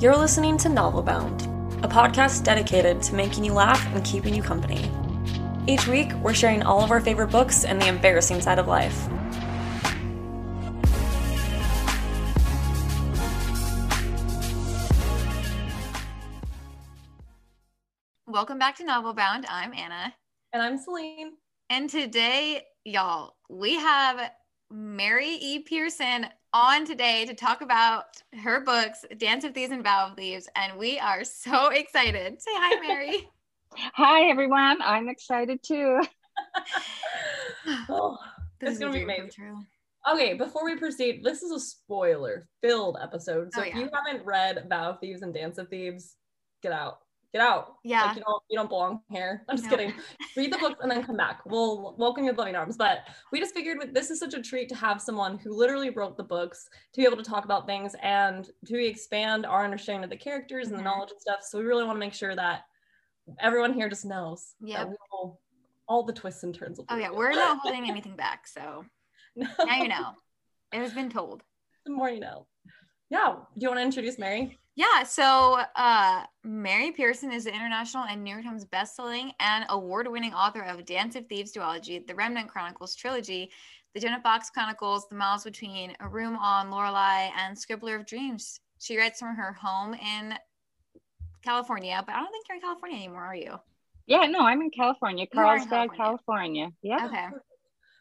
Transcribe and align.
You're 0.00 0.16
listening 0.16 0.56
to 0.58 0.68
Novelbound, 0.68 1.84
a 1.84 1.88
podcast 1.88 2.42
dedicated 2.42 3.02
to 3.02 3.14
making 3.14 3.44
you 3.44 3.52
laugh 3.52 3.86
and 3.94 4.02
keeping 4.02 4.34
you 4.34 4.42
company. 4.42 4.90
Each 5.66 5.86
week, 5.86 6.14
we're 6.22 6.32
sharing 6.32 6.62
all 6.62 6.82
of 6.82 6.90
our 6.90 7.00
favorite 7.00 7.30
books 7.30 7.66
and 7.66 7.80
the 7.80 7.86
embarrassing 7.86 8.40
side 8.40 8.58
of 8.58 8.66
life. 8.66 9.08
Welcome 18.26 18.58
back 18.58 18.76
to 18.76 18.84
Novelbound. 18.84 19.44
I'm 19.50 19.74
Anna. 19.74 20.14
And 20.54 20.62
I'm 20.62 20.78
Celine. 20.78 21.32
And 21.68 21.90
today, 21.90 22.62
y'all, 22.84 23.34
we 23.48 23.74
have 23.74 24.30
Mary 24.70 25.28
E. 25.28 25.60
Pearson 25.60 26.26
on 26.52 26.84
today 26.84 27.26
to 27.26 27.34
talk 27.34 27.60
about 27.60 28.04
her 28.42 28.60
books, 28.60 29.04
Dance 29.18 29.44
of 29.44 29.54
Thieves 29.54 29.72
and 29.72 29.84
Vow 29.84 30.08
of 30.08 30.16
Thieves. 30.16 30.48
And 30.56 30.78
we 30.78 30.98
are 30.98 31.24
so 31.24 31.68
excited. 31.70 32.40
Say 32.40 32.50
hi, 32.54 32.86
Mary. 32.86 33.28
hi, 33.74 34.30
everyone. 34.30 34.78
I'm 34.82 35.08
excited 35.08 35.62
too. 35.62 36.00
oh, 37.88 38.16
it's 38.60 38.78
going 38.78 38.92
to 38.92 38.98
be 38.98 39.04
amazing. 39.04 39.66
Okay, 40.10 40.34
before 40.34 40.64
we 40.64 40.76
proceed, 40.76 41.22
this 41.22 41.42
is 41.42 41.52
a 41.52 41.60
spoiler 41.60 42.48
filled 42.62 42.96
episode. 43.02 43.52
So 43.52 43.60
oh, 43.60 43.64
yeah. 43.64 43.72
if 43.72 43.76
you 43.76 43.90
haven't 43.92 44.24
read 44.24 44.64
Vow 44.68 44.90
of 44.90 45.00
Thieves 45.00 45.22
and 45.22 45.34
Dance 45.34 45.58
of 45.58 45.68
Thieves, 45.68 46.16
get 46.62 46.72
out 46.72 47.00
get 47.32 47.42
out. 47.42 47.76
Yeah. 47.84 48.06
Like, 48.06 48.16
you 48.16 48.22
don't 48.22 48.42
you 48.50 48.58
don't 48.58 48.68
belong 48.68 49.00
here. 49.10 49.44
I'm 49.48 49.56
just 49.56 49.70
no. 49.70 49.76
kidding. 49.76 49.94
Read 50.36 50.52
the 50.52 50.58
books 50.58 50.80
and 50.82 50.90
then 50.90 51.04
come 51.04 51.16
back. 51.16 51.40
We'll 51.46 51.94
welcome 51.98 52.24
you 52.24 52.30
with 52.30 52.38
loving 52.38 52.56
arms. 52.56 52.76
But 52.76 53.00
we 53.32 53.40
just 53.40 53.54
figured 53.54 53.94
this 53.94 54.10
is 54.10 54.18
such 54.18 54.34
a 54.34 54.42
treat 54.42 54.68
to 54.70 54.74
have 54.74 55.00
someone 55.00 55.38
who 55.38 55.54
literally 55.54 55.90
wrote 55.90 56.16
the 56.16 56.24
books 56.24 56.68
to 56.92 57.00
be 57.00 57.06
able 57.06 57.16
to 57.16 57.22
talk 57.22 57.44
about 57.44 57.66
things 57.66 57.94
and 58.02 58.48
to 58.66 58.84
expand 58.84 59.46
our 59.46 59.64
understanding 59.64 60.04
of 60.04 60.10
the 60.10 60.16
characters 60.16 60.68
and 60.68 60.74
the 60.74 60.78
mm-hmm. 60.78 60.86
knowledge 60.86 61.10
and 61.10 61.20
stuff. 61.20 61.40
So 61.42 61.58
we 61.58 61.64
really 61.64 61.84
want 61.84 61.96
to 61.96 62.00
make 62.00 62.14
sure 62.14 62.34
that 62.34 62.62
everyone 63.40 63.72
here 63.72 63.88
just 63.88 64.04
knows. 64.04 64.54
Yeah. 64.60 64.86
All 65.88 66.04
the 66.04 66.12
twists 66.12 66.44
and 66.44 66.54
turns. 66.54 66.80
oh 66.88 66.96
yeah, 66.96 67.10
we're 67.10 67.32
not 67.32 67.58
holding 67.62 67.90
anything 67.90 68.14
back. 68.14 68.46
So 68.46 68.84
no. 69.34 69.48
now 69.64 69.82
you 69.82 69.88
know. 69.88 70.14
It 70.72 70.78
has 70.78 70.92
been 70.92 71.10
told. 71.10 71.42
The 71.86 71.92
more 71.92 72.10
you 72.10 72.20
know. 72.20 72.46
Yeah. 73.08 73.36
Do 73.56 73.62
you 73.62 73.68
want 73.68 73.78
to 73.78 73.84
introduce 73.84 74.18
Mary? 74.18 74.59
Yeah, 74.76 75.02
so 75.02 75.60
uh, 75.76 76.24
Mary 76.44 76.92
Pearson 76.92 77.32
is 77.32 77.44
the 77.44 77.54
international 77.54 78.04
and 78.04 78.22
New 78.22 78.30
York 78.30 78.44
Times 78.44 78.64
bestselling 78.64 79.32
and 79.40 79.66
award-winning 79.68 80.32
author 80.32 80.62
of 80.62 80.84
Dance 80.84 81.16
of 81.16 81.26
Thieves 81.26 81.52
duology, 81.52 82.06
the 82.06 82.14
Remnant 82.14 82.48
Chronicles 82.48 82.94
trilogy, 82.94 83.50
the 83.94 84.00
Jenna 84.00 84.20
Fox 84.22 84.48
Chronicles, 84.48 85.08
The 85.08 85.16
Miles 85.16 85.44
Between, 85.44 85.94
A 86.00 86.08
Room 86.08 86.36
on 86.36 86.70
Lorelei, 86.70 87.30
and 87.36 87.56
Scribbler 87.56 87.98
of 87.98 88.06
Dreams. 88.06 88.60
She 88.78 88.96
writes 88.96 89.18
from 89.18 89.34
her 89.34 89.52
home 89.52 89.94
in 89.94 90.34
California, 91.42 92.02
but 92.06 92.14
I 92.14 92.20
don't 92.20 92.30
think 92.30 92.46
you're 92.48 92.56
in 92.56 92.62
California 92.62 92.98
anymore, 92.98 93.24
are 93.24 93.34
you? 93.34 93.58
Yeah, 94.06 94.26
no, 94.26 94.40
I'm 94.40 94.62
in 94.62 94.70
California, 94.70 95.26
Carlsbad, 95.26 95.90
California. 95.96 95.96
California. 95.96 96.68
Yeah. 96.82 97.06
Okay 97.06 97.26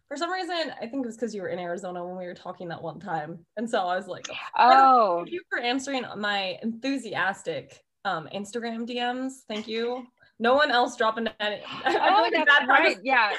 for 0.10 0.18
some 0.18 0.32
reason, 0.32 0.74
I 0.82 0.88
think 0.88 1.04
it 1.04 1.06
was 1.06 1.16
because 1.16 1.36
you 1.36 1.44
were 1.44 1.50
in 1.50 1.60
Arizona 1.60 2.04
when 2.04 2.18
we 2.18 2.26
were 2.26 2.34
talking 2.34 2.68
that 2.70 2.82
one 2.82 3.00
time. 3.00 3.46
And 3.58 3.70
so 3.70 3.88
I 3.88 3.96
was 3.96 4.08
like, 4.08 4.28
oh, 4.58 5.18
thank 5.20 5.32
you 5.32 5.42
for 5.50 5.60
answering 5.60 6.04
my 6.18 6.58
enthusiastic 6.64 7.80
um, 8.06 8.28
Instagram 8.34 8.90
DMs. 8.90 9.34
Thank 9.48 9.68
you. 9.68 10.08
No 10.40 10.56
one 10.56 10.72
else 10.72 10.96
dropping 10.96 11.26
that. 11.26 11.36
oh, 11.86 12.30
like 12.32 12.34
that's 12.34 12.68
right. 12.68 12.98
yeah. 13.04 13.34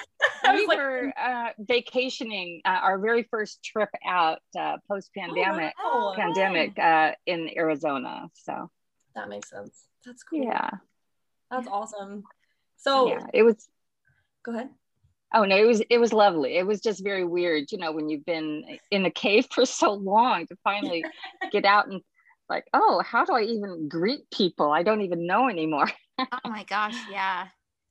we 0.55 0.67
like, 0.67 0.79
were 0.79 1.13
uh, 1.21 1.49
vacationing 1.59 2.61
uh, 2.65 2.79
our 2.83 2.99
very 2.99 3.25
first 3.25 3.65
trip 3.65 3.89
out 4.07 4.39
uh, 4.57 4.77
post 4.87 5.11
pandemic, 5.17 5.73
oh, 5.83 6.15
pandemic 6.15 6.79
uh, 6.79 7.13
in 7.27 7.51
Arizona. 7.57 8.29
So 8.35 8.71
that 9.17 9.29
makes 9.29 9.51
sense. 9.51 9.77
That's 10.07 10.23
cool. 10.23 10.45
Yeah. 10.45 10.71
That's 11.51 11.67
awesome. 11.67 12.23
So 12.77 13.09
yeah, 13.09 13.27
it 13.35 13.43
was. 13.43 13.67
Go 14.45 14.53
ahead. 14.53 14.69
Oh 15.33 15.45
no, 15.45 15.57
it 15.57 15.67
was 15.67 15.81
it 15.91 15.99
was 15.99 16.13
lovely. 16.13 16.57
It 16.57 16.67
was 16.67 16.81
just 16.81 17.05
very 17.05 17.25
weird, 17.25 17.71
you 17.71 17.79
know, 17.79 17.93
when 17.93 18.09
you've 18.09 18.25
been 18.25 18.65
in 18.91 19.03
the 19.03 19.11
cave 19.11 19.47
for 19.53 19.65
so 19.65 19.93
long 19.93 20.47
to 20.47 20.57
finally 20.65 21.05
get 21.53 21.65
out 21.65 21.89
and 21.89 22.01
like, 22.49 22.65
oh, 22.75 23.01
how 23.05 23.25
do 23.25 23.35
I 23.35 23.43
even 23.43 23.89
greet 23.89 24.29
people? 24.33 24.73
I 24.73 24.83
don't 24.83 25.03
even 25.03 25.27
know 25.27 25.49
anymore. 25.49 25.89
oh 26.19 26.25
my 26.45 26.65
gosh, 26.65 26.97
yeah. 27.11 27.47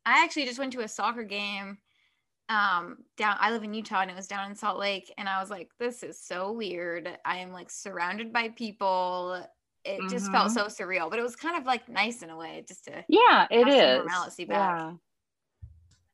I 0.06 0.24
actually 0.24 0.46
just 0.46 0.60
went 0.60 0.74
to 0.74 0.82
a 0.82 0.88
soccer 0.88 1.24
game 1.24 1.78
um 2.50 2.98
down 3.16 3.38
I 3.40 3.52
live 3.52 3.64
in 3.64 3.76
Utah 3.76 4.02
and 4.02 4.10
it 4.10 4.18
was 4.18 4.26
down 4.26 4.50
in 4.50 4.56
Salt 4.56 4.80
Lake 4.80 5.14
and 5.20 5.30
I 5.30 5.40
was 5.40 5.52
like 5.52 5.70
this 5.80 6.04
is 6.04 6.20
so 6.20 6.52
weird. 6.52 7.10
I 7.24 7.38
am 7.38 7.52
like 7.52 7.70
surrounded 7.70 8.34
by 8.34 8.50
people. 8.50 9.46
It 9.86 10.02
just 10.10 10.26
mm-hmm. 10.26 10.34
felt 10.34 10.52
so 10.52 10.66
surreal, 10.66 11.10
but 11.10 11.20
it 11.20 11.22
was 11.22 11.38
kind 11.38 11.56
of 11.56 11.66
like 11.66 11.88
nice 11.88 12.22
in 12.22 12.30
a 12.30 12.38
way 12.38 12.66
just 12.68 12.86
to 12.86 13.06
Yeah, 13.08 13.48
it 13.50 13.68
is. 13.68 14.06
Normalcy 14.06 14.46
back. 14.46 14.80
Yeah. 14.80 14.94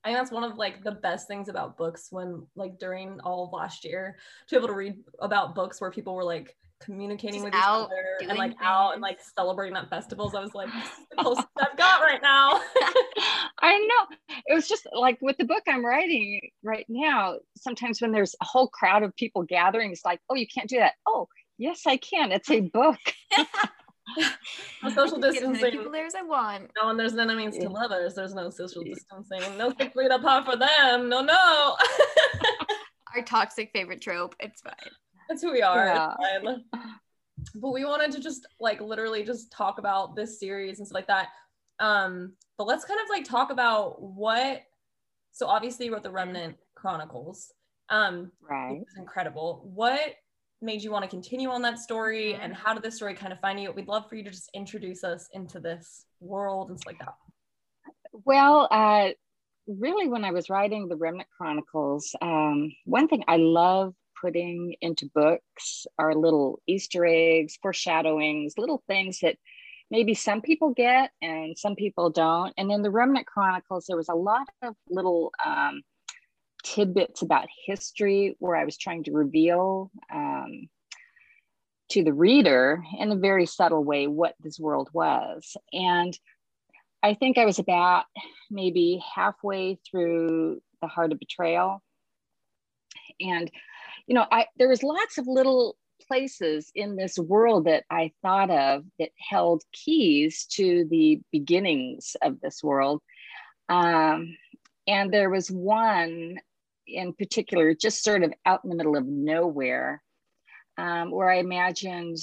I 0.06 0.10
think 0.10 0.20
that's 0.20 0.32
one 0.32 0.44
of 0.44 0.56
like 0.58 0.84
the 0.84 0.92
best 0.92 1.28
things 1.28 1.50
about 1.50 1.78
books 1.78 2.10
when 2.12 2.46
like 2.56 2.78
during 2.78 3.20
all 3.22 3.46
of 3.46 3.54
last 3.54 3.84
year 3.84 4.18
to 4.48 4.56
be 4.56 4.58
able 4.58 4.68
to 4.68 4.76
read 4.76 4.98
about 5.20 5.56
books 5.56 5.82
where 5.82 5.90
people 5.90 6.14
were 6.14 6.24
like 6.24 6.56
communicating 6.80 7.42
Just 7.42 7.46
with 7.46 7.56
each 7.56 7.62
other 7.66 8.18
and 8.22 8.38
like 8.38 8.52
things. 8.52 8.62
out 8.62 8.92
and 8.92 9.02
like 9.02 9.20
celebrating 9.20 9.76
at 9.76 9.90
festivals. 9.90 10.36
I 10.36 10.42
was 10.42 10.54
like, 10.54 10.70
the 11.10 11.24
closest 11.24 11.48
I've 11.60 11.76
got 11.76 12.02
right 12.02 12.22
now. 12.22 12.52
I 13.62 13.80
know. 13.80 14.16
It 14.46 14.54
was 14.54 14.68
just 14.68 14.88
like 14.94 15.18
with 15.22 15.38
the 15.38 15.46
book 15.46 15.64
I'm 15.68 15.84
writing 15.84 16.40
right 16.62 16.86
now, 16.88 17.38
sometimes 17.58 18.00
when 18.00 18.12
there's 18.12 18.36
a 18.42 18.46
whole 18.46 18.68
crowd 18.68 19.02
of 19.02 19.16
people 19.16 19.42
gathering, 19.42 19.92
it's 19.92 20.06
like, 20.06 20.20
oh, 20.30 20.36
you 20.36 20.46
can't 20.46 20.70
do 20.70 20.78
that. 20.78 20.94
Oh, 21.08 21.28
yes, 21.58 21.82
I 21.88 21.98
can. 21.98 22.32
It's 22.32 22.52
a 22.52 22.62
book. 22.62 23.00
social 24.94 25.20
distancing. 25.20 25.72
People 25.72 25.92
there 25.92 26.06
as 26.06 26.16
I 26.16 26.22
want. 26.22 26.72
No, 26.82 26.90
and 26.90 27.00
there's 27.00 27.14
no 27.14 27.24
enemies 27.24 27.58
to 27.58 27.70
lovers. 27.70 28.16
There's 28.16 28.34
no 28.34 28.50
social 28.50 28.84
distancing. 28.84 29.58
No 29.58 29.74
six 29.80 29.94
feet 29.94 30.12
apart 30.12 30.46
for 30.46 30.56
them. 30.56 31.10
No, 31.10 31.22
no. 31.22 31.76
Our 33.16 33.24
toxic 33.24 33.72
favorite 33.74 34.02
trope. 34.02 34.36
It's 34.40 34.62
fine. 34.62 34.74
That's 35.30 35.42
who 35.42 35.52
we 35.52 35.62
are. 35.62 35.86
Yeah. 35.86 36.56
But 37.56 37.72
we 37.72 37.86
wanted 37.86 38.12
to 38.12 38.20
just 38.20 38.48
like 38.60 38.82
literally 38.82 39.24
just 39.24 39.52
talk 39.52 39.78
about 39.78 40.16
this 40.16 40.40
series 40.40 40.80
and 40.80 40.88
stuff 40.88 40.96
like 40.96 41.08
that. 41.08 41.28
Um, 41.80 42.34
but 42.58 42.68
let's 42.68 42.86
kind 42.86 43.00
of 43.00 43.10
like 43.10 43.26
talk 43.26 43.52
about 43.52 44.02
what. 44.02 44.62
So 45.32 45.48
obviously, 45.48 45.88
you 45.88 45.94
wrote 45.94 46.04
the 46.04 46.12
Remnant 46.12 46.56
Chronicles. 46.76 47.52
Um, 47.90 48.32
right. 48.42 48.80
It's 48.82 48.98
incredible. 48.98 49.70
What 49.74 50.16
made 50.62 50.82
you 50.82 50.92
want 50.92 51.04
to 51.04 51.10
continue 51.10 51.50
on 51.50 51.62
that 51.62 51.80
story 51.80 52.36
and 52.36 52.54
how 52.54 52.74
did 52.74 52.84
this 52.84 52.96
story 52.96 53.14
kind 53.14 53.34
of 53.34 53.40
find 53.40 53.60
you? 53.60 53.72
We'd 53.72 53.88
love 53.88 54.10
for 54.10 54.16
you 54.16 54.24
to 54.24 54.30
just 54.30 54.50
introduce 54.54 55.04
us 55.04 55.28
into 55.34 55.60
this 55.60 56.06
world 56.20 56.70
and 56.70 56.80
stuff 56.80 56.94
like 56.94 57.00
that. 57.00 57.16
Well 58.26 58.68
uh, 58.72 59.10
really 59.68 60.08
when 60.08 60.24
i 60.24 60.32
was 60.32 60.48
writing 60.48 60.88
the 60.88 60.96
remnant 60.96 61.28
chronicles 61.36 62.16
um, 62.22 62.72
one 62.86 63.08
thing 63.08 63.24
i 63.28 63.36
love 63.38 63.96
putting 64.22 64.76
into 64.80 65.10
books 65.16 65.88
are 65.98 66.14
little 66.14 66.62
easter 66.68 67.04
eggs 67.04 67.58
foreshadowings 67.64 68.54
little 68.60 68.84
things 68.88 69.20
that 69.22 69.36
maybe 69.92 70.14
some 70.14 70.42
people 70.42 70.72
get 70.72 71.12
and 71.22 71.58
some 71.58 71.76
people 71.76 72.10
don't. 72.10 72.54
And 72.58 72.72
in 72.72 72.82
the 72.82 72.92
remnant 72.92 73.28
chronicles 73.28 73.86
there 73.88 73.98
was 73.98 74.10
a 74.10 74.16
lot 74.16 74.48
of 74.62 74.76
little 74.90 75.32
um, 75.46 75.82
tidbits 76.66 77.22
about 77.22 77.48
history 77.66 78.36
where 78.40 78.56
I 78.56 78.66
was 78.66 78.78
trying 78.78 79.03
to 79.06 79.12
reveal 79.12 79.92
um, 80.14 80.68
to 81.90 82.03
the 82.03 82.14
reader 82.14 82.84
in 83.00 83.12
a 83.12 83.16
very 83.16 83.46
subtle 83.46 83.84
way 83.84 84.08
what 84.08 84.36
this 84.40 84.59
world 84.59 84.90
was. 84.92 85.56
And 85.72 86.18
I 87.03 87.14
think 87.14 87.38
I 87.38 87.46
was 87.46 87.59
about 87.59 88.06
maybe 88.50 89.02
halfway 89.16 89.78
through 89.90 90.62
The 90.82 90.88
Heart 90.88 91.12
of 91.12 91.20
Betrayal. 91.20 91.84
And, 93.22 93.50
you 94.08 94.16
know, 94.16 94.26
I 94.32 94.47
there 94.58 94.67
was 94.67 94.82
lots 94.82 95.20
of 95.20 95.28
little 95.28 95.78
places 96.08 96.72
in 96.76 96.96
this 96.96 97.17
world 97.17 97.66
that 97.66 97.84
I 97.90 98.12
thought 98.22 98.50
of 98.50 98.84
that 99.00 99.12
held 99.17 99.64
keys 99.72 100.46
to 100.52 100.85
the 100.90 101.22
beginnings 101.32 102.16
of 102.22 102.41
this 102.41 102.64
world. 102.64 103.02
Um, 103.70 104.35
and 104.88 105.14
there 105.14 105.29
was 105.29 105.50
one 105.50 106.40
in 106.87 107.14
particular, 107.14 107.73
just 107.73 108.03
sort 108.03 108.23
of 108.23 108.34
out 108.46 108.61
in 108.64 108.70
the 108.70 108.76
middle 108.76 108.97
of 108.97 109.05
nowhere, 109.05 110.02
um, 110.78 111.11
where 111.11 111.29
I 111.29 111.37
imagined. 111.37 112.17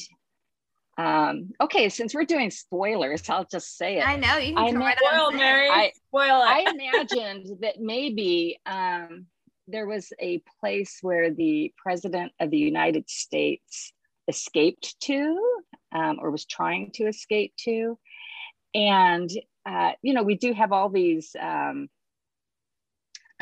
Um, 0.99 1.50
okay, 1.61 1.88
since 1.88 2.14
we're 2.14 2.25
doing 2.25 2.50
spoilers, 2.50 3.29
I'll 3.31 3.47
just 3.47 3.79
say 3.79 3.99
it. 3.99 4.06
I 4.06 4.17
know 4.17 4.37
you 4.37 4.55
can 4.55 4.76
I 4.76 4.79
right 4.79 4.99
spoil, 4.99 5.32
Mary. 5.32 5.69
I, 5.70 5.93
spoil 6.09 6.43
it. 6.43 6.47
I 6.47 6.67
imagined 6.70 7.61
that 7.62 7.81
maybe 7.81 8.61
um, 8.67 9.26
there 9.69 9.87
was 9.87 10.12
a 10.20 10.43
place 10.61 10.99
where 11.00 11.32
the 11.32 11.73
president 11.76 12.32
of 12.41 12.50
the 12.50 12.58
United 12.58 13.08
States 13.08 13.93
escaped 14.29 15.00
to, 15.00 15.41
um, 15.93 16.19
or 16.20 16.31
was 16.31 16.44
trying 16.44 16.91
to 16.93 17.05
escape 17.05 17.55
to, 17.65 17.99
and 18.75 19.31
uh, 19.67 19.93
you 20.03 20.15
know 20.15 20.23
we 20.23 20.37
do 20.37 20.53
have 20.53 20.73
all 20.73 20.88
these 20.88 21.35
um, 21.41 21.88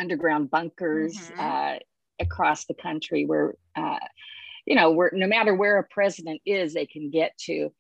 underground 0.01 0.51
bunkers. 0.51 1.17
Mm-hmm. 1.17 1.41
Uh, 1.41 1.79
across 2.21 2.67
the 2.67 2.75
country 2.75 3.25
where, 3.25 3.55
uh, 3.77 3.99
you 4.67 4.77
know, 4.77 4.91
where 4.91 5.11
no 5.15 5.27
matter 5.27 5.55
where 5.55 5.79
a 5.79 5.85
president 5.85 6.41
is, 6.45 6.75
they 6.75 6.87
can 6.87 7.11
get 7.11 7.37
to. 7.39 7.73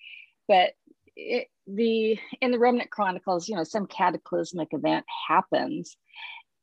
But 0.48 0.72
it, 1.14 1.48
the 1.66 2.18
in 2.40 2.50
the 2.50 2.58
Remnant 2.58 2.90
Chronicles, 2.90 3.48
you 3.48 3.54
know, 3.54 3.64
some 3.64 3.86
cataclysmic 3.86 4.68
event 4.72 5.04
happens, 5.28 5.96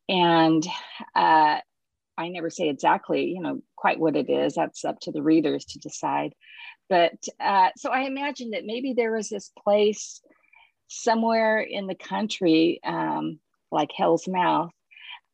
and 0.09 0.65
uh, 1.15 1.59
I 2.18 2.30
never 2.30 2.50
say 2.50 2.68
exactly, 2.68 3.25
you 3.25 3.42
know, 3.42 3.62
quite 3.75 4.00
what 4.00 4.15
it 4.15 4.30
is. 4.30 4.56
That's 4.56 4.83
up 4.83 5.00
to 5.01 5.12
the 5.12 5.21
readers 5.21 5.63
to 5.65 5.80
decide. 5.80 6.33
But 6.89 7.13
uh, 7.39 7.69
so 7.77 7.92
I 7.92 8.01
imagine 8.01 8.51
that 8.51 8.65
maybe 8.65 8.94
there 8.94 9.12
was 9.12 9.30
this 9.30 9.51
place 9.63 10.21
somewhere 10.88 11.59
in 11.59 11.86
the 11.86 11.95
country, 11.95 12.80
um, 12.83 13.39
like 13.71 13.92
Hell's 13.95 14.27
Mouth, 14.27 14.71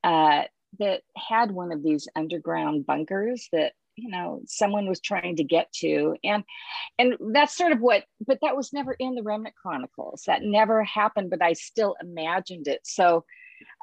uh, 0.03 0.43
that 0.79 1.01
had 1.15 1.51
one 1.51 1.71
of 1.71 1.83
these 1.83 2.07
underground 2.15 2.85
bunkers 2.85 3.47
that 3.51 3.73
you 3.95 4.09
know 4.09 4.41
someone 4.45 4.87
was 4.87 4.99
trying 4.99 5.35
to 5.35 5.43
get 5.43 5.71
to. 5.73 6.15
And 6.23 6.43
and 6.97 7.15
that's 7.33 7.55
sort 7.55 7.71
of 7.71 7.79
what 7.79 8.03
but 8.25 8.39
that 8.41 8.55
was 8.55 8.73
never 8.73 8.93
in 8.93 9.15
the 9.15 9.23
remnant 9.23 9.55
chronicles. 9.55 10.23
That 10.27 10.43
never 10.43 10.83
happened 10.83 11.29
but 11.29 11.43
i 11.43 11.53
still 11.53 11.95
imagined 12.01 12.67
it. 12.67 12.81
So 12.83 13.25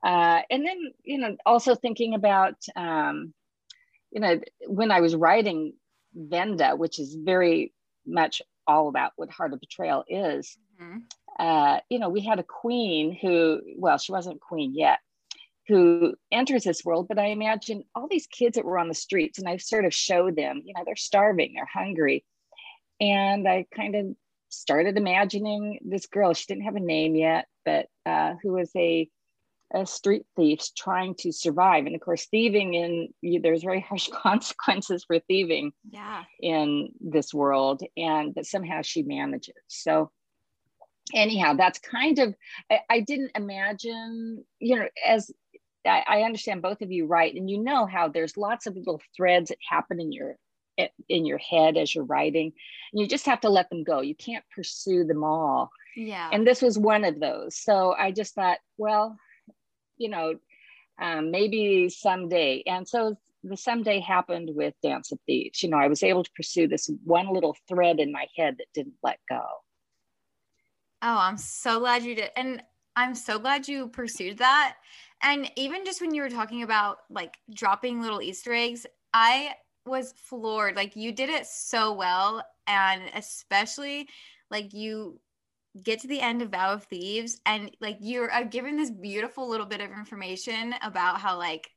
uh 0.02 0.40
and 0.50 0.67
then 0.67 0.78
you 1.05 1.19
know 1.19 1.37
also 1.46 1.75
thinking 1.75 2.14
about 2.14 2.55
um 2.76 3.32
you 4.11 4.20
know 4.20 4.40
when 4.66 4.90
i 4.90 5.00
was 5.00 5.14
writing 5.14 5.75
venda 6.14 6.75
which 6.76 6.99
is 6.99 7.14
very 7.14 7.73
much 8.06 8.43
all 8.66 8.88
about 8.88 9.12
what 9.16 9.31
heart 9.31 9.52
of 9.52 9.61
betrayal 9.61 10.05
is 10.08 10.56
mm-hmm. 10.81 10.99
uh 11.38 11.78
you 11.88 11.99
know 11.99 12.08
we 12.08 12.20
had 12.20 12.38
a 12.38 12.44
queen 12.44 13.16
who 13.20 13.61
well 13.76 13.99
she 13.99 14.12
wasn't 14.12 14.40
queen 14.40 14.75
yet 14.75 14.99
who 15.70 16.14
enters 16.32 16.64
this 16.64 16.84
world. 16.84 17.06
But 17.08 17.19
I 17.19 17.26
imagine 17.26 17.84
all 17.94 18.08
these 18.08 18.26
kids 18.26 18.56
that 18.56 18.64
were 18.64 18.78
on 18.78 18.88
the 18.88 18.94
streets, 18.94 19.38
and 19.38 19.49
I 19.49 19.56
sort 19.56 19.84
of 19.84 19.94
showed 19.94 20.37
them, 20.37 20.61
you 20.64 20.75
know, 20.76 20.82
they're 20.84 20.96
starving, 20.96 21.52
they're 21.55 21.69
hungry. 21.72 22.25
And 23.00 23.49
I 23.49 23.67
kind 23.75 23.94
of 23.94 24.06
started 24.49 24.99
imagining 24.99 25.78
this 25.82 26.06
girl. 26.06 26.34
She 26.34 26.46
didn't 26.49 26.64
have 26.64 26.76
a 26.76 26.81
name 26.81 27.14
yet, 27.14 27.46
but 27.64 27.87
uh, 28.05 28.34
who 28.43 28.52
was 28.52 28.70
a, 28.76 29.08
a 29.72 29.87
street 29.87 30.26
thief 30.37 30.61
trying 30.76 31.14
to 31.20 31.32
survive. 31.32 31.87
And 31.87 31.94
of 31.94 32.00
course, 32.00 32.26
thieving 32.26 32.75
in 32.75 33.40
there's 33.43 33.62
very 33.62 33.81
harsh 33.81 34.08
consequences 34.12 35.05
for 35.05 35.20
thieving 35.20 35.73
yeah. 35.88 36.25
in 36.40 36.90
this 37.00 37.32
world. 37.32 37.82
And 37.96 38.34
but 38.34 38.44
somehow 38.44 38.82
she 38.82 39.05
manages. 39.05 39.55
So 39.69 40.11
anyhow, 41.14 41.55
that's 41.55 41.78
kind 41.78 42.19
of 42.19 42.34
I, 42.70 42.81
I 42.90 43.00
didn't 43.00 43.32
imagine, 43.34 44.44
you 44.58 44.76
know, 44.76 44.88
as 45.06 45.31
I, 45.86 46.04
I 46.06 46.22
understand 46.22 46.62
both 46.62 46.82
of 46.82 46.90
you 46.90 47.06
right, 47.06 47.34
and 47.34 47.48
you 47.48 47.62
know 47.62 47.86
how 47.86 48.08
there's 48.08 48.36
lots 48.36 48.66
of 48.66 48.76
little 48.76 49.00
threads 49.16 49.48
that 49.48 49.58
happen 49.68 50.00
in 50.00 50.12
your 50.12 50.36
in 51.08 51.26
your 51.26 51.38
head 51.38 51.76
as 51.76 51.94
you're 51.94 52.04
writing, 52.04 52.52
and 52.92 53.00
you 53.00 53.06
just 53.06 53.26
have 53.26 53.40
to 53.40 53.50
let 53.50 53.68
them 53.70 53.84
go. 53.84 54.00
You 54.00 54.14
can't 54.14 54.44
pursue 54.54 55.04
them 55.04 55.24
all. 55.24 55.70
Yeah. 55.96 56.30
And 56.32 56.46
this 56.46 56.62
was 56.62 56.78
one 56.78 57.04
of 57.04 57.20
those. 57.20 57.56
So 57.56 57.94
I 57.98 58.12
just 58.12 58.34
thought, 58.34 58.58
well, 58.78 59.16
you 59.98 60.08
know, 60.08 60.34
um, 61.00 61.30
maybe 61.30 61.88
someday. 61.88 62.62
And 62.66 62.86
so 62.88 63.16
the 63.42 63.56
someday 63.56 64.00
happened 64.00 64.50
with 64.54 64.74
Dance 64.82 65.12
of 65.12 65.18
Thieves. 65.26 65.62
You 65.62 65.70
know, 65.70 65.78
I 65.78 65.88
was 65.88 66.02
able 66.02 66.24
to 66.24 66.30
pursue 66.34 66.68
this 66.68 66.90
one 67.04 67.32
little 67.32 67.56
thread 67.68 67.98
in 68.00 68.12
my 68.12 68.26
head 68.36 68.56
that 68.58 68.66
didn't 68.74 68.96
let 69.02 69.18
go. 69.28 69.42
Oh, 71.02 71.18
I'm 71.18 71.38
so 71.38 71.80
glad 71.80 72.02
you 72.02 72.14
did. 72.14 72.30
And 72.36 72.62
I'm 72.96 73.14
so 73.14 73.38
glad 73.38 73.66
you 73.68 73.88
pursued 73.88 74.38
that 74.38 74.76
and 75.22 75.50
even 75.56 75.84
just 75.84 76.00
when 76.00 76.14
you 76.14 76.22
were 76.22 76.31
talking 76.31 76.62
about 76.62 76.99
like 77.11 77.37
dropping 77.52 78.00
little 78.00 78.22
Easter 78.22 78.52
eggs, 78.52 78.87
I 79.12 79.55
was 79.87 80.14
floored. 80.17 80.76
Like 80.76 80.96
you 80.96 81.12
did 81.12 81.28
it 81.28 81.46
so 81.46 81.93
well. 81.93 82.43
And 82.67 83.02
especially 83.14 84.08
like 84.50 84.72
you 84.72 85.20
get 85.82 86.00
to 86.00 86.08
the 86.08 86.20
end 86.20 86.43
of 86.43 86.50
Vow 86.50 86.72
of 86.72 86.84
Thieves 86.84 87.40
and 87.46 87.70
like 87.81 87.99
you're 88.00 88.32
uh, 88.32 88.43
given 88.44 88.76
this 88.76 88.90
beautiful 88.90 89.49
little 89.49 89.67
bit 89.67 89.81
of 89.81 89.90
information 89.90 90.75
about 90.82 91.20
how 91.20 91.37
like 91.38 91.70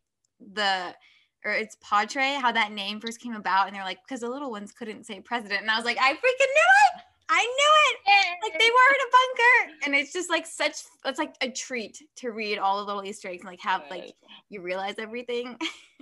the 0.53 0.95
or 1.45 1.51
it's 1.51 1.77
Padre, 1.81 2.37
how 2.41 2.51
that 2.53 2.71
name 2.71 3.01
first 3.01 3.19
came 3.19 3.35
about. 3.35 3.67
And 3.67 3.75
they're 3.75 3.83
like, 3.83 3.99
because 4.07 4.21
the 4.21 4.29
little 4.29 4.49
ones 4.49 4.71
couldn't 4.71 5.05
say 5.05 5.19
president. 5.19 5.61
And 5.61 5.69
I 5.69 5.75
was 5.75 5.83
like, 5.83 5.97
I 5.99 6.13
freaking 6.13 6.15
knew 6.15 6.69
it. 6.95 7.03
I 7.29 7.41
knew 7.41 8.03
it. 8.05 8.37
Like 8.43 8.59
they 8.59 8.69
were 8.69 8.95
in 8.95 9.01
a 9.01 9.11
bunker. 9.11 9.85
And 9.85 9.95
it's 9.95 10.13
just 10.13 10.29
like 10.29 10.45
such 10.45 10.83
it's 11.05 11.19
like 11.19 11.35
a 11.41 11.49
treat 11.49 12.01
to 12.17 12.31
read 12.31 12.57
all 12.57 12.79
the 12.79 12.85
little 12.85 13.03
Easter 13.03 13.29
eggs 13.29 13.41
and 13.41 13.49
like 13.49 13.61
have 13.61 13.83
like 13.89 14.13
you 14.49 14.61
realize 14.61 14.95
everything. 14.97 15.57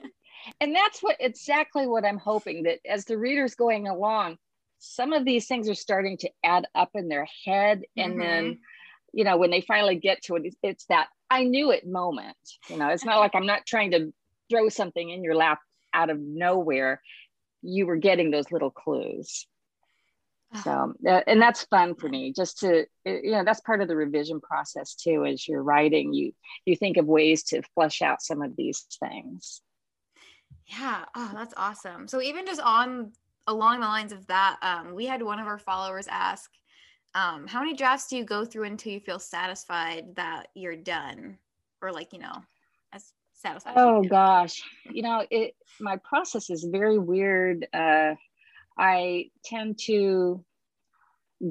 and 0.62 0.76
that's 0.76 1.02
what 1.02 1.18
exactly 1.20 1.88
what 1.88 2.06
I'm 2.06 2.18
hoping 2.18 2.64
that 2.64 2.80
as 2.86 3.06
the 3.06 3.18
reader's 3.18 3.56
going 3.56 3.88
along, 3.88 4.38
some 4.80 5.14
of 5.14 5.26
these 5.26 5.48
things 5.48 5.70
are 5.70 5.76
starting 5.76 6.18
to 6.18 6.30
add 6.44 6.66
up 6.74 6.90
in 6.96 7.08
their 7.08 7.28
head. 7.46 7.84
And 7.96 8.14
mm-hmm. 8.14 8.22
then, 8.22 8.60
you 9.14 9.24
know, 9.24 9.38
when 9.38 9.52
they 9.52 9.62
finally 9.62 9.96
get 9.96 10.24
to 10.24 10.36
it, 10.38 10.56
it's 10.64 10.86
that 10.86 11.08
I 11.30 11.44
knew 11.44 11.72
it 11.72 11.88
moment. 11.88 12.38
You 12.68 12.78
know, 12.78 12.90
it's 12.90 13.06
not 13.06 13.20
like 13.20 13.36
I'm 13.36 13.46
not 13.46 13.66
trying 13.66 13.92
to 13.92 14.12
throw 14.50 14.70
something 14.70 15.10
in 15.10 15.24
your 15.24 15.36
lap 15.36 15.60
out 15.94 16.10
of 16.10 16.20
nowhere. 16.20 17.02
You 17.62 17.86
were 17.86 17.98
getting 17.98 18.32
those 18.32 18.52
little 18.52 18.72
clues 18.72 19.46
so 20.63 20.94
uh, 21.07 21.21
and 21.27 21.42
that's 21.42 21.63
fun 21.65 21.95
for 21.95 22.09
me 22.09 22.33
just 22.36 22.59
to 22.59 22.86
you 23.06 23.31
know 23.31 23.44
that's 23.44 23.62
part 23.62 23.81
of 23.81 23.88
the 23.88 23.95
revision 23.95 24.42
process 24.42 24.95
too 24.95 25.25
as 25.25 25.48
you're 25.48 25.63
writing. 25.63 26.13
You 26.13 26.33
you 26.65 26.75
think 26.75 26.98
of 26.98 27.06
ways 27.06 27.44
to 27.45 27.62
flesh 27.74 28.01
out 28.01 28.21
some 28.21 28.42
of 28.42 28.56
these 28.56 28.86
things. 29.00 29.62
Yeah. 30.65 31.06
Oh 31.15 31.31
that's 31.33 31.53
awesome. 31.57 32.07
So 32.07 32.21
even 32.21 32.45
just 32.45 32.62
on 32.62 33.13
along 33.48 33.80
the 33.80 33.88
lines 33.88 34.12
of 34.12 34.27
that 34.27 34.57
um, 34.62 34.94
we 34.94 35.06
had 35.06 35.21
one 35.21 35.39
of 35.39 35.48
our 35.48 35.57
followers 35.57 36.07
ask 36.09 36.50
um, 37.13 37.45
how 37.48 37.59
many 37.59 37.74
drafts 37.74 38.07
do 38.07 38.15
you 38.15 38.24
go 38.24 38.45
through 38.45 38.63
until 38.63 38.94
you 38.94 39.00
feel 39.00 39.19
satisfied 39.19 40.15
that 40.15 40.48
you're 40.53 40.77
done? 40.77 41.38
Or 41.81 41.92
like 41.92 42.13
you 42.13 42.19
know 42.19 42.44
as 42.92 43.13
satisfied 43.33 43.74
oh 43.77 44.03
gosh. 44.03 44.62
You 44.92 45.03
know 45.03 45.25
it 45.31 45.56
my 45.80 45.95
process 45.95 46.50
is 46.50 46.65
very 46.65 47.00
weird 47.00 47.68
uh 47.74 48.15
I 48.81 49.30
tend 49.45 49.78
to 49.86 50.44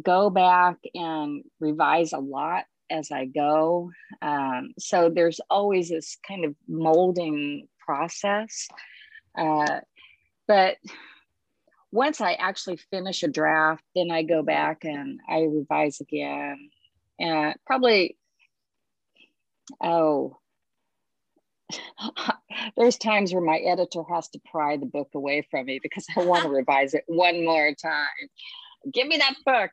go 0.03 0.31
back 0.31 0.79
and 0.95 1.45
revise 1.61 2.13
a 2.13 2.19
lot 2.19 2.65
as 2.91 3.13
I 3.13 3.27
go. 3.27 3.93
Um, 4.21 4.75
so 4.81 5.11
there's 5.15 5.41
always 5.49 5.91
this 5.91 6.19
kind 6.27 6.45
of 6.45 6.57
molding 6.67 7.69
process. 7.79 8.67
Uh, 9.39 9.79
but 10.49 10.79
once 11.93 12.21
I 12.21 12.33
actually 12.33 12.79
finish 12.91 13.23
a 13.23 13.29
draft, 13.29 13.85
then 13.95 14.11
I 14.11 14.25
go 14.25 14.43
back 14.43 14.85
and 14.85 15.21
I 15.29 15.43
revise 15.43 16.01
again. 16.01 16.71
And 17.21 17.55
probably, 17.65 18.17
oh, 19.81 20.37
there's 22.77 22.97
times 22.97 23.33
where 23.33 23.43
my 23.43 23.59
editor 23.59 24.03
has 24.13 24.29
to 24.31 24.41
pry 24.51 24.77
the 24.77 24.87
book 24.87 25.09
away 25.15 25.47
from 25.51 25.67
me 25.67 25.81
because 25.83 26.07
I 26.17 26.25
want 26.25 26.45
to 26.45 26.49
revise 26.51 26.95
it 26.95 27.05
one 27.07 27.45
more 27.45 27.73
time. 27.75 28.29
Give 28.93 29.07
me 29.07 29.19
that 29.19 29.35
book. 29.45 29.71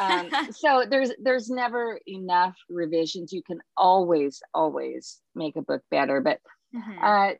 Um, 0.00 0.30
so 0.52 0.84
there's 0.88 1.12
there's 1.22 1.48
never 1.48 2.00
enough 2.06 2.56
revisions. 2.68 3.32
You 3.32 3.42
can 3.42 3.60
always 3.76 4.42
always 4.52 5.20
make 5.34 5.56
a 5.56 5.62
book 5.62 5.82
better, 5.90 6.20
but 6.20 6.40
mm-hmm. 6.74 6.98
uh, 7.02 7.32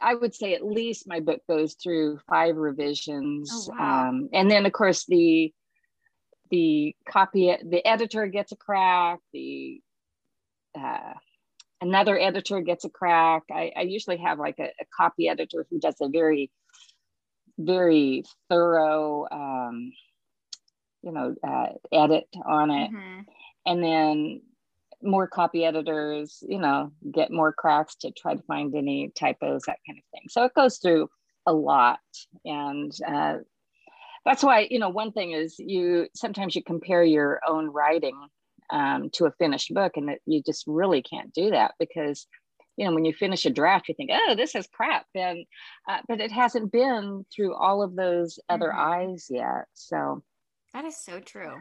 I 0.00 0.14
would 0.14 0.34
say 0.34 0.54
at 0.54 0.64
least 0.64 1.08
my 1.08 1.20
book 1.20 1.40
goes 1.48 1.74
through 1.82 2.20
five 2.28 2.56
revisions, 2.56 3.50
oh, 3.70 3.74
wow. 3.74 4.08
um, 4.08 4.28
and 4.32 4.50
then 4.50 4.66
of 4.66 4.72
course 4.72 5.06
the 5.06 5.52
the 6.50 6.94
copy 7.08 7.56
the 7.64 7.86
editor 7.86 8.26
gets 8.26 8.52
a 8.52 8.56
crack. 8.56 9.20
The 9.32 9.80
uh, 10.78 11.14
another 11.80 12.18
editor 12.18 12.60
gets 12.60 12.84
a 12.84 12.90
crack. 12.90 13.44
I, 13.50 13.72
I 13.76 13.82
usually 13.82 14.18
have 14.18 14.38
like 14.38 14.58
a, 14.58 14.64
a, 14.80 14.84
copy 14.96 15.28
editor 15.28 15.66
who 15.70 15.78
does 15.78 15.96
a 16.00 16.08
very, 16.08 16.50
very 17.58 18.24
thorough, 18.48 19.26
um, 19.30 19.92
you 21.02 21.12
know, 21.12 21.34
uh, 21.46 21.66
edit 21.92 22.28
on 22.44 22.70
it. 22.70 22.90
Mm-hmm. 22.90 23.20
And 23.66 23.82
then 23.84 24.42
more 25.02 25.26
copy 25.26 25.64
editors, 25.64 26.42
you 26.46 26.58
know, 26.58 26.92
get 27.12 27.30
more 27.30 27.52
cracks 27.52 27.96
to 27.96 28.10
try 28.10 28.34
to 28.34 28.42
find 28.42 28.74
any 28.74 29.12
typos, 29.14 29.62
that 29.66 29.78
kind 29.86 29.98
of 29.98 30.04
thing. 30.12 30.28
So 30.28 30.44
it 30.44 30.54
goes 30.54 30.78
through 30.78 31.08
a 31.46 31.52
lot. 31.52 32.00
And 32.44 32.92
uh, 33.06 33.38
that's 34.24 34.42
why, 34.42 34.66
you 34.70 34.78
know, 34.78 34.88
one 34.88 35.12
thing 35.12 35.32
is 35.32 35.56
you 35.58 36.08
sometimes 36.14 36.56
you 36.56 36.62
compare 36.62 37.04
your 37.04 37.40
own 37.46 37.68
writing 37.68 38.18
um, 38.70 39.10
to 39.12 39.26
a 39.26 39.32
finished 39.32 39.72
book 39.72 39.92
and 39.96 40.08
that 40.08 40.18
you 40.26 40.42
just 40.42 40.64
really 40.66 41.02
can't 41.02 41.32
do 41.32 41.50
that 41.50 41.74
because 41.78 42.26
you 42.76 42.84
know 42.84 42.92
when 42.92 43.04
you 43.04 43.12
finish 43.12 43.46
a 43.46 43.50
draft 43.50 43.88
you 43.88 43.94
think 43.94 44.10
oh 44.12 44.34
this 44.36 44.54
is 44.54 44.68
crap 44.72 45.06
and 45.14 45.44
uh, 45.88 45.98
but 46.08 46.20
it 46.20 46.30
hasn't 46.30 46.70
been 46.70 47.24
through 47.34 47.54
all 47.54 47.82
of 47.82 47.96
those 47.96 48.38
other 48.48 48.68
mm-hmm. 48.68 49.12
eyes 49.12 49.26
yet 49.30 49.64
so 49.72 50.22
that 50.76 50.84
is 50.84 50.98
so 50.98 51.20
true. 51.20 51.54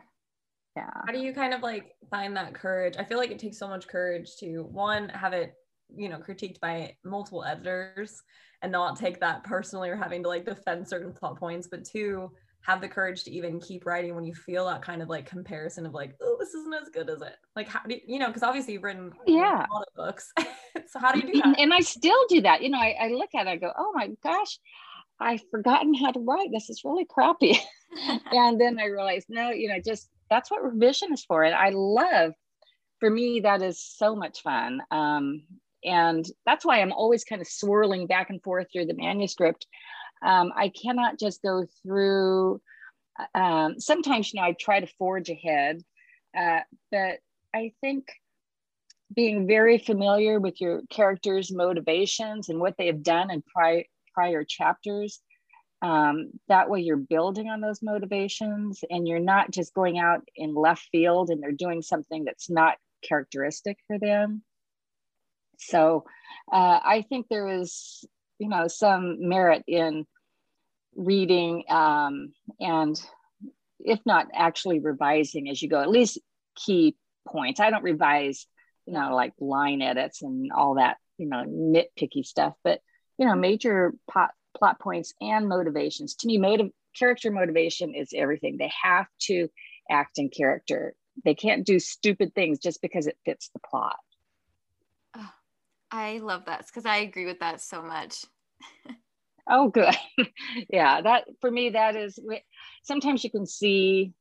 Yeah. 0.76 0.90
How 1.06 1.14
do 1.14 1.20
you 1.20 1.34
kind 1.34 1.54
of 1.54 1.62
like 1.62 1.96
find 2.10 2.36
that 2.36 2.54
courage? 2.54 2.96
I 3.00 3.06
feel 3.06 3.18
like 3.18 3.32
it 3.32 3.40
takes 3.40 3.58
so 3.58 3.70
much 3.70 3.88
courage 3.88 4.36
to 4.42 4.64
one 4.64 5.08
have 5.08 5.32
it 5.32 5.54
you 5.96 6.10
know 6.10 6.18
critiqued 6.18 6.60
by 6.60 6.98
multiple 7.06 7.46
editors 7.46 8.22
and 8.62 8.74
not 8.74 9.00
take 9.00 9.22
that 9.22 9.46
personally 9.46 9.90
or 9.90 9.96
having 9.96 10.22
to 10.24 10.28
like 10.28 10.44
defend 10.44 10.86
certain 10.86 11.14
plot 11.14 11.40
points 11.40 11.68
but 11.70 11.86
two 11.86 12.30
have 12.66 12.82
the 12.82 12.88
courage 12.88 13.24
to 13.24 13.32
even 13.32 13.60
keep 13.60 13.86
writing 13.86 14.16
when 14.16 14.26
you 14.26 14.34
feel 14.34 14.66
that 14.66 14.82
kind 14.82 15.02
of 15.02 15.10
like 15.10 15.28
comparison 15.28 15.86
of 15.86 15.94
like 15.94 16.16
oh 16.22 16.36
this 16.40 16.54
isn't 16.54 16.74
as 16.74 16.90
good 16.90 17.10
as 17.10 17.22
it. 17.22 17.36
Like 17.56 17.68
how 17.68 17.82
do 17.88 17.94
you, 17.96 18.02
you 18.08 18.20
know 18.20 18.28
because 18.28 18.44
obviously 18.44 18.74
you've 18.74 18.84
written 18.84 19.14
yeah. 19.28 19.66
a 19.70 19.74
lot 19.74 19.88
of 19.88 19.96
books. 19.96 20.32
So 20.88 21.00
how 21.00 21.14
do 21.14 21.20
you 21.20 21.34
do 21.34 21.42
that? 21.42 21.58
and 21.58 21.74
i 21.74 21.80
still 21.80 22.28
do 22.28 22.42
that. 22.42 22.62
You 22.62 22.70
know 22.70 22.78
I, 22.78 22.96
I 23.02 23.08
look 23.08 23.30
at 23.34 23.48
it 23.48 23.50
i 23.50 23.56
go 23.56 23.72
oh 23.78 23.94
my 23.96 24.10
gosh 24.24 24.60
i've 25.20 25.42
forgotten 25.50 25.94
how 25.94 26.12
to 26.12 26.20
write. 26.20 26.50
This 26.52 26.70
is 26.70 26.84
really 26.84 27.06
crappy. 27.06 27.58
And 28.32 28.60
then 28.60 28.78
i 28.80 28.86
realized 28.86 29.28
no 29.30 29.52
you 29.52 29.70
know 29.70 29.80
just 29.84 30.10
that's 30.30 30.52
what 30.52 30.64
revision 30.64 31.14
is 31.14 31.24
for. 31.24 31.44
And 31.44 31.56
i 31.56 31.70
love 31.70 32.34
for 33.00 33.10
me 33.10 33.42
that 33.42 33.62
is 33.62 33.84
so 33.84 34.16
much 34.16 34.42
fun. 34.42 34.82
Um, 34.92 35.44
and 35.84 36.26
that's 36.46 36.66
why 36.66 36.82
i'm 36.82 36.92
always 36.92 37.24
kind 37.24 37.42
of 37.42 37.48
swirling 37.48 38.08
back 38.08 38.30
and 38.30 38.42
forth 38.42 38.68
through 38.72 38.86
the 38.86 38.96
manuscript 38.96 39.68
um, 40.22 40.52
I 40.56 40.70
cannot 40.70 41.20
just 41.20 41.42
go 41.42 41.66
through. 41.84 42.62
Um, 43.34 43.80
sometimes, 43.80 44.34
you 44.34 44.40
know, 44.40 44.48
I 44.48 44.56
try 44.60 44.80
to 44.80 44.88
forge 44.98 45.30
ahead, 45.30 45.82
uh, 46.38 46.60
but 46.92 47.20
I 47.54 47.72
think 47.82 48.08
being 49.14 49.48
very 49.48 49.78
familiar 49.78 50.40
with 50.40 50.60
your 50.60 50.82
characters' 50.90 51.52
motivations 51.52 52.50
and 52.50 52.60
what 52.60 52.76
they 52.78 52.88
have 52.88 53.04
done 53.04 53.32
in 53.32 53.42
prior 53.42 53.84
prior 54.14 54.44
chapters. 54.44 55.22
Um, 55.82 56.32
that 56.48 56.70
way, 56.70 56.82
you're 56.82 56.98
building 56.98 57.50
on 57.50 57.62
those 57.62 57.82
motivations, 57.82 58.84
and 58.90 59.08
you're 59.08 59.20
not 59.20 59.52
just 59.52 59.74
going 59.74 60.00
out 60.00 60.22
in 60.36 60.56
left 60.56 60.88
field 60.92 61.30
and 61.30 61.42
they're 61.42 61.52
doing 61.52 61.82
something 61.82 62.24
that's 62.24 62.50
not 62.50 62.78
characteristic 63.04 63.78
for 63.88 64.00
them. 64.00 64.42
So, 65.60 66.06
uh, 66.52 66.80
I 66.84 67.06
think 67.08 67.28
there 67.30 67.48
is 67.48 68.06
you 68.40 68.50
know 68.50 68.68
some 68.68 69.28
merit 69.28 69.64
in 69.68 70.06
reading 70.96 71.64
um, 71.70 72.34
and 72.60 73.00
if 73.80 74.00
not 74.06 74.28
actually 74.34 74.80
revising 74.80 75.50
as 75.50 75.62
you 75.62 75.70
go 75.70 75.82
at 75.82 75.90
least 75.90 76.20
key 76.56 76.96
points. 77.28 77.60
I 77.60 77.70
don't 77.70 77.84
revise 77.84 78.48
you 78.86 78.94
know 78.94 79.16
like 79.16 79.34
line 79.40 79.82
edits 79.82 80.22
and 80.22 80.52
all 80.52 80.76
that 80.76 80.98
you 81.18 81.28
know 81.28 81.44
nitpicky 81.48 82.24
stuff 82.24 82.54
but 82.64 82.80
you 83.18 83.26
know 83.26 83.36
major 83.36 83.94
plot, 84.10 84.32
plot 84.58 84.80
points 84.80 85.14
and 85.22 85.48
motivations. 85.48 86.16
To 86.16 86.28
me 86.28 86.38
motive 86.38 86.70
character 86.98 87.32
motivation 87.32 87.94
is 87.94 88.14
everything. 88.16 88.58
They 88.58 88.72
have 88.84 89.08
to 89.24 89.50
act 89.90 90.18
in 90.18 90.30
character. 90.30 90.96
They 91.24 91.36
can't 91.36 91.66
do 91.66 91.80
stupid 91.80 92.34
things 92.34 92.60
just 92.60 92.82
because 92.82 93.08
it 93.08 93.18
fits 93.26 93.50
the 93.54 93.60
plot 93.60 93.98
i 95.96 96.18
love 96.20 96.46
that 96.46 96.66
because 96.66 96.86
i 96.86 96.98
agree 96.98 97.26
with 97.26 97.40
that 97.40 97.62
so 97.62 97.82
much. 97.82 98.26
Oh 99.48 99.70
good. 99.70 99.96
Yeah 100.70 101.02
that 101.02 101.26
for 101.40 101.52
me 101.52 101.70
that 101.70 101.96
is 101.96 102.18
sometimes 102.84 103.24
you 103.24 103.30
can 103.30 103.46
see 103.46 104.12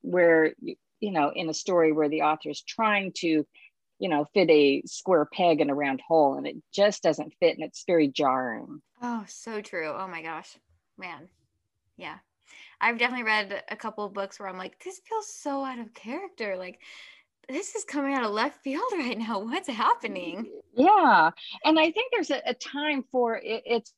where 0.00 0.54
you 1.00 1.12
know 1.12 1.30
in 1.34 1.50
a 1.50 1.54
story 1.54 1.92
where 1.92 2.08
the 2.08 2.22
author 2.22 2.48
is 2.48 2.62
trying 2.62 3.12
to 3.16 3.46
you 3.98 4.08
know 4.08 4.24
fit 4.32 4.48
a 4.48 4.82
square 4.86 5.26
peg 5.30 5.60
in 5.60 5.68
a 5.68 5.74
round 5.74 6.00
hole 6.06 6.36
and 6.38 6.46
it 6.46 6.56
just 6.72 7.02
doesn't 7.02 7.34
fit 7.40 7.56
and 7.58 7.64
it's 7.64 7.84
very 7.86 8.08
jarring. 8.08 8.80
Oh 9.02 9.24
so 9.28 9.60
true. 9.60 9.92
Oh 9.94 10.08
my 10.08 10.22
gosh. 10.22 10.56
Man. 10.96 11.28
Yeah. 11.98 12.16
I've 12.80 12.98
definitely 12.98 13.24
read 13.24 13.62
a 13.70 13.76
couple 13.76 14.04
of 14.06 14.14
books 14.14 14.40
where 14.40 14.48
i'm 14.48 14.56
like 14.56 14.82
this 14.82 15.00
feels 15.06 15.28
so 15.32 15.62
out 15.62 15.78
of 15.78 15.92
character 15.92 16.56
like 16.56 16.80
this 17.50 17.74
is 17.74 17.84
coming 17.84 18.14
out 18.14 18.24
of 18.24 18.30
left 18.30 18.62
field 18.62 18.82
right 18.92 19.18
now 19.18 19.38
what's 19.40 19.68
happening 19.68 20.50
yeah 20.74 21.30
and 21.64 21.78
i 21.78 21.90
think 21.90 22.12
there's 22.12 22.30
a, 22.30 22.40
a 22.46 22.54
time 22.54 23.04
for 23.10 23.36
it, 23.36 23.62
it's 23.66 23.92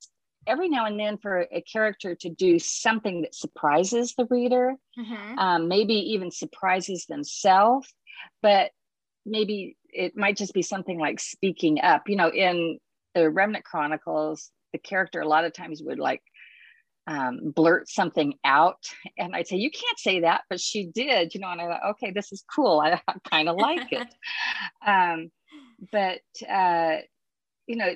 every 0.47 0.69
now 0.69 0.87
and 0.87 0.99
then 0.99 1.19
for 1.19 1.47
a 1.53 1.63
character 1.63 2.15
to 2.15 2.29
do 2.29 2.59
something 2.59 3.23
that 3.23 3.35
surprises 3.35 4.15
the 4.17 4.27
reader, 4.31 4.75
mm-hmm. 4.99 5.39
um, 5.39 5.69
maybe 5.69 5.95
even 5.95 6.31
surprises 6.31 7.07
themselves, 7.07 7.93
but 8.41 8.71
maybe 9.25 9.77
it 9.91 10.17
might 10.17 10.37
just 10.37 10.55
be 10.55 10.63
something 10.63 10.99
like 10.99 11.21
speaking 11.21 11.81
up. 11.81 12.09
You 12.09 12.17
know, 12.17 12.31
in 12.31 12.79
the 13.15 13.31
Remnant 13.31 13.65
Chronicles, 13.65 14.51
the 14.73 14.79
character 14.79 15.21
a 15.21 15.29
lot 15.29 15.45
of 15.45 15.53
times 15.53 15.83
would 15.83 15.99
like 15.99 16.23
um, 17.07 17.53
blurt 17.55 17.89
something 17.89 18.35
out, 18.45 18.85
and 19.19 19.35
I'd 19.35 19.49
say, 19.49 19.57
"You 19.57 19.71
can't 19.71 19.99
say 19.99 20.21
that," 20.21 20.43
but 20.49 20.61
she 20.61 20.87
did. 20.87 21.35
You 21.35 21.41
know, 21.41 21.49
and 21.49 21.61
I 21.61 21.67
thought, 21.69 21.91
"Okay, 21.93 22.13
this 22.13 22.33
is 22.33 22.45
cool. 22.55 22.81
I, 22.81 23.01
I 23.09 23.15
kind 23.29 23.49
of 23.49 23.57
like 23.57 23.93
it." 23.93 24.09
um, 24.87 25.31
but 25.91 26.21
uh, 26.49 26.99
you 27.67 27.77
know 27.77 27.91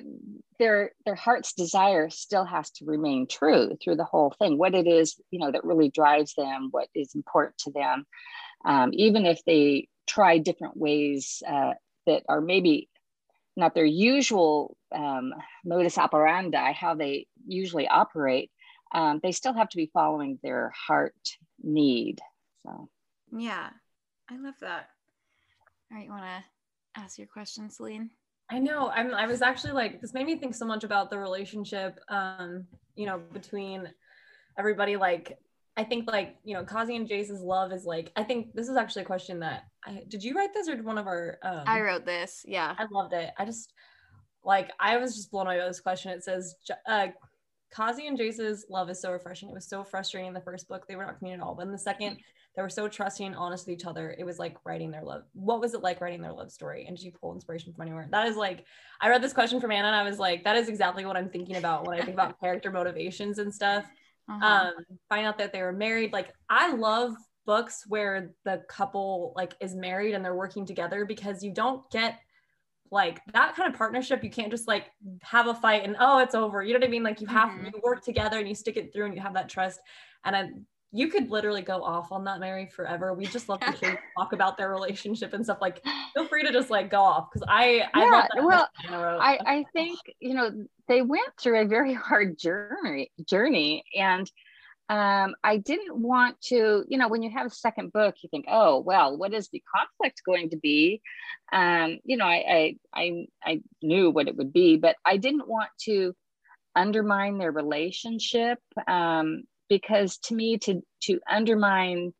their 0.59 0.91
their 1.05 1.15
heart's 1.15 1.53
desire 1.53 2.09
still 2.09 2.45
has 2.45 2.69
to 2.71 2.85
remain 2.85 3.27
true 3.27 3.77
through 3.83 3.95
the 3.95 4.03
whole 4.03 4.33
thing 4.39 4.57
what 4.57 4.73
it 4.73 4.87
is 4.87 5.15
you 5.31 5.39
know 5.39 5.51
that 5.51 5.63
really 5.63 5.89
drives 5.89 6.33
them 6.35 6.69
what 6.71 6.87
is 6.95 7.13
important 7.15 7.57
to 7.57 7.71
them 7.71 8.05
um, 8.65 8.89
even 8.93 9.25
if 9.25 9.39
they 9.45 9.87
try 10.07 10.37
different 10.37 10.77
ways 10.77 11.43
uh, 11.47 11.73
that 12.05 12.23
are 12.29 12.41
maybe 12.41 12.89
not 13.55 13.75
their 13.75 13.85
usual 13.85 14.77
um, 14.95 15.33
modus 15.65 15.97
operandi 15.97 16.71
how 16.71 16.95
they 16.95 17.27
usually 17.45 17.87
operate 17.87 18.49
um, 18.93 19.19
they 19.21 19.31
still 19.31 19.53
have 19.53 19.69
to 19.69 19.77
be 19.77 19.89
following 19.93 20.39
their 20.43 20.71
heart 20.87 21.37
need 21.61 22.19
so 22.63 22.89
yeah 23.31 23.69
i 24.29 24.37
love 24.37 24.55
that 24.61 24.89
all 25.91 25.97
right 25.97 26.05
you 26.05 26.11
want 26.11 26.23
to 26.23 27.01
ask 27.01 27.17
your 27.17 27.27
question 27.27 27.69
celine 27.69 28.09
I 28.49 28.59
know. 28.59 28.89
I'm 28.89 29.13
I 29.13 29.27
was 29.27 29.41
actually 29.41 29.73
like 29.73 30.01
this 30.01 30.13
made 30.13 30.25
me 30.25 30.37
think 30.37 30.55
so 30.55 30.65
much 30.65 30.83
about 30.83 31.09
the 31.09 31.19
relationship 31.19 31.99
um, 32.09 32.65
you 32.95 33.05
know, 33.05 33.21
between 33.33 33.89
everybody 34.57 34.95
like 34.95 35.37
I 35.75 35.83
think 35.83 36.09
like, 36.09 36.37
you 36.43 36.55
know, 36.55 36.63
Kazi 36.63 36.95
and 36.95 37.07
Jase's 37.07 37.41
love 37.41 37.71
is 37.71 37.85
like 37.85 38.11
I 38.15 38.23
think 38.23 38.53
this 38.53 38.69
is 38.69 38.77
actually 38.77 39.03
a 39.03 39.05
question 39.05 39.39
that 39.41 39.65
I 39.85 40.03
did 40.07 40.23
you 40.23 40.33
write 40.33 40.53
this 40.53 40.69
or 40.69 40.75
did 40.75 40.85
one 40.85 40.97
of 40.97 41.07
our 41.07 41.37
um 41.43 41.63
I 41.65 41.81
wrote 41.81 42.05
this. 42.05 42.45
Yeah. 42.47 42.73
I 42.77 42.85
loved 42.89 43.13
it. 43.13 43.31
I 43.37 43.45
just 43.45 43.73
like 44.43 44.71
I 44.79 44.97
was 44.97 45.15
just 45.15 45.29
blown 45.29 45.47
away 45.47 45.59
by 45.59 45.67
this 45.67 45.81
question. 45.81 46.11
It 46.11 46.23
says 46.23 46.55
uh 46.87 47.07
Kazi 47.71 48.07
and 48.07 48.17
Jase's 48.17 48.65
love 48.69 48.89
is 48.89 49.01
so 49.01 49.11
refreshing. 49.11 49.49
It 49.49 49.55
was 49.55 49.67
so 49.67 49.83
frustrating 49.83 50.29
in 50.29 50.33
the 50.33 50.41
first 50.41 50.67
book. 50.67 50.87
They 50.87 50.95
were 50.95 51.05
not 51.05 51.17
committed 51.17 51.39
at 51.39 51.45
all. 51.45 51.55
But 51.55 51.67
in 51.67 51.71
the 51.71 51.77
second, 51.77 52.17
they 52.55 52.61
were 52.61 52.69
so 52.69 52.87
trusting 52.87 53.27
and 53.27 53.35
honest 53.35 53.67
with 53.67 53.77
each 53.77 53.85
other. 53.85 54.15
It 54.17 54.23
was 54.23 54.39
like 54.39 54.57
writing 54.65 54.89
their 54.89 55.03
love. 55.03 55.23
What 55.33 55.59
was 55.61 55.73
it 55.73 55.83
like 55.83 56.01
writing 56.01 56.21
their 56.21 56.31
love 56.31 56.51
story? 56.51 56.85
And 56.87 56.97
did 56.97 57.03
you 57.03 57.11
pull 57.11 57.33
inspiration 57.33 57.73
from 57.73 57.83
anywhere? 57.83 58.07
That 58.11 58.27
is 58.27 58.35
like, 58.35 58.65
I 58.99 59.09
read 59.09 59.21
this 59.21 59.33
question 59.33 59.61
from 59.61 59.71
Anna 59.71 59.87
and 59.87 59.95
I 59.95 60.03
was 60.03 60.17
like, 60.17 60.43
that 60.45 60.55
is 60.55 60.69
exactly 60.69 61.05
what 61.05 61.17
I'm 61.17 61.29
thinking 61.29 61.57
about 61.57 61.85
when 61.85 61.99
I 61.99 62.03
think 62.03 62.15
about 62.15 62.39
character 62.41 62.71
motivations 62.71 63.37
and 63.37 63.53
stuff. 63.53 63.85
Uh-huh. 64.29 64.45
Um, 64.45 64.73
find 65.09 65.27
out 65.27 65.37
that 65.37 65.53
they 65.53 65.61
were 65.61 65.71
married. 65.71 66.13
Like, 66.13 66.33
I 66.49 66.73
love 66.73 67.13
books 67.45 67.85
where 67.87 68.31
the 68.43 68.61
couple 68.67 69.33
like 69.35 69.55
is 69.61 69.73
married 69.73 70.13
and 70.13 70.23
they're 70.23 70.35
working 70.35 70.65
together 70.65 71.05
because 71.05 71.43
you 71.43 71.53
don't 71.53 71.89
get 71.89 72.19
like 72.91 73.21
that 73.33 73.55
kind 73.55 73.71
of 73.71 73.77
partnership 73.77 74.23
you 74.23 74.29
can't 74.29 74.51
just 74.51 74.67
like 74.67 74.91
have 75.21 75.47
a 75.47 75.53
fight 75.53 75.83
and 75.83 75.95
oh 75.99 76.19
it's 76.19 76.35
over 76.35 76.63
you 76.63 76.73
know 76.73 76.79
what 76.79 76.87
i 76.87 76.91
mean 76.91 77.03
like 77.03 77.21
you 77.21 77.27
have 77.27 77.49
mm-hmm. 77.49 77.65
you 77.65 77.81
work 77.83 78.01
together 78.03 78.39
and 78.39 78.47
you 78.47 78.55
stick 78.55 78.77
it 78.77 78.93
through 78.93 79.05
and 79.05 79.15
you 79.15 79.21
have 79.21 79.33
that 79.33 79.49
trust 79.49 79.79
and 80.25 80.35
I, 80.35 80.49
you 80.91 81.09
could 81.09 81.29
literally 81.29 81.61
go 81.61 81.83
off 81.83 82.11
on 82.11 82.23
that 82.25 82.39
Mary 82.39 82.65
forever. 82.65 83.13
We 83.13 83.25
just 83.25 83.49
love 83.49 83.59
to 83.59 83.97
talk 84.17 84.33
about 84.33 84.57
their 84.57 84.69
relationship 84.69 85.33
and 85.33 85.43
stuff. 85.43 85.59
Like, 85.61 85.83
feel 86.13 86.27
free 86.27 86.43
to 86.43 86.51
just 86.51 86.69
like 86.69 86.89
go 86.89 87.01
off 87.01 87.29
because 87.31 87.45
I, 87.47 87.83
I 87.93 88.03
yeah, 88.03 88.27
well, 88.41 88.69
I, 88.89 89.37
I 89.45 89.65
think 89.73 89.99
you 90.19 90.33
know 90.33 90.51
they 90.87 91.01
went 91.01 91.29
through 91.39 91.61
a 91.61 91.65
very 91.65 91.93
hard 91.93 92.37
journey 92.37 93.11
journey, 93.25 93.83
and 93.95 94.31
um, 94.89 95.35
I 95.43 95.57
didn't 95.57 95.97
want 95.97 96.39
to, 96.43 96.85
you 96.87 96.97
know, 96.97 97.07
when 97.07 97.23
you 97.23 97.31
have 97.31 97.47
a 97.47 97.51
second 97.51 97.91
book, 97.91 98.15
you 98.21 98.29
think, 98.29 98.45
oh 98.47 98.79
well, 98.79 99.17
what 99.17 99.33
is 99.33 99.49
the 99.49 99.63
conflict 99.75 100.21
going 100.25 100.51
to 100.51 100.57
be? 100.57 101.01
Um, 101.51 101.99
you 102.03 102.17
know, 102.17 102.25
I, 102.25 102.77
I 102.93 103.01
I 103.01 103.27
I 103.43 103.61
knew 103.81 104.09
what 104.09 104.27
it 104.27 104.35
would 104.37 104.53
be, 104.53 104.77
but 104.77 104.95
I 105.05 105.17
didn't 105.17 105.47
want 105.47 105.69
to 105.81 106.15
undermine 106.75 107.37
their 107.37 107.51
relationship. 107.51 108.59
Um, 108.87 109.43
because 109.69 110.17
to 110.17 110.35
me 110.35 110.57
to 110.57 110.81
to 111.03 111.19
undermine 111.29 112.13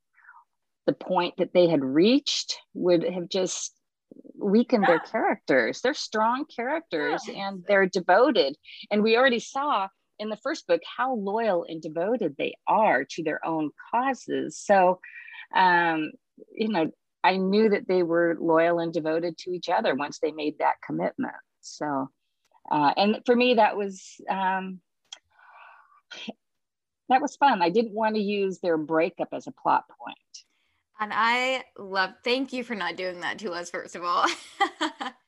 the 0.85 0.93
point 0.93 1.35
that 1.37 1.53
they 1.53 1.67
had 1.67 1.83
reached 1.83 2.57
would 2.73 3.03
have 3.03 3.29
just 3.29 3.73
weakened 4.35 4.83
yeah. 4.83 4.93
their 4.93 4.99
characters 4.99 5.81
they're 5.81 5.93
strong 5.93 6.45
characters 6.45 7.21
yeah. 7.27 7.47
and 7.47 7.63
they're 7.67 7.87
devoted 7.87 8.55
and 8.91 9.03
we 9.03 9.17
already 9.17 9.39
saw 9.39 9.87
in 10.19 10.29
the 10.29 10.37
first 10.37 10.67
book 10.67 10.81
how 10.97 11.15
loyal 11.15 11.65
and 11.67 11.81
devoted 11.81 12.35
they 12.37 12.55
are 12.67 13.05
to 13.05 13.23
their 13.23 13.45
own 13.45 13.71
causes 13.91 14.57
so 14.57 14.99
um 15.55 16.11
you 16.53 16.69
know 16.69 16.89
i 17.23 17.37
knew 17.37 17.69
that 17.69 17.87
they 17.87 18.03
were 18.03 18.37
loyal 18.39 18.79
and 18.79 18.93
devoted 18.93 19.37
to 19.37 19.51
each 19.51 19.69
other 19.69 19.95
once 19.95 20.19
they 20.19 20.31
made 20.31 20.57
that 20.59 20.75
commitment 20.85 21.35
so 21.61 22.09
uh, 22.69 22.93
and 22.97 23.21
for 23.25 23.33
me 23.33 23.53
that 23.53 23.77
was 23.77 24.19
um, 24.29 24.81
that 27.09 27.21
was 27.21 27.35
fun. 27.35 27.61
I 27.61 27.69
didn't 27.69 27.93
want 27.93 28.15
to 28.15 28.21
use 28.21 28.59
their 28.59 28.77
breakup 28.77 29.29
as 29.31 29.47
a 29.47 29.51
plot 29.51 29.85
point. 29.87 30.17
And 30.99 31.11
I 31.13 31.63
love, 31.77 32.11
thank 32.23 32.53
you 32.53 32.63
for 32.63 32.75
not 32.75 32.95
doing 32.95 33.21
that 33.21 33.39
to 33.39 33.51
us, 33.51 33.69
first 33.69 33.95
of 33.95 34.03
all. 34.03 34.25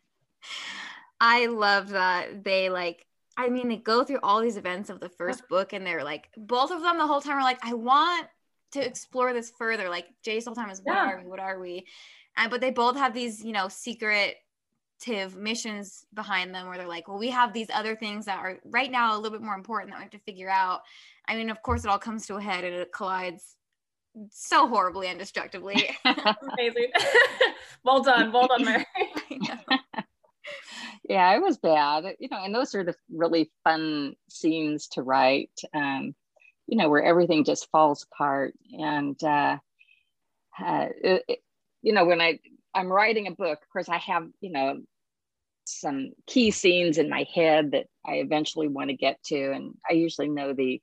I 1.22 1.46
love 1.48 1.90
that 1.90 2.44
they 2.44 2.70
like 2.70 3.06
I 3.40 3.48
mean 3.50 3.70
they 3.70 3.78
go 3.78 4.04
through 4.04 4.20
all 4.22 4.42
these 4.42 4.58
events 4.58 4.90
of 4.90 5.00
the 5.00 5.08
first 5.08 5.48
book 5.50 5.72
and 5.72 5.86
they're 5.88 6.04
like 6.04 6.30
both 6.36 6.72
of 6.72 6.82
them 6.82 6.98
the 6.98 7.08
whole 7.08 7.22
time 7.22 7.38
are 7.38 7.44
like 7.44 7.60
I 7.64 7.74
want 7.74 8.28
to 8.74 8.86
explore 8.86 9.32
this 9.34 9.52
further 9.58 9.90
like 9.90 10.08
the 10.26 10.42
whole 10.46 10.54
time 10.56 10.70
is 10.70 10.82
what 10.84 10.96
Yeah. 10.96 11.12
are 11.14 11.20
we 11.22 11.26
what 11.30 11.40
are 11.40 11.60
we 11.60 11.88
and 12.38 12.52
but 12.52 12.60
they 12.60 12.70
both 12.72 12.98
have 12.98 13.14
these 13.14 13.44
you 13.44 13.54
know 13.54 13.70
secretive 13.70 14.36
missions 15.36 16.06
behind 16.14 16.54
them 16.54 16.68
where 16.68 16.78
they're 16.78 16.88
like 16.88 17.08
well 17.08 17.18
we 17.18 17.30
have 17.30 17.54
these 17.54 17.70
other 17.74 17.96
things 17.96 18.26
that 18.26 18.40
are 18.40 18.60
right 18.66 18.92
now 18.92 19.16
a 19.16 19.18
little 19.18 19.38
bit 19.38 19.46
more 19.46 19.56
important 19.56 19.92
that 19.92 19.98
we 20.00 20.04
have 20.04 20.12
to 20.12 20.20
figure 20.20 20.50
out 20.50 20.82
I 21.28 21.36
mean 21.38 21.50
of 21.50 21.62
course 21.62 21.86
it 21.86 21.90
all 21.90 21.98
comes 21.98 22.28
to 22.28 22.36
a 22.36 22.42
head 22.42 22.66
and 22.66 22.76
it 22.76 22.92
collides 22.92 23.56
so 24.32 24.68
horribly 24.68 25.08
and 25.08 25.18
destructively 25.18 25.96
Amazing. 26.06 26.92
well 27.84 28.02
done. 28.04 28.34
Well 28.34 28.48
done, 28.48 28.66
Mary. 28.66 28.86
Yeah, 31.10 31.36
it 31.36 31.42
was 31.42 31.58
bad. 31.58 32.06
You 32.20 32.30
know, 32.32 32.38
and 32.44 32.56
those 32.56 32.76
are 32.76 32.86
the 32.86 32.96
really 33.12 33.52
fun 33.66 34.16
scenes 34.30 34.88
to 34.90 35.04
write. 35.04 35.52
Um, 35.74 36.16
you 36.68 36.78
know, 36.78 36.90
where 36.90 37.04
everything 37.04 37.46
just 37.46 37.70
falls 37.72 38.06
apart. 38.12 38.56
And 38.74 39.22
uh, 39.24 39.58
uh, 40.64 40.88
it- 41.04 41.44
you 41.82 41.94
know, 41.94 42.06
when 42.06 42.22
I 42.22 42.40
I'm 42.76 42.92
writing 42.92 43.28
a 43.28 43.32
book, 43.32 43.60
of 43.62 43.70
course, 43.72 43.90
I 43.90 43.98
have 44.00 44.28
you 44.42 44.52
know 44.52 44.82
some 45.66 46.12
key 46.28 46.52
scenes 46.52 46.98
in 47.00 47.10
my 47.10 47.26
head 47.36 47.72
that 47.72 47.88
I 48.06 48.16
eventually 48.16 48.68
want 48.70 48.90
to 48.92 48.98
get 48.98 49.24
to, 49.26 49.52
and 49.54 49.76
I 49.90 49.94
usually 49.94 50.30
know 50.30 50.54
the 50.54 50.82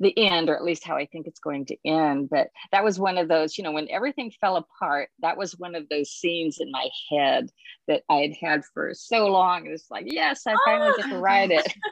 the 0.00 0.16
end 0.18 0.48
or 0.48 0.56
at 0.56 0.64
least 0.64 0.84
how 0.84 0.96
i 0.96 1.06
think 1.06 1.26
it's 1.26 1.40
going 1.40 1.64
to 1.64 1.76
end 1.84 2.28
but 2.30 2.48
that 2.72 2.84
was 2.84 2.98
one 2.98 3.18
of 3.18 3.28
those 3.28 3.56
you 3.56 3.64
know 3.64 3.72
when 3.72 3.88
everything 3.90 4.32
fell 4.40 4.56
apart 4.56 5.08
that 5.20 5.36
was 5.36 5.52
one 5.58 5.74
of 5.74 5.88
those 5.88 6.10
scenes 6.10 6.58
in 6.58 6.70
my 6.70 6.88
head 7.10 7.48
that 7.86 8.02
i 8.10 8.16
had 8.16 8.32
had 8.40 8.62
for 8.72 8.92
so 8.94 9.26
long 9.26 9.66
it 9.66 9.70
was 9.70 9.86
like 9.90 10.06
yes 10.08 10.42
i 10.46 10.54
finally 10.64 10.92
get 10.96 11.08
to 11.08 11.16
ah! 11.16 11.20
write 11.20 11.50
it 11.50 11.72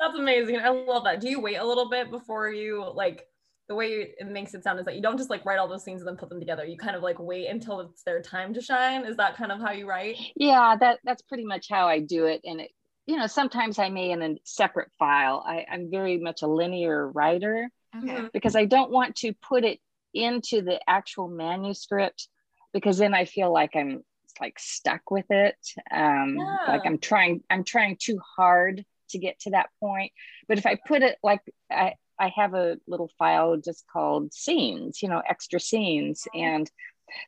That's 0.00 0.18
amazing. 0.18 0.58
I 0.60 0.68
love 0.68 1.04
that. 1.04 1.20
Do 1.20 1.28
you 1.28 1.40
wait 1.40 1.56
a 1.56 1.64
little 1.64 1.88
bit 1.88 2.10
before 2.10 2.50
you 2.50 2.90
like 2.94 3.26
the 3.68 3.74
way 3.74 4.14
it 4.18 4.26
makes 4.26 4.52
it 4.54 4.64
sound 4.64 4.80
is 4.80 4.84
that 4.84 4.96
you 4.96 5.02
don't 5.02 5.16
just 5.16 5.30
like 5.30 5.44
write 5.44 5.58
all 5.58 5.68
those 5.68 5.84
scenes 5.84 6.00
and 6.00 6.08
then 6.08 6.16
put 6.16 6.28
them 6.28 6.40
together. 6.40 6.64
You 6.64 6.76
kind 6.76 6.96
of 6.96 7.02
like 7.02 7.18
wait 7.20 7.46
until 7.46 7.80
it's 7.80 8.02
their 8.02 8.20
time 8.20 8.52
to 8.54 8.60
shine. 8.60 9.04
Is 9.04 9.16
that 9.16 9.36
kind 9.36 9.52
of 9.52 9.60
how 9.60 9.70
you 9.72 9.88
write? 9.88 10.16
yeah 10.36 10.76
that 10.78 10.98
that's 11.04 11.22
pretty 11.22 11.44
much 11.44 11.66
how 11.68 11.86
i 11.86 12.00
do 12.00 12.26
it 12.26 12.40
and 12.44 12.60
it 12.60 12.70
you 13.10 13.16
know 13.18 13.26
sometimes 13.26 13.78
i 13.78 13.88
may 13.88 14.10
in 14.10 14.22
a 14.22 14.36
separate 14.44 14.90
file 14.98 15.42
I, 15.46 15.66
i'm 15.70 15.90
very 15.90 16.18
much 16.18 16.42
a 16.42 16.46
linear 16.46 17.08
writer 17.10 17.68
okay 17.96 18.20
Mhm. 18.20 18.32
because 18.32 18.54
I 18.56 18.66
don't 18.66 18.90
want 18.92 19.16
to 19.16 19.32
put 19.50 19.64
it 19.64 19.80
into 20.14 20.62
the 20.62 20.78
actual 20.88 21.26
manuscript 21.28 22.28
because 22.72 22.98
then 22.98 23.14
I 23.14 23.24
feel 23.24 23.52
like 23.52 23.74
I'm 23.74 24.04
like 24.40 24.58
stuck 24.58 25.10
with 25.10 25.26
it. 25.30 25.56
Um, 25.90 26.36
Like 26.68 26.86
I'm 26.86 26.98
trying, 26.98 27.42
I'm 27.50 27.64
trying 27.64 27.96
too 28.00 28.18
hard 28.36 28.84
to 29.10 29.18
get 29.18 29.40
to 29.40 29.50
that 29.50 29.70
point. 29.80 30.12
But 30.48 30.58
if 30.58 30.66
I 30.66 30.76
put 30.76 31.02
it 31.02 31.18
like 31.22 31.40
I, 31.70 31.94
I 32.18 32.28
have 32.36 32.54
a 32.54 32.78
little 32.86 33.10
file 33.18 33.56
just 33.56 33.84
called 33.92 34.32
scenes, 34.32 35.02
you 35.02 35.08
know, 35.08 35.20
extra 35.28 35.58
scenes. 35.58 36.28
And 36.34 36.70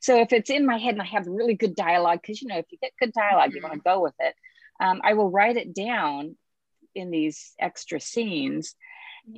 so 0.01 0.21
if 0.21 0.33
it's 0.33 0.49
in 0.51 0.65
my 0.65 0.79
head 0.79 0.95
and 0.95 1.03
I 1.03 1.07
have 1.07 1.27
really 1.27 1.55
good 1.55 1.75
dialogue, 1.75 2.21
because 2.23 2.41
you 2.41 2.49
know, 2.49 2.59
if 2.59 2.67
you 2.71 2.79
get 2.81 2.93
good 3.01 3.13
dialog 3.13 3.53
you 3.53 3.63
want 3.63 3.75
to 3.75 3.81
go 3.81 4.01
with 4.01 4.15
it. 4.21 4.35
Um, 4.83 5.01
I 5.05 5.15
will 5.15 5.31
write 5.31 5.57
it 5.57 5.75
down 5.75 6.37
in 6.95 7.11
these 7.11 7.55
extra 7.59 8.01
scenes 8.01 8.75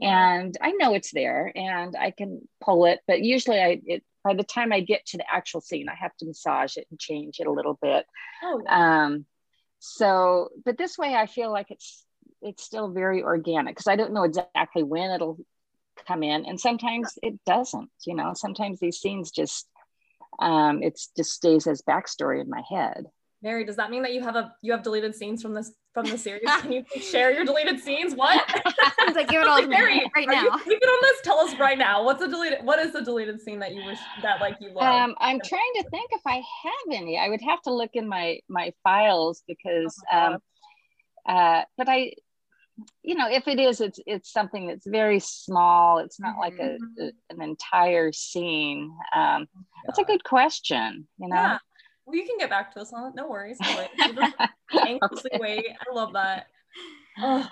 and 0.00 0.56
I 0.60 0.72
know 0.72 0.94
it's 0.94 1.12
there 1.12 1.52
and 1.54 1.94
I 1.96 2.10
can 2.10 2.48
pull 2.62 2.86
it, 2.86 3.00
but 3.06 3.20
usually 3.20 3.60
I 3.60 3.80
it 3.84 4.02
by 4.22 4.34
the 4.34 4.42
time 4.42 4.72
I 4.72 4.80
get 4.80 5.04
to 5.06 5.18
the 5.18 5.24
actual 5.30 5.60
scene, 5.60 5.88
I 5.88 5.94
have 5.94 6.16
to 6.18 6.26
massage 6.26 6.76
it 6.78 6.86
and 6.90 6.98
change 6.98 7.40
it 7.40 7.46
a 7.46 7.52
little 7.52 7.78
bit. 7.80 8.06
Oh, 8.42 8.62
yeah. 8.64 9.04
Um, 9.04 9.26
so, 9.80 10.48
but 10.64 10.78
this 10.78 10.96
way 10.96 11.14
I 11.14 11.26
feel 11.26 11.52
like 11.52 11.70
it's 11.70 12.04
it's 12.40 12.64
still 12.64 12.88
very 12.88 13.22
organic 13.22 13.74
because 13.74 13.86
I 13.86 13.96
don't 13.96 14.14
know 14.14 14.24
exactly 14.24 14.82
when 14.82 15.10
it'll 15.10 15.38
come 16.06 16.22
in, 16.22 16.46
and 16.46 16.58
sometimes 16.58 17.18
it 17.22 17.38
doesn't. 17.44 17.90
You 18.06 18.14
know, 18.14 18.32
sometimes 18.34 18.80
these 18.80 18.98
scenes 18.98 19.30
just 19.30 19.68
um, 20.38 20.82
it's 20.82 21.10
just 21.14 21.32
stays 21.32 21.66
as 21.66 21.82
backstory 21.82 22.40
in 22.40 22.48
my 22.48 22.62
head. 22.68 23.04
Mary, 23.44 23.62
does 23.62 23.76
that 23.76 23.90
mean 23.90 24.02
that 24.02 24.14
you 24.14 24.22
have 24.22 24.36
a 24.36 24.54
you 24.62 24.72
have 24.72 24.82
deleted 24.82 25.14
scenes 25.14 25.42
from 25.42 25.52
this 25.52 25.70
from 25.92 26.06
the 26.06 26.16
series? 26.16 26.48
Can 26.62 26.72
you 26.72 26.84
share 26.98 27.30
your 27.30 27.44
deleted 27.44 27.78
scenes? 27.78 28.14
What? 28.14 28.42
He's 29.06 29.14
like, 29.14 29.28
give 29.28 29.42
it 29.42 29.46
all 29.48 29.58
to 29.60 29.68
me 29.68 29.76
Mary, 29.76 30.02
right 30.16 30.26
now. 30.26 30.42
you 30.44 30.50
now. 30.50 30.56
speaking 30.56 30.88
on 30.88 30.98
this? 31.02 31.20
Tell 31.22 31.38
us 31.38 31.54
right 31.58 31.76
now. 31.76 32.02
What's 32.02 32.22
a 32.22 32.28
deleted? 32.28 32.60
What 32.64 32.78
is 32.78 32.94
the 32.94 33.02
deleted 33.02 33.42
scene 33.42 33.58
that 33.58 33.74
you 33.74 33.84
wish 33.84 33.98
that 34.22 34.40
like 34.40 34.56
you 34.60 34.70
love? 34.72 34.84
Um, 35.10 35.14
I'm 35.20 35.40
trying 35.44 35.72
to 35.76 35.84
think 35.90 36.08
if 36.12 36.22
I 36.26 36.36
have 36.36 36.94
any. 36.94 37.18
I 37.18 37.28
would 37.28 37.42
have 37.42 37.60
to 37.62 37.72
look 37.74 37.90
in 37.92 38.08
my 38.08 38.40
my 38.48 38.72
files 38.82 39.44
because, 39.46 39.94
Oh 40.10 40.16
my 40.16 40.26
um, 40.26 40.38
uh, 41.28 41.62
but 41.76 41.88
I, 41.90 42.14
you 43.02 43.14
know, 43.14 43.28
if 43.30 43.46
it 43.46 43.60
is, 43.60 43.82
it's 43.82 44.00
it's 44.06 44.32
something 44.32 44.68
that's 44.68 44.86
very 44.86 45.20
small. 45.20 45.98
It's 45.98 46.18
not 46.18 46.38
like 46.38 46.54
a, 46.58 46.78
Mhm. 46.78 46.78
a- 46.98 47.12
an 47.34 47.42
entire 47.42 48.10
scene. 48.10 48.90
Um, 49.14 49.46
that's 49.84 49.98
a 49.98 50.04
good 50.04 50.24
question. 50.24 51.06
You 51.18 51.28
know. 51.28 51.36
Yeah. 51.36 51.58
Well, 52.14 52.20
you 52.22 52.28
can 52.28 52.38
get 52.38 52.48
back 52.50 52.72
to 52.74 52.80
us 52.80 52.92
on 52.92 53.08
it. 53.08 53.14
No 53.16 53.28
worries. 53.28 53.58
We'll 53.60 53.76
wait. 53.76 53.88
We'll 53.98 54.14
just 54.14 54.36
anxiously 54.88 55.30
Okay. 55.34 55.38
wait. 55.40 55.66
I 55.90 55.92
love 55.94 56.12
that. 56.14 56.46
Oh, 57.22 57.48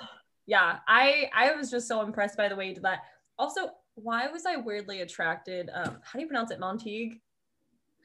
yeah. 0.47 0.81
I 0.89 1.31
I 1.33 1.53
was 1.53 1.71
just 1.71 1.87
so 1.87 2.03
impressed 2.03 2.37
by 2.37 2.49
the 2.49 2.57
way 2.57 2.67
you 2.69 2.75
did 2.75 2.83
that. 2.83 2.99
Also, 3.39 3.71
why 3.95 4.27
was 4.27 4.45
I 4.45 4.57
weirdly 4.57 5.01
attracted? 5.03 5.71
Um, 5.73 5.99
how 6.03 6.15
do 6.19 6.21
you 6.21 6.27
pronounce 6.27 6.51
it? 6.51 6.59
Montegue. 6.59 7.15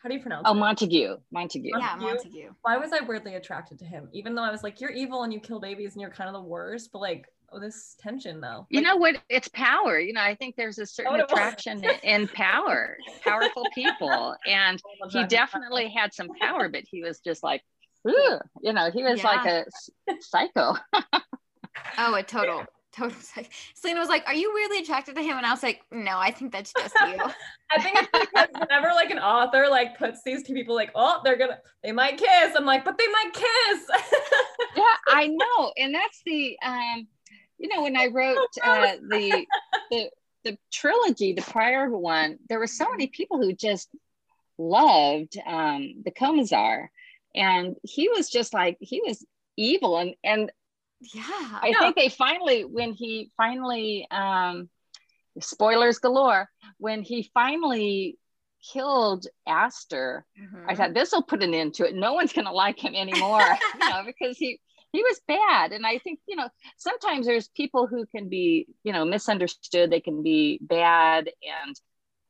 How 0.03 0.09
do 0.09 0.13
you 0.15 0.21
pronounce 0.21 0.43
Oh, 0.47 0.51
it? 0.51 0.59
Montegue. 0.59 1.17
Montegue. 1.31 1.69
Yeah, 1.69 1.95
Montegue. 1.99 2.05
Montegue. 2.05 2.49
why 2.61 2.77
was 2.77 2.91
I 2.93 2.99
weirdly 2.99 3.33
attracted 3.35 3.79
to 3.79 3.85
him? 3.85 4.07
Even 4.13 4.35
though 4.35 4.43
I 4.43 4.51
was 4.51 4.61
like, 4.61 4.79
you're 4.79 4.91
evil 4.91 5.23
and 5.23 5.33
you 5.33 5.39
kill 5.39 5.59
babies 5.59 5.93
and 5.93 6.01
you're 6.01 6.11
kind 6.11 6.27
of 6.27 6.33
the 6.35 6.47
worst, 6.47 6.91
but 6.93 6.99
like, 6.99 7.25
this 7.59 7.95
tension 7.99 8.41
though. 8.41 8.67
You 8.69 8.79
Like, 8.79 8.87
know 8.87 8.95
what? 8.97 9.21
It's 9.29 9.47
power. 9.47 9.99
You 9.99 10.13
know, 10.13 10.21
I 10.21 10.35
think 10.35 10.55
there's 10.55 10.79
a 10.79 10.85
certain 10.85 11.13
what 11.13 11.21
attraction 11.31 11.83
in 12.03 12.27
power, 12.27 12.97
powerful 13.23 13.65
people, 13.73 14.35
and 14.47 14.81
he 15.09 15.25
definitely 15.25 15.89
had 15.89 16.13
some 16.13 16.29
power, 16.39 16.69
but 16.69 16.83
he 16.89 17.03
was 17.03 17.19
just 17.19 17.43
like, 17.43 17.63
"Ugh," 18.07 18.41
you 18.61 18.73
know, 18.73 18.91
he 18.91 19.03
was 19.03 19.23
like 19.23 19.45
a 19.45 19.65
psycho. 20.21 20.75
Oh, 21.99 22.15
a 22.15 22.23
total, 22.23 22.65
total. 22.95 23.15
Psych. 23.21 23.51
Selena 23.75 23.99
was 23.99 24.09
like, 24.09 24.23
"Are 24.27 24.33
you 24.33 24.51
weirdly 24.53 24.79
attracted 24.79 25.15
to 25.15 25.21
him?" 25.21 25.37
And 25.37 25.45
I 25.45 25.51
was 25.51 25.61
like, 25.61 25.81
"No, 25.91 26.17
I 26.17 26.31
think 26.31 26.51
that's 26.51 26.73
just 26.77 26.95
you." 27.07 27.17
I 27.71 27.81
think 27.81 27.97
it's 28.01 28.09
because 28.11 28.47
whenever 28.59 28.87
like 28.87 29.11
an 29.11 29.19
author 29.19 29.67
like 29.69 29.97
puts 29.97 30.23
these 30.23 30.41
two 30.43 30.53
people 30.53 30.73
like, 30.75 30.91
oh, 30.95 31.21
they're 31.23 31.37
gonna, 31.37 31.59
they 31.83 31.91
might 31.91 32.17
kiss. 32.17 32.53
I'm 32.55 32.65
like, 32.65 32.83
but 32.83 32.97
they 32.97 33.07
might 33.07 33.31
kiss. 33.33 33.85
yeah, 34.75 34.95
I 35.07 35.27
know, 35.27 35.71
and 35.77 35.93
that's 35.93 36.21
the, 36.25 36.57
um, 36.65 37.07
you 37.57 37.67
know, 37.69 37.81
when 37.83 37.95
I 37.97 38.07
wrote 38.07 38.37
uh, 38.63 38.95
the 39.09 39.47
the 39.91 40.09
the 40.43 40.57
trilogy, 40.71 41.33
the 41.33 41.41
prior 41.41 41.89
one, 41.89 42.37
there 42.49 42.59
were 42.59 42.67
so 42.67 42.85
many 42.89 43.07
people 43.07 43.37
who 43.41 43.53
just 43.53 43.89
loved 44.57 45.37
um, 45.45 45.95
the 46.03 46.11
Komizar, 46.11 46.87
and 47.35 47.75
he 47.83 48.09
was 48.09 48.29
just 48.29 48.53
like 48.53 48.77
he 48.79 49.01
was 49.05 49.25
evil, 49.55 49.97
and 49.97 50.15
and 50.23 50.51
yeah. 51.13 51.23
I 51.61 51.67
Yeah. 51.69 51.79
think 51.79 51.95
they 51.95 52.09
finally, 52.09 52.65
when 52.65 52.91
he 52.93 53.31
finally, 53.37 54.07
um, 54.09 54.69
spoilers 55.39 55.99
galore, 55.99 56.49
when 56.77 57.03
he 57.03 57.29
finally 57.33 58.17
killed 58.73 59.27
Aster, 59.45 60.25
I 60.67 60.73
Mhm. 60.73 60.77
thought 60.77 60.93
this 60.95 61.11
will 61.11 61.21
put 61.21 61.43
an 61.43 61.53
end 61.53 61.75
to 61.75 61.87
it. 61.87 61.93
No 61.95 62.13
one's 62.13 62.33
going 62.33 62.45
to 62.45 62.51
like 62.51 62.79
him 62.79 62.95
anymore, 62.95 63.47
you 63.79 63.87
know, 63.87 64.03
because 64.03 64.37
he 64.37 64.59
he 64.91 65.03
was 65.03 65.19
bad. 65.27 65.71
And 65.71 65.85
I 65.85 65.99
think 65.99 66.19
you 66.27 66.35
know 66.35 66.49
sometimes 66.77 67.25
there's 67.25 67.47
people 67.49 67.87
who 67.87 68.05
can 68.05 68.29
be 68.29 68.67
you 68.83 68.93
know 68.93 69.05
misunderstood. 69.05 69.91
They 69.91 70.01
can 70.01 70.23
be 70.23 70.59
bad, 70.61 71.29
and 71.65 71.75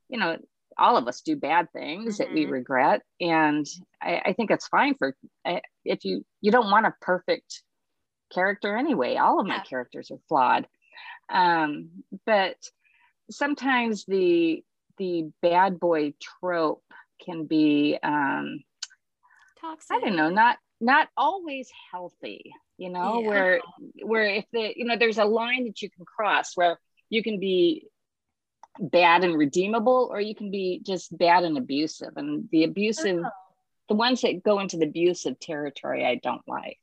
you 0.09 0.19
know 0.19 0.37
all 0.77 0.97
of 0.97 1.07
us 1.07 1.21
do 1.21 1.35
bad 1.35 1.71
things 1.71 2.17
that 2.17 2.31
we 2.33 2.45
Mhm. 2.45 2.51
regret. 2.51 3.01
And 3.19 3.65
I, 4.01 4.21
I 4.25 4.33
think 4.33 4.51
it's 4.51 4.67
fine 4.67 4.95
for 4.95 5.15
I- 5.45 5.61
if 5.85 6.05
you 6.05 6.25
you 6.41 6.51
don't 6.51 6.69
want 6.71 6.85
a 6.85 6.95
perfect 7.01 7.63
character 8.33 8.75
anyway. 8.77 9.15
All 9.15 9.39
of 9.39 9.47
my 9.47 9.55
Yeah. 9.55 9.63
characters 9.63 10.11
are 10.11 10.19
flawed, 10.27 10.67
um, 11.29 12.03
but 12.25 12.57
sometimes 13.29 14.05
the 14.05 14.63
the 14.97 15.31
bad 15.41 15.79
boy 15.79 16.13
trope 16.21 16.83
can 17.23 17.45
be 17.45 17.97
um, 18.01 18.63
Toxic. 19.61 19.95
I 19.95 19.99
don't 19.99 20.15
know, 20.15 20.29
not 20.29 20.57
not 20.79 21.09
always 21.17 21.69
healthy, 21.91 22.53
you 22.77 22.89
know, 22.89 23.21
Yeah. 23.21 23.27
where 23.27 23.61
where 24.03 24.23
if 24.25 24.45
the 24.51 24.73
you 24.75 24.85
know 24.85 24.97
there's 24.97 25.17
a 25.17 25.25
line 25.25 25.65
that 25.65 25.81
you 25.81 25.89
can 25.89 26.05
cross 26.05 26.55
where 26.55 26.79
you 27.09 27.23
can 27.23 27.39
be 27.39 27.87
bad 28.79 29.23
and 29.23 29.35
redeemable 29.37 30.09
or 30.11 30.21
you 30.21 30.35
can 30.35 30.51
be 30.51 30.79
just 30.85 31.15
bad 31.17 31.43
and 31.43 31.57
abusive 31.57 32.15
and 32.15 32.47
the 32.51 32.63
abusive 32.63 33.23
the 33.89 33.95
ones 33.95 34.21
that 34.21 34.43
go 34.43 34.59
into 34.59 34.77
the 34.77 34.85
abusive 34.85 35.39
territory 35.39 36.05
I 36.05 36.15
don't 36.15 36.47
like. 36.47 36.79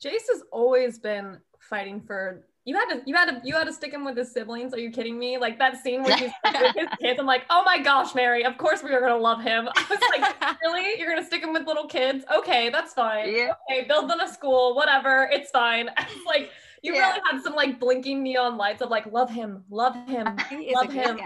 Jase 0.00 0.28
has 0.32 0.42
always 0.50 0.98
been 0.98 1.38
fighting 1.58 2.00
for 2.00 2.46
You 2.66 2.76
had 2.76 2.90
to, 2.90 3.02
you 3.06 3.14
had 3.14 3.24
to, 3.26 3.40
you 3.42 3.54
had 3.54 3.66
to 3.66 3.72
stick 3.72 3.92
him 3.92 4.04
with 4.04 4.16
his 4.16 4.30
siblings. 4.32 4.74
Are 4.74 4.78
you 4.78 4.90
kidding 4.90 5.18
me? 5.18 5.38
Like 5.38 5.58
that 5.58 5.82
scene 5.82 6.02
where 6.02 6.14
he's 6.16 6.30
with 6.44 6.76
his 6.76 6.88
kids. 7.00 7.18
I'm 7.18 7.24
like, 7.26 7.44
oh 7.48 7.62
my 7.64 7.78
gosh, 7.78 8.14
Mary. 8.14 8.44
Of 8.44 8.58
course 8.58 8.82
we 8.82 8.90
are 8.92 9.00
gonna 9.00 9.16
love 9.16 9.40
him. 9.42 9.68
I 9.74 9.86
was 9.88 9.98
like, 10.10 10.58
really? 10.62 10.98
You're 11.00 11.08
gonna 11.08 11.24
stick 11.26 11.42
him 11.42 11.52
with 11.54 11.66
little 11.66 11.86
kids? 11.86 12.24
Okay, 12.34 12.68
that's 12.68 12.92
fine. 12.92 13.34
Yeah. 13.34 13.52
Okay, 13.70 13.86
build 13.88 14.10
them 14.10 14.20
a 14.20 14.28
school, 14.28 14.74
whatever. 14.76 15.28
It's 15.32 15.50
fine. 15.50 15.88
I 15.96 16.04
was 16.04 16.24
like, 16.26 16.50
you 16.82 16.94
Yeah. 16.94 17.08
really 17.10 17.20
had 17.30 17.42
some 17.42 17.54
like 17.54 17.80
blinking 17.80 18.22
neon 18.22 18.56
lights 18.58 18.82
of 18.82 18.90
like, 18.90 19.06
love 19.10 19.30
him, 19.30 19.64
love 19.70 19.94
him, 20.06 20.36
He 20.50 20.74
love 20.74 20.92
him. 20.92 21.18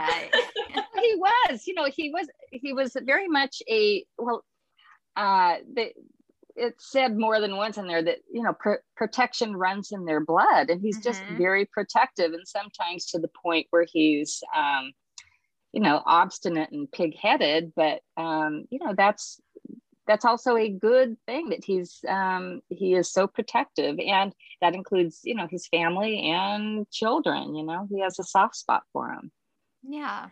he 1.00 1.14
was 1.16 1.66
you 1.66 1.74
know 1.74 1.84
he 1.86 2.10
was 2.10 2.28
he 2.52 2.72
was 2.72 2.96
very 3.02 3.28
much 3.28 3.60
a 3.68 4.04
well 4.18 4.44
uh 5.16 5.56
the, 5.74 5.92
it 6.56 6.74
said 6.80 7.16
more 7.18 7.40
than 7.40 7.56
once 7.56 7.78
in 7.78 7.86
there 7.86 8.02
that 8.02 8.18
you 8.32 8.42
know 8.42 8.52
pr- 8.52 8.82
protection 8.96 9.56
runs 9.56 9.92
in 9.92 10.04
their 10.04 10.20
blood 10.20 10.70
and 10.70 10.80
he's 10.80 10.98
just 10.98 11.24
Mhm. 11.24 11.36
very 11.36 11.64
protective 11.66 12.32
and 12.32 12.46
sometimes 12.46 13.06
to 13.06 13.18
the 13.18 13.30
point 13.42 13.66
where 13.70 13.86
he's 13.90 14.42
um 14.56 14.92
you 15.72 15.80
know 15.80 16.02
obstinate 16.06 16.70
and 16.70 16.90
pig-headed 16.92 17.72
but 17.74 18.00
um 18.16 18.64
you 18.70 18.78
know 18.82 18.94
that's 18.96 19.40
that's 20.06 20.24
also 20.24 20.56
a 20.56 20.68
good 20.68 21.16
thing 21.26 21.48
that 21.48 21.64
he's 21.64 22.00
um 22.08 22.60
he 22.68 22.94
is 22.94 23.10
so 23.12 23.26
protective 23.26 23.98
and 23.98 24.34
that 24.60 24.74
includes 24.74 25.20
you 25.24 25.34
know 25.34 25.46
his 25.50 25.66
family 25.68 26.30
and 26.30 26.88
children 26.90 27.54
you 27.54 27.64
know 27.64 27.86
he 27.90 28.00
has 28.00 28.18
a 28.18 28.24
soft 28.24 28.56
spot 28.56 28.82
for 28.92 29.08
them 29.08 29.32
Yeah. 29.82 30.30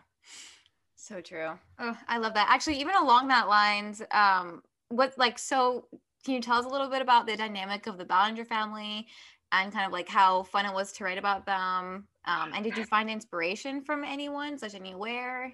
So 0.95 1.21
true. 1.21 1.59
Oh, 1.79 1.97
I 2.07 2.17
love 2.17 2.33
that. 2.35 2.47
Actually, 2.49 2.79
even 2.79 2.95
along 2.95 3.27
that 3.27 3.47
lines, 3.47 4.01
um, 4.11 4.63
what 4.89 5.17
like 5.17 5.37
so 5.37 5.87
can 6.23 6.35
you 6.35 6.41
tell 6.41 6.57
us 6.57 6.65
a 6.65 6.69
little 6.69 6.89
bit 6.89 7.01
about 7.01 7.27
the 7.27 7.35
dynamic 7.35 7.87
of 7.87 7.97
the 7.97 8.05
Ballenger 8.05 8.45
family 8.45 9.07
and 9.51 9.71
kind 9.71 9.85
of 9.85 9.91
like 9.91 10.09
how 10.09 10.43
fun 10.43 10.65
it 10.65 10.73
was 10.73 10.91
to 10.93 11.03
write 11.03 11.17
about 11.17 11.45
them? 11.45 12.07
Um, 12.25 12.51
and 12.53 12.63
did 12.63 12.77
you 12.77 12.85
find 12.85 13.09
inspiration 13.09 13.83
from 13.83 14.03
anyone, 14.03 14.57
such 14.57 14.73
as 14.73 14.75
anywhere? 14.75 15.53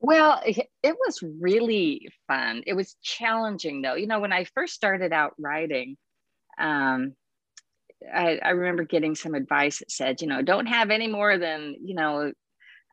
Well, 0.00 0.40
it 0.46 0.68
it 0.82 0.96
was 1.06 1.22
really 1.40 2.08
fun. 2.28 2.62
It 2.66 2.74
was 2.74 2.96
challenging 3.02 3.82
though. 3.82 3.94
You 3.94 4.06
know, 4.06 4.20
when 4.20 4.32
I 4.32 4.44
first 4.44 4.74
started 4.74 5.12
out 5.12 5.34
writing, 5.38 5.96
um, 6.58 7.14
I, 8.14 8.38
I 8.42 8.50
remember 8.50 8.84
getting 8.84 9.14
some 9.14 9.34
advice 9.34 9.80
that 9.80 9.90
said, 9.90 10.20
you 10.20 10.28
know, 10.28 10.42
don't 10.42 10.66
have 10.66 10.90
any 10.90 11.08
more 11.08 11.36
than, 11.38 11.74
you 11.82 11.94
know, 11.94 12.32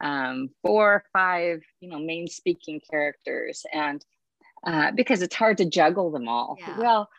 um, 0.02 0.50
four 0.62 0.94
or 0.94 1.04
five, 1.14 1.62
you 1.80 1.90
know, 1.90 2.00
main 2.00 2.28
speaking 2.28 2.82
characters. 2.90 3.64
And 3.72 4.04
uh, 4.66 4.92
because 4.92 5.22
it's 5.22 5.36
hard 5.36 5.58
to 5.58 5.66
juggle 5.70 6.12
them 6.12 6.28
all. 6.28 6.58
Yeah. 6.60 6.78
Well, 6.80 7.10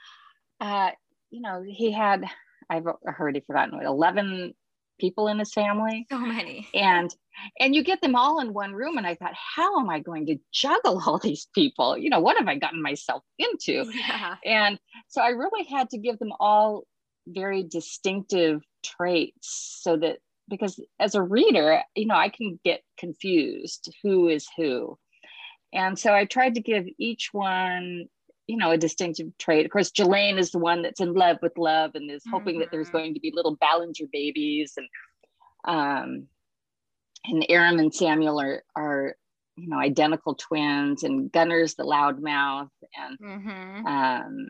uh, 0.61 0.91
you 1.31 1.41
know, 1.43 1.63
he 1.67 1.93
had, 1.93 2.25
I've 2.71 2.87
already 2.87 3.41
forgotten, 3.47 3.77
what, 3.77 3.85
11 3.87 4.55
people 4.99 5.29
in 5.29 5.39
his 5.39 5.53
family 5.53 6.07
So 6.11 6.19
many. 6.19 6.67
and 6.73 7.15
and 7.61 7.75
you 7.75 7.85
get 7.85 8.01
them 8.01 8.15
all 8.17 8.41
in 8.41 8.55
one 8.55 8.73
room 8.73 8.97
and 8.97 9.07
i 9.07 9.15
thought 9.15 9.35
how 9.35 9.79
am 9.79 9.91
i 9.91 10.01
going 10.01 10.25
to 10.25 10.39
juggle 10.55 11.03
all 11.07 11.19
these 11.19 11.49
people 11.55 11.99
you 11.99 12.09
know 12.09 12.19
what 12.21 12.39
have 12.39 12.49
i 12.49 12.55
gotten 12.57 12.81
myself 12.81 13.23
into 13.39 13.85
Yeah. 13.95 14.37
and 14.43 14.79
so 15.09 15.21
i 15.21 15.29
really 15.29 15.65
had 15.69 15.91
to 15.91 15.99
give 15.99 16.19
them 16.19 16.33
all 16.41 16.85
very 17.29 17.63
distinctive 17.63 18.63
traits 18.83 19.79
so 19.83 19.99
that 19.99 20.17
because 20.49 20.81
as 20.99 21.15
a 21.15 21.21
reader 21.23 21.83
you 21.95 22.07
know 22.07 22.15
i 22.15 22.31
can 22.31 22.59
get 22.65 22.81
confused 22.99 23.93
who 24.03 24.29
is 24.29 24.47
who 24.57 24.97
and 25.73 25.99
so 25.99 26.15
i 26.15 26.25
tried 26.25 26.55
to 26.55 26.61
give 26.61 26.87
each 26.99 27.31
one 27.33 28.07
you 28.47 28.57
know 28.57 28.71
a 28.71 28.79
distinctive 28.79 29.27
trait 29.39 29.65
of 29.67 29.73
course 29.73 29.91
Jalaine 29.91 30.39
is 30.39 30.51
the 30.51 30.59
one 30.59 30.83
that's 30.83 31.01
in 31.01 31.15
love 31.15 31.39
with 31.43 31.57
love 31.59 31.93
and 31.95 32.11
is 32.11 32.23
hoping 32.31 32.61
that 32.61 32.69
there's 32.71 32.89
Mhm. 32.89 32.93
going 32.93 33.15
to 33.15 33.21
be 33.21 33.33
little 33.35 33.57
ballenger 33.57 34.05
babies 34.13 34.75
and 34.77 34.89
um 35.65 36.29
and 37.25 37.45
Aram 37.49 37.79
and 37.79 37.93
Samuel 37.93 38.41
are 38.41 38.63
are 38.77 39.17
you 39.57 39.69
know 39.69 39.79
identical 39.79 40.35
twins 40.35 41.03
and 41.03 41.31
Gunner's 41.33 41.75
the 41.75 41.85
loudmouth 41.85 42.71
and 42.97 43.19
Mm-hmm. 43.21 43.87
um, 43.87 44.49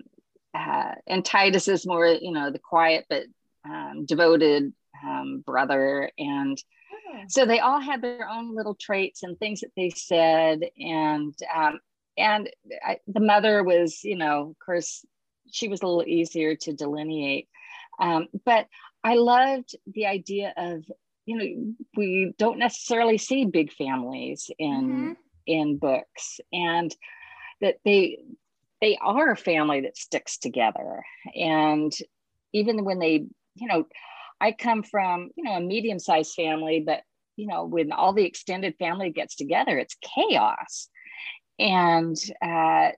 uh, 0.55 0.95
and 1.07 1.25
Titus 1.25 1.69
is 1.69 1.87
more, 1.87 2.07
you 2.07 2.33
know, 2.33 2.51
the 2.51 2.59
quiet 2.59 3.05
but 3.11 3.25
um, 3.69 4.07
devoted 4.07 4.73
um, 5.05 5.43
brother. 5.45 6.11
And 6.19 6.57
so 7.29 7.47
they 7.47 7.61
all 7.61 7.81
had 7.81 8.03
their 8.03 8.29
own 8.29 8.55
little 8.55 8.75
traits 8.75 9.23
and 9.23 9.39
things 9.39 9.61
that 9.61 9.73
they 9.77 9.91
said. 9.91 10.61
And 10.79 11.35
um, 11.55 11.81
and 12.17 12.49
I, 12.85 12.99
the 13.07 13.21
mother 13.21 13.63
was, 13.63 14.03
you 14.05 14.17
know, 14.17 14.51
of 14.51 14.59
course, 14.65 15.05
she 15.51 15.69
was 15.69 15.83
a 15.83 15.87
little 15.87 16.05
easier 16.07 16.55
to 16.57 16.73
delineate. 16.73 17.49
Um, 17.99 18.29
but 18.45 18.67
I 19.05 19.15
loved 19.15 19.75
the 19.87 20.07
idea 20.07 20.53
of, 20.57 20.85
you 21.27 21.37
know, 21.37 21.75
we 21.97 22.33
don't 22.39 22.59
necessarily 22.59 23.19
see 23.19 23.45
big 23.45 23.73
families 23.73 24.51
in 24.59 25.15
Mhm. 25.15 25.17
in 25.47 25.79
books 25.79 26.41
and 26.53 26.95
that 27.61 27.77
they 27.85 28.19
they 28.81 28.97
are 29.01 29.31
a 29.31 29.37
family 29.37 29.81
that 29.83 29.97
sticks 29.97 30.39
together 30.39 31.05
and 31.35 31.93
even 32.53 32.85
when 32.85 32.99
they 32.99 33.25
you 33.55 33.67
know 33.69 33.87
i 34.41 34.53
come 34.53 34.83
from 34.83 35.31
you 35.37 35.45
know 35.45 35.53
a 35.53 35.61
medium 35.61 35.99
sized 35.99 36.35
family 36.35 36.83
but 36.85 37.01
you 37.37 37.47
know 37.47 37.65
when 37.65 37.93
all 37.93 38.13
the 38.13 38.25
extended 38.25 38.75
family 38.79 39.11
gets 39.11 39.37
together 39.37 39.79
it's 39.79 39.97
chaos 40.01 40.89
and 41.59 42.17
uh 42.43 42.89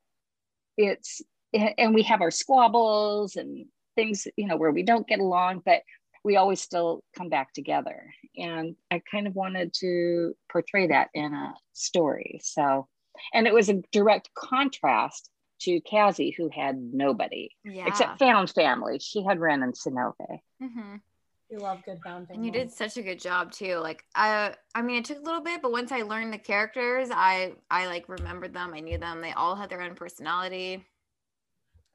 it's 0.77 1.23
and 1.53 1.95
we 1.95 2.03
have 2.03 2.21
our 2.21 2.31
squabbles 2.31 3.37
and 3.37 3.67
things 3.97 4.27
you 4.37 4.47
know 4.47 4.57
where 4.57 4.71
we 4.71 4.83
don't 4.83 5.09
get 5.09 5.21
along 5.21 5.63
but 5.65 5.83
we 6.25 6.37
always 6.37 6.61
still 6.61 7.03
come 7.17 7.29
back 7.29 7.53
together 7.53 8.13
and 8.37 8.77
i 8.91 9.01
kind 9.11 9.27
of 9.27 9.35
wanted 9.35 9.73
to 9.73 10.35
portray 10.51 10.89
that 10.89 11.09
in 11.15 11.33
a 11.33 11.55
story 11.73 12.41
so 12.43 12.87
and 13.33 13.47
it 13.47 13.55
was 13.55 13.69
a 13.69 13.83
direct 13.93 14.31
contrast 14.35 15.31
to 15.61 15.81
Kazi, 15.81 16.31
who 16.31 16.51
had 16.55 16.77
nobody 16.79 17.51
Yeah. 17.65 17.87
except 17.87 18.19
found 18.19 18.51
family. 18.51 18.99
She 19.01 19.23
had 19.25 19.41
Wren 19.41 19.63
and 19.63 19.75
Synové. 19.75 20.41
hmm 20.61 20.97
You 21.51 21.59
love 21.61 21.83
good 21.85 21.99
found 22.05 22.29
And 22.31 22.45
you 22.45 22.53
did 22.53 22.71
such 22.71 22.97
a 22.99 23.03
good 23.03 23.19
job 23.19 23.53
too. 23.53 23.77
Like 23.77 24.05
I 24.15 24.55
I 24.75 24.83
mean 24.83 24.97
it 24.99 25.05
took 25.07 25.19
a 25.19 25.23
little 25.23 25.41
bit, 25.41 25.63
but 25.63 25.73
once 25.73 25.91
I 25.93 26.03
learned 26.03 26.33
the 26.33 26.39
characters, 26.39 27.09
I 27.11 27.55
I 27.71 27.87
like 27.87 28.09
remembered 28.09 28.53
them. 28.53 28.75
I 28.75 28.81
knew 28.81 28.99
them. 28.99 29.21
They 29.21 29.33
all 29.33 29.57
had 29.57 29.71
their 29.71 29.81
own 29.81 29.95
personality. 29.95 30.85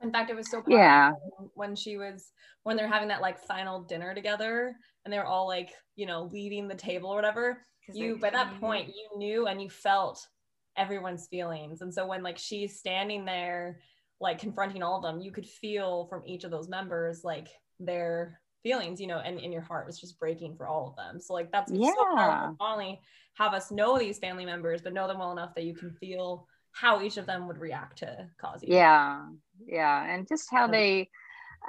In 0.01 0.11
fact, 0.11 0.29
it 0.29 0.35
was 0.35 0.49
so 0.49 0.61
powerful 0.61 0.73
Yeah. 0.73 1.11
when 1.53 1.75
she 1.75 1.97
was 1.97 2.31
when 2.63 2.75
they're 2.75 2.87
having 2.87 3.07
that 3.09 3.21
like 3.21 3.37
final 3.39 3.83
dinner 3.83 4.13
together 4.15 4.75
and 5.05 5.13
they 5.13 5.17
were 5.17 5.25
all 5.25 5.47
like, 5.47 5.71
you 5.95 6.05
know, 6.05 6.23
leaving 6.23 6.67
the 6.67 6.75
table 6.75 7.09
or 7.09 7.15
whatever. 7.15 7.65
'cause 7.85 7.95
You 7.95 8.17
by 8.17 8.29
that 8.31 8.59
point 8.59 8.89
you 8.89 9.09
knew 9.17 9.47
and 9.47 9.61
you 9.61 9.69
felt 9.69 10.27
everyone's 10.75 11.27
feelings. 11.27 11.81
And 11.81 11.93
so 11.93 12.07
when 12.07 12.23
like 12.23 12.37
she's 12.37 12.79
standing 12.79 13.25
there 13.25 13.81
like 14.19 14.39
confronting 14.39 14.81
all 14.83 14.97
of 14.97 15.03
them, 15.03 15.21
you 15.21 15.31
could 15.31 15.47
feel 15.47 16.07
from 16.07 16.23
each 16.25 16.43
of 16.43 16.51
those 16.51 16.69
members 16.69 17.23
like 17.23 17.49
their 17.79 18.41
feelings, 18.63 18.99
you 18.99 19.07
know, 19.07 19.19
and 19.19 19.39
in 19.39 19.51
your 19.51 19.61
heart 19.61 19.85
was 19.85 19.99
just 19.99 20.19
breaking 20.19 20.55
for 20.55 20.67
all 20.67 20.87
of 20.87 20.95
them. 20.95 21.19
So 21.19 21.33
like 21.33 21.51
that's 21.51 21.71
what's 21.71 21.93
so 21.93 22.05
Yeah. 22.05 22.15
powerful. 22.15 22.55
Not 22.59 22.73
only 22.73 23.01
have 23.35 23.53
us 23.53 23.71
know 23.71 23.99
these 23.99 24.19
family 24.19 24.45
members, 24.45 24.81
but 24.81 24.93
know 24.93 25.07
them 25.07 25.19
well 25.19 25.31
enough 25.31 25.53
that 25.55 25.65
you 25.65 25.75
can 25.75 25.91
feel 25.91 26.47
how 26.71 27.01
each 27.01 27.17
of 27.17 27.25
them 27.25 27.47
would 27.47 27.59
react 27.59 27.99
to 27.99 28.27
Kazi. 28.41 28.67
Yeah. 28.69 29.27
Yeah. 29.67 30.03
And 30.11 30.27
just 30.27 30.49
how 30.49 30.67
they, 30.67 31.09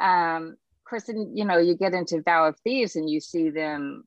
um, 0.00 0.56
of 0.56 0.88
course, 0.88 1.04
then, 1.04 1.32
you 1.34 1.44
know, 1.44 1.58
you 1.58 1.76
get 1.76 1.92
into 1.94 2.22
Vow 2.22 2.46
of 2.46 2.58
Thieves 2.60 2.96
and 2.96 3.08
you 3.08 3.20
see 3.20 3.50
them, 3.50 4.04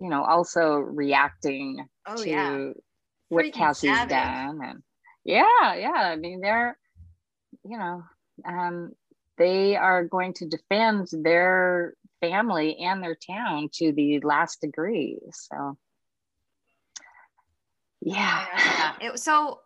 you 0.00 0.08
know, 0.08 0.24
also 0.24 0.74
reacting 0.76 1.86
Oh 2.06 2.22
to 2.22 2.28
yeah. 2.30 2.70
what 3.28 3.44
Freaking 3.46 3.52
Kazi's 3.54 3.82
savage. 3.82 4.10
done. 4.10 4.60
And 4.62 4.82
yeah, 5.24 5.74
yeah. 5.74 5.90
I 5.92 6.16
mean, 6.16 6.40
they're, 6.40 6.76
you 7.64 7.78
know, 7.78 8.02
um, 8.46 8.92
they 9.38 9.76
are 9.76 10.04
going 10.04 10.34
to 10.34 10.46
defend 10.46 11.08
their 11.12 11.94
family 12.20 12.76
and 12.78 13.02
their 13.02 13.14
town 13.14 13.68
to 13.74 13.92
the 13.92 14.20
last 14.20 14.60
degree. 14.60 15.18
So, 15.32 15.76
yeah. 18.00 18.46
yeah. 18.56 18.92
It, 19.00 19.18
so 19.18 19.60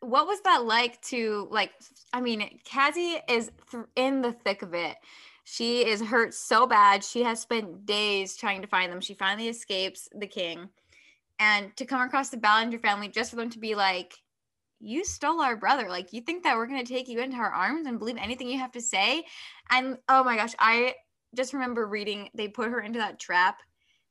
what 0.00 0.26
was 0.26 0.40
that 0.42 0.64
like 0.64 1.00
to 1.02 1.48
like 1.50 1.72
I 2.12 2.20
mean, 2.20 2.58
Kazi 2.70 3.18
is 3.28 3.50
th- 3.70 3.84
in 3.96 4.22
the 4.22 4.32
thick 4.32 4.62
of 4.62 4.74
it. 4.74 4.96
She 5.44 5.86
is 5.86 6.00
hurt 6.00 6.34
so 6.34 6.66
bad. 6.66 7.02
She 7.02 7.22
has 7.22 7.40
spent 7.40 7.86
days 7.86 8.36
trying 8.36 8.62
to 8.62 8.68
find 8.68 8.92
them. 8.92 9.00
She 9.00 9.14
finally 9.14 9.48
escapes 9.48 10.08
the 10.14 10.26
king. 10.26 10.68
And 11.38 11.74
to 11.76 11.86
come 11.86 12.02
across 12.02 12.28
the 12.28 12.36
Ballenger 12.36 12.78
family 12.78 13.08
just 13.08 13.30
for 13.30 13.36
them 13.36 13.50
to 13.50 13.58
be 13.58 13.74
like, 13.74 14.14
you 14.78 15.04
stole 15.04 15.40
our 15.40 15.56
brother. 15.56 15.88
Like, 15.88 16.12
you 16.12 16.20
think 16.20 16.44
that 16.44 16.56
we're 16.56 16.66
going 16.66 16.84
to 16.84 16.92
take 16.92 17.08
you 17.08 17.20
into 17.20 17.36
our 17.36 17.50
arms 17.50 17.86
and 17.86 17.98
believe 17.98 18.16
anything 18.18 18.48
you 18.48 18.58
have 18.58 18.72
to 18.72 18.80
say? 18.80 19.24
And 19.70 19.98
oh 20.08 20.22
my 20.22 20.36
gosh, 20.36 20.54
I 20.58 20.94
just 21.34 21.52
remember 21.52 21.86
reading 21.86 22.28
they 22.34 22.48
put 22.48 22.70
her 22.70 22.80
into 22.80 22.98
that 22.98 23.18
trap 23.18 23.58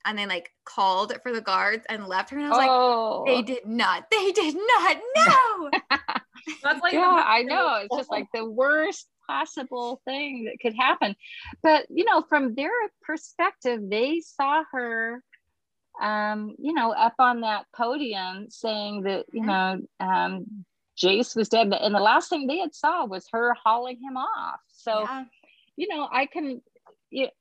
and 0.05 0.17
they 0.17 0.25
like 0.25 0.51
called 0.65 1.13
for 1.23 1.34
the 1.34 1.41
guards 1.41 1.86
and 1.89 2.08
left 2.08 2.29
her. 2.29 2.38
And 2.38 2.45
I 2.45 2.49
was 2.49 2.58
like, 2.58 2.69
oh, 2.69 3.23
they 3.25 3.41
did 3.41 3.65
not. 3.65 4.05
They 4.12 4.32
did 4.32 4.55
not. 4.55 4.97
No. 5.15 5.69
That's 6.63 6.82
like 6.82 6.93
yeah, 6.93 7.23
I 7.25 7.43
know. 7.43 7.82
It's 7.84 7.95
just 7.95 8.10
like 8.10 8.27
the 8.34 8.45
worst 8.45 9.08
possible 9.27 10.01
thing 10.05 10.45
that 10.45 10.60
could 10.62 10.75
happen. 10.75 11.15
But 11.62 11.86
you 11.89 12.05
know, 12.05 12.21
from 12.21 12.55
their 12.55 12.71
perspective, 13.03 13.82
they 13.89 14.21
saw 14.21 14.63
her 14.71 15.23
um, 15.99 16.55
you 16.58 16.73
know, 16.73 16.91
up 16.91 17.15
on 17.19 17.41
that 17.41 17.65
podium 17.75 18.47
saying 18.49 19.03
that, 19.03 19.25
you 19.34 19.45
know, 19.45 19.82
um, 19.99 20.65
Jase 20.95 21.36
was 21.36 21.49
dead. 21.49 21.73
And 21.73 21.93
the 21.93 21.99
last 21.99 22.29
thing 22.29 22.47
they 22.47 22.60
had 22.60 22.73
saw 22.73 23.05
was 23.05 23.27
her 23.32 23.53
hauling 23.53 23.99
him 24.01 24.17
off. 24.17 24.60
So, 24.67 25.01
yeah. 25.01 25.23
you 25.75 25.88
know, 25.89 26.08
I 26.12 26.25
can, 26.25 26.62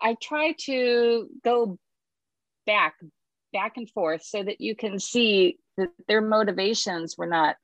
I 0.00 0.16
try 0.20 0.54
to 0.60 1.28
go 1.44 1.78
back, 2.66 2.94
back 3.52 3.76
and 3.76 3.88
forth 3.90 4.22
so 4.22 4.42
that 4.42 4.60
you 4.60 4.74
can 4.74 4.98
see 4.98 5.58
that 5.76 5.90
their 6.06 6.20
motivations 6.20 7.16
were 7.16 7.26
not, 7.26 7.56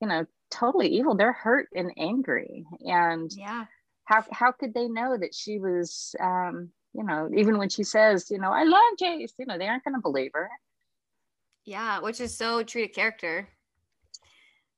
you 0.00 0.08
know, 0.08 0.26
totally 0.50 0.88
evil. 0.88 1.14
They're 1.14 1.32
hurt 1.32 1.68
and 1.74 1.92
angry. 1.96 2.64
And 2.80 3.30
yeah, 3.34 3.64
how, 4.04 4.24
how 4.30 4.52
could 4.52 4.74
they 4.74 4.88
know 4.88 5.16
that 5.16 5.34
she 5.34 5.58
was, 5.58 6.14
um, 6.20 6.70
you 6.92 7.04
know, 7.04 7.28
even 7.36 7.58
when 7.58 7.68
she 7.68 7.82
says, 7.82 8.30
you 8.30 8.38
know, 8.38 8.50
I 8.50 8.64
love 8.64 8.98
Jase, 8.98 9.34
you 9.38 9.46
know, 9.46 9.58
they 9.58 9.68
aren't 9.68 9.84
going 9.84 9.94
to 9.94 10.00
believe 10.00 10.30
her. 10.34 10.48
Yeah, 11.64 12.00
which 12.00 12.20
is 12.20 12.36
so 12.36 12.62
true 12.62 12.86
to 12.86 12.88
character. 12.88 13.48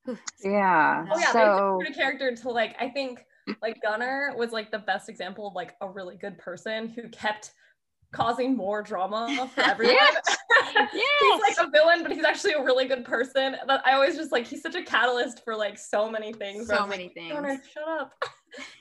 yeah. 0.43 1.07
Oh 1.11 1.19
yeah, 1.19 1.33
so 1.33 1.79
true 1.81 1.93
to 1.93 1.95
character 1.95 2.35
to 2.35 2.51
like 2.51 2.75
I 2.81 2.89
think 2.89 3.25
like 3.63 3.81
Gunner 3.83 4.35
was 4.37 4.53
like 4.53 4.71
the 4.71 4.79
best 4.79 5.09
example 5.09 5.49
of 5.49 5.55
like 5.55 5.75
a 5.81 5.89
really 5.89 6.17
good 6.17 6.39
person 6.39 6.89
who 6.89 7.09
kept 7.09 7.53
causing 8.13 8.57
more 8.57 8.83
drama 8.83 9.51
for 9.55 9.61
everyone. 9.65 9.97
yes. 9.97 10.91
he's 10.93 11.41
like 11.41 11.67
a 11.67 11.71
villain, 11.71 12.03
but 12.03 12.13
he's 12.13 12.25
actually 12.25 12.53
a 12.53 12.63
really 12.63 12.87
good 12.87 13.05
person. 13.05 13.57
But 13.67 13.87
I 13.87 13.93
always 13.93 14.17
just 14.17 14.33
like 14.33 14.47
he's 14.47 14.63
such 14.63 14.75
a 14.75 14.83
catalyst 14.83 15.45
for 15.45 15.55
like 15.57 15.79
so 15.79 16.11
many 16.11 16.33
things. 16.33 16.69
So 16.69 16.87
many 16.87 17.05
like, 17.05 17.15
things. 17.15 17.33
Gunner, 17.33 17.61
shut 17.73 17.89
up. 17.89 18.13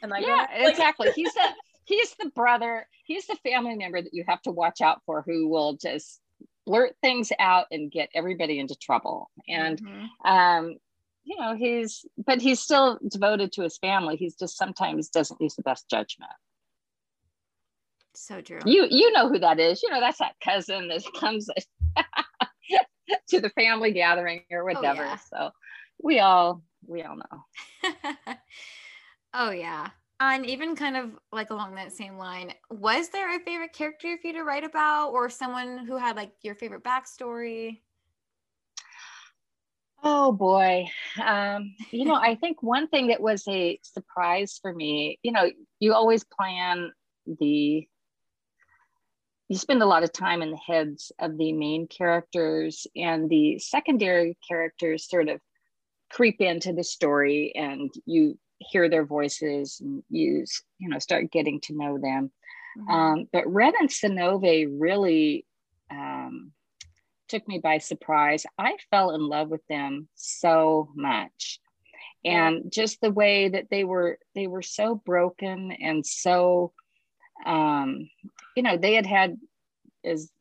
And 0.01 0.10
like, 0.10 0.25
yeah, 0.25 0.47
like, 0.49 0.71
exactly. 0.71 1.12
He's 1.13 1.34
the 1.34 1.49
he's 1.84 2.15
the 2.17 2.30
brother. 2.34 2.88
He's 3.03 3.27
the 3.27 3.36
family 3.43 3.75
member 3.75 4.01
that 4.01 4.13
you 4.13 4.23
have 4.25 4.41
to 4.43 4.51
watch 4.51 4.80
out 4.80 5.01
for, 5.06 5.23
who 5.27 5.49
will 5.49 5.73
just 5.73 6.21
blurt 6.65 6.95
things 7.01 7.34
out 7.38 7.65
and 7.69 7.91
get 7.91 8.10
everybody 8.15 8.60
into 8.60 8.75
trouble. 8.75 9.30
And 9.47 9.82
mm-hmm. 9.82 10.27
um, 10.27 10.77
you 11.28 11.38
know, 11.38 11.56
he's 11.56 12.06
but 12.26 12.42
he's 12.42 12.62
still 12.62 12.98
devoted 13.06 13.52
to 13.52 13.62
his 13.62 13.78
family. 13.78 14.16
He's 14.16 14.36
just 14.36 14.58
sometimes 14.58 15.10
doesn't 15.10 15.42
use 15.42 15.56
the 15.56 15.62
best 15.62 15.90
judgment. 15.90 16.32
So 18.16 18.40
true. 18.40 18.62
You 18.66 18.88
you 18.90 19.12
know 19.12 19.28
who 19.28 19.38
that 19.40 19.60
is. 19.60 19.84
You 19.84 19.90
know 19.90 20.00
that's 20.00 20.20
that 20.20 20.36
cousin 20.42 20.88
that 20.88 21.04
comes 21.20 21.50
to 23.30 23.42
the 23.42 23.50
family 23.50 23.92
gathering 23.92 24.44
or 24.50 24.62
oh, 24.62 24.74
whatever. 24.74 25.04
Oh, 25.04 25.06
yeah. 25.06 25.18
So 25.18 25.52
we 26.02 26.20
all 26.20 26.63
we 26.86 27.04
all 27.04 27.18
know. 27.18 27.94
oh 29.34 29.52
yeah. 29.52 29.90
And 30.22 30.46
even 30.46 30.76
kind 30.76 30.96
of 30.96 31.12
like 31.34 31.50
along 31.50 31.76
that 31.76 31.92
same 31.92 32.18
line, 32.18 32.54
was 32.72 33.10
there 33.10 33.36
a 33.36 33.44
favorite 33.44 33.74
character 33.74 34.18
for 34.20 34.28
you 34.28 34.34
to 34.34 34.44
write 34.44 34.63
about 34.63 35.10
or 35.10 35.30
someone 35.30 35.86
who 35.86 35.98
had 35.98 36.16
like 36.16 36.32
your 36.42 36.56
favorite 36.56 36.84
backstory? 36.84 37.82
Oh 40.10 40.32
boy. 40.32 40.86
Um, 41.22 41.76
you 41.91 42.06
know, 42.06 42.15
I 42.15 42.36
think 42.36 42.63
one 42.63 42.88
thing 42.88 43.08
that 43.08 43.20
was 43.20 43.46
a 43.46 43.78
surprise 43.82 44.58
for 44.62 44.74
me, 44.74 45.20
you 45.22 45.34
know, 45.34 45.52
you 45.82 45.93
always 45.93 46.24
plan 46.24 46.93
the 47.26 47.86
you 49.50 49.58
spend 49.58 49.82
a 49.82 49.86
lot 49.86 50.04
of 50.04 50.13
time 50.13 50.41
in 50.41 50.52
the 50.52 50.60
heads 50.65 51.12
of 51.20 51.38
the 51.38 51.52
main 51.52 51.88
characters 51.88 52.88
and 52.96 53.30
the 53.30 53.60
secondary 53.60 54.38
characters 54.48 55.10
sort 55.10 55.28
of 55.28 55.41
creep 56.10 56.39
into 56.39 56.72
the 56.72 56.86
story 56.86 57.52
and 57.54 57.93
you 58.06 58.39
hear 58.60 58.89
their 58.89 59.06
voices 59.06 59.82
and 59.82 60.04
you 60.10 60.46
you 60.80 60.88
know 60.88 61.00
start 61.00 61.32
getting 61.32 61.60
to 61.62 61.78
know 61.78 61.98
them 61.98 62.32
mm-hmm. 62.80 62.89
um, 62.89 63.28
but 63.34 63.46
Wren 63.46 63.74
and 63.80 63.89
Synové 63.89 64.67
really 64.70 65.46
um, 65.91 66.54
took 67.28 67.48
me 67.48 67.60
by 67.60 67.78
surprise 67.78 68.46
i 68.58 68.76
fell 68.90 69.12
in 69.12 69.28
love 69.28 69.50
with 69.50 69.66
them 69.68 70.08
so 70.16 70.90
much 70.96 71.60
and 72.26 72.72
just 72.72 73.00
the 73.00 73.12
way 73.12 73.48
that 73.50 73.70
they 73.70 73.84
were 73.84 74.18
they 74.36 74.48
were 74.48 74.62
so 74.62 74.96
broken 74.96 75.72
and 75.72 76.06
so 76.06 76.74
um, 77.46 78.10
you 78.56 78.63
know, 78.63 78.78
they 78.78 78.94
had 78.94 79.06
had 79.06 79.38
as 80.04 80.32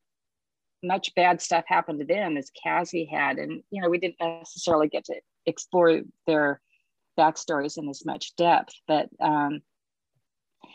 much 0.82 1.14
bad 1.14 1.40
stuff 1.40 1.64
happen 1.66 1.98
to 1.98 2.04
them 2.04 2.36
as 2.36 2.50
Kazi 2.62 3.04
had. 3.04 3.38
And, 3.38 3.62
you 3.70 3.82
know, 3.82 3.90
we 3.90 3.98
didn't 3.98 4.20
necessarily 4.20 4.88
get 4.88 5.04
to 5.06 5.14
explore 5.46 6.00
their 6.26 6.60
backstories 7.18 7.78
in 7.78 7.88
as 7.88 8.04
much 8.04 8.36
depth, 8.36 8.74
but 8.86 9.08
um, 9.20 9.60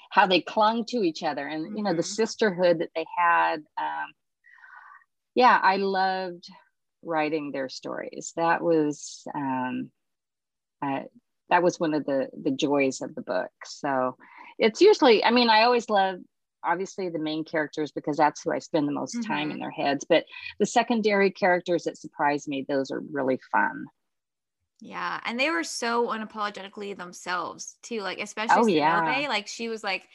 how 0.09 0.27
they 0.27 0.41
clung 0.41 0.85
to 0.85 0.97
each 0.97 1.23
other 1.23 1.47
and, 1.47 1.77
you 1.77 1.83
know, 1.83 1.93
the 1.93 2.01
mm-hmm. 2.01 2.01
sisterhood 2.01 2.79
that 2.79 2.89
they 2.95 3.05
had. 3.17 3.57
Um, 3.77 4.11
yeah, 5.35 5.59
I 5.61 5.77
loved 5.77 6.47
writing 7.03 7.51
their 7.51 7.69
stories. 7.69 8.33
That 8.35 8.61
was, 8.61 9.23
um, 9.33 9.91
uh, 10.81 11.01
that 11.49 11.63
was 11.63 11.79
one 11.79 11.93
of 11.93 12.05
the 12.05 12.29
the 12.41 12.51
joys 12.51 13.01
of 13.01 13.13
the 13.13 13.21
book. 13.21 13.51
So 13.65 14.15
it's 14.57 14.81
usually, 14.81 15.23
I 15.23 15.31
mean, 15.31 15.49
I 15.49 15.63
always 15.63 15.89
love 15.89 16.19
obviously 16.63 17.09
the 17.09 17.19
main 17.19 17.43
characters 17.43 17.91
because 17.91 18.17
that's 18.17 18.41
who 18.43 18.51
I 18.51 18.59
spend 18.59 18.87
the 18.87 18.93
most 18.93 19.23
time 19.25 19.47
mm-hmm. 19.47 19.51
in 19.51 19.59
their 19.59 19.71
heads. 19.71 20.05
But 20.07 20.25
the 20.59 20.65
secondary 20.65 21.31
characters 21.31 21.83
that 21.83 21.97
surprise 21.97 22.47
me, 22.47 22.65
those 22.67 22.91
are 22.91 23.01
really 23.11 23.39
fun. 23.51 23.85
Yeah, 24.79 25.19
and 25.25 25.39
they 25.39 25.49
were 25.51 25.63
so 25.63 26.07
unapologetically 26.07 26.97
themselves 26.97 27.75
too. 27.83 28.01
Like 28.01 28.19
especially 28.19 28.55
oh, 28.55 28.67
yeah. 28.67 29.27
like 29.27 29.47
she 29.47 29.69
was 29.69 29.83
like, 29.83 30.07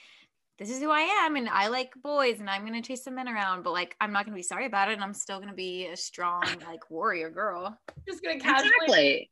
"This 0.58 0.70
is 0.70 0.80
who 0.80 0.90
I 0.90 1.00
am, 1.00 1.36
and 1.36 1.48
I 1.48 1.68
like 1.68 1.92
boys, 2.02 2.40
and 2.40 2.48
I'm 2.48 2.64
gonna 2.64 2.82
chase 2.82 3.04
some 3.04 3.14
men 3.14 3.28
around, 3.28 3.62
but 3.62 3.72
like 3.72 3.96
I'm 4.00 4.12
not 4.12 4.24
gonna 4.24 4.36
be 4.36 4.42
sorry 4.42 4.66
about 4.66 4.88
it, 4.88 4.94
and 4.94 5.02
I'm 5.02 5.14
still 5.14 5.38
gonna 5.38 5.54
be 5.54 5.86
a 5.86 5.96
strong 5.96 6.42
like 6.68 6.90
warrior 6.90 7.30
girl." 7.30 7.78
Just 8.08 8.22
gonna 8.22 8.40
casually. 8.40 8.70
Exactly. 8.84 9.30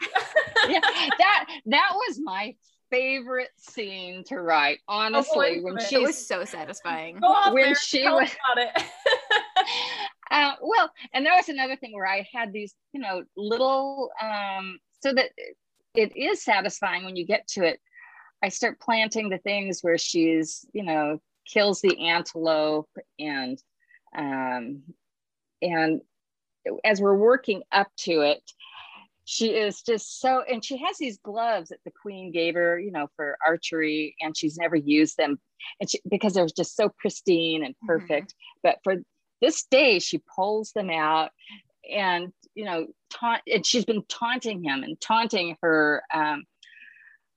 yeah, 0.68 0.80
that 1.18 1.46
that 1.66 1.92
was 1.94 2.18
my 2.20 2.54
favorite 2.92 3.50
scene 3.56 4.22
to 4.24 4.40
write. 4.40 4.78
Honestly, 4.86 5.58
oh, 5.58 5.62
when 5.62 5.78
she 5.80 5.98
was 5.98 6.16
so 6.16 6.44
satisfying. 6.44 7.18
when 7.20 7.54
there, 7.54 7.74
she 7.74 8.02
was 8.04 8.30
about 8.54 8.66
it. 8.66 8.84
uh, 10.30 10.52
well, 10.60 10.90
and 11.12 11.24
there 11.24 11.34
was 11.34 11.48
another 11.48 11.74
thing 11.74 11.92
where 11.94 12.06
I 12.06 12.28
had 12.32 12.52
these, 12.52 12.74
you 12.92 13.00
know, 13.00 13.24
little 13.36 14.10
um, 14.20 14.78
so 15.00 15.12
that 15.14 15.30
it 15.94 16.16
is 16.16 16.44
satisfying 16.44 17.04
when 17.04 17.16
you 17.16 17.26
get 17.26 17.48
to 17.48 17.64
it. 17.64 17.80
I 18.42 18.48
start 18.48 18.80
planting 18.80 19.28
the 19.28 19.38
things 19.38 19.80
where 19.82 19.98
she's, 19.98 20.64
you 20.72 20.82
know, 20.82 21.20
kills 21.46 21.80
the 21.80 22.08
antelope 22.08 22.90
and 23.18 23.58
um, 24.16 24.82
and 25.60 26.00
as 26.84 27.00
we're 27.00 27.16
working 27.16 27.62
up 27.72 27.88
to 27.98 28.20
it, 28.20 28.42
she 29.24 29.48
is 29.48 29.82
just 29.82 30.20
so 30.20 30.42
and 30.50 30.64
she 30.64 30.76
has 30.76 30.98
these 30.98 31.18
gloves 31.18 31.68
that 31.68 31.78
the 31.84 31.92
queen 32.02 32.32
gave 32.32 32.54
her 32.54 32.78
you 32.78 32.90
know 32.90 33.08
for 33.16 33.36
archery 33.46 34.16
and 34.20 34.36
she's 34.36 34.56
never 34.56 34.76
used 34.76 35.16
them 35.16 35.38
and 35.80 35.88
she, 35.88 36.00
because 36.10 36.34
they're 36.34 36.46
just 36.56 36.76
so 36.76 36.90
pristine 36.98 37.64
and 37.64 37.74
mm-hmm. 37.74 37.86
perfect 37.86 38.32
mm-hmm. 38.32 38.60
but 38.62 38.78
for 38.82 38.96
this 39.40 39.64
day 39.70 39.98
she 39.98 40.20
pulls 40.34 40.72
them 40.72 40.90
out 40.90 41.30
and 41.90 42.32
you 42.54 42.64
know 42.64 42.86
taunt 43.10 43.42
and 43.52 43.64
she's 43.64 43.84
been 43.84 44.02
taunting 44.08 44.62
him 44.62 44.82
and 44.82 45.00
taunting 45.00 45.56
her 45.62 46.02
um 46.12 46.44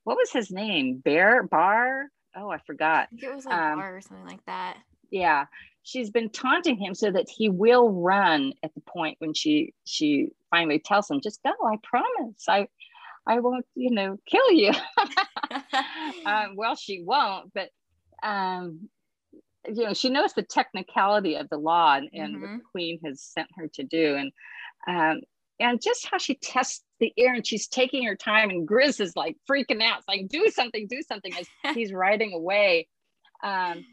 what 0.06 0.16
was 0.16 0.30
his 0.30 0.52
name? 0.52 0.98
Bear 1.04 1.42
Bahr? 1.42 2.04
Oh 2.36 2.48
i 2.48 2.58
forgot. 2.58 3.08
I 3.12 3.26
it 3.26 3.34
was 3.34 3.44
like 3.44 3.54
um, 3.54 3.78
Bahr 3.80 3.96
or 3.96 4.00
something 4.00 4.26
like 4.26 4.44
that. 4.46 4.78
yeah. 5.10 5.46
She's 5.82 6.10
been 6.10 6.30
taunting 6.30 6.76
him 6.76 6.94
so 6.94 7.10
that 7.10 7.28
he 7.28 7.48
will 7.48 7.90
run 7.90 8.52
at 8.62 8.72
the 8.74 8.80
point 8.82 9.16
when 9.18 9.34
she 9.34 9.74
she 9.84 10.28
finally 10.48 10.78
tells 10.78 11.10
him 11.10 11.20
just 11.20 11.42
go 11.42 11.50
i 11.50 11.76
promise. 11.82 12.44
I 12.48 12.68
i 13.26 13.40
won't 13.40 13.66
you 13.74 13.90
know 13.90 14.16
kill 14.26 14.50
you. 14.52 14.72
Um, 16.24 16.54
well 16.56 16.74
she 16.74 17.02
won't 17.04 17.52
but 17.52 17.70
um 18.22 18.88
you 19.66 19.84
know 19.84 19.94
she 19.94 20.08
knows 20.08 20.32
the 20.32 20.42
technicality 20.42 21.36
of 21.36 21.48
the 21.48 21.58
law 21.58 21.96
and, 21.96 22.08
and 22.12 22.34
mm-hmm. 22.34 22.42
what 22.42 22.58
the 22.58 22.64
queen 22.70 23.00
has 23.04 23.20
sent 23.22 23.48
her 23.56 23.68
to 23.74 23.82
do. 23.82 24.14
And 24.16 24.32
um 24.86 25.20
and 25.58 25.82
just 25.82 26.06
how 26.06 26.18
she 26.18 26.34
tests 26.34 26.84
the 27.00 27.12
air 27.18 27.34
and 27.34 27.46
she's 27.46 27.68
taking 27.68 28.04
her 28.04 28.16
time 28.16 28.50
and 28.50 28.66
Griz 28.66 29.00
is 29.00 29.14
like 29.16 29.36
freaking 29.48 29.82
out 29.82 29.98
it's 29.98 30.08
like 30.08 30.28
do 30.28 30.48
something 30.50 30.86
do 30.88 31.02
something 31.02 31.32
as 31.38 31.46
he's 31.74 31.92
riding 31.92 32.32
away 32.32 32.88
um 33.42 33.84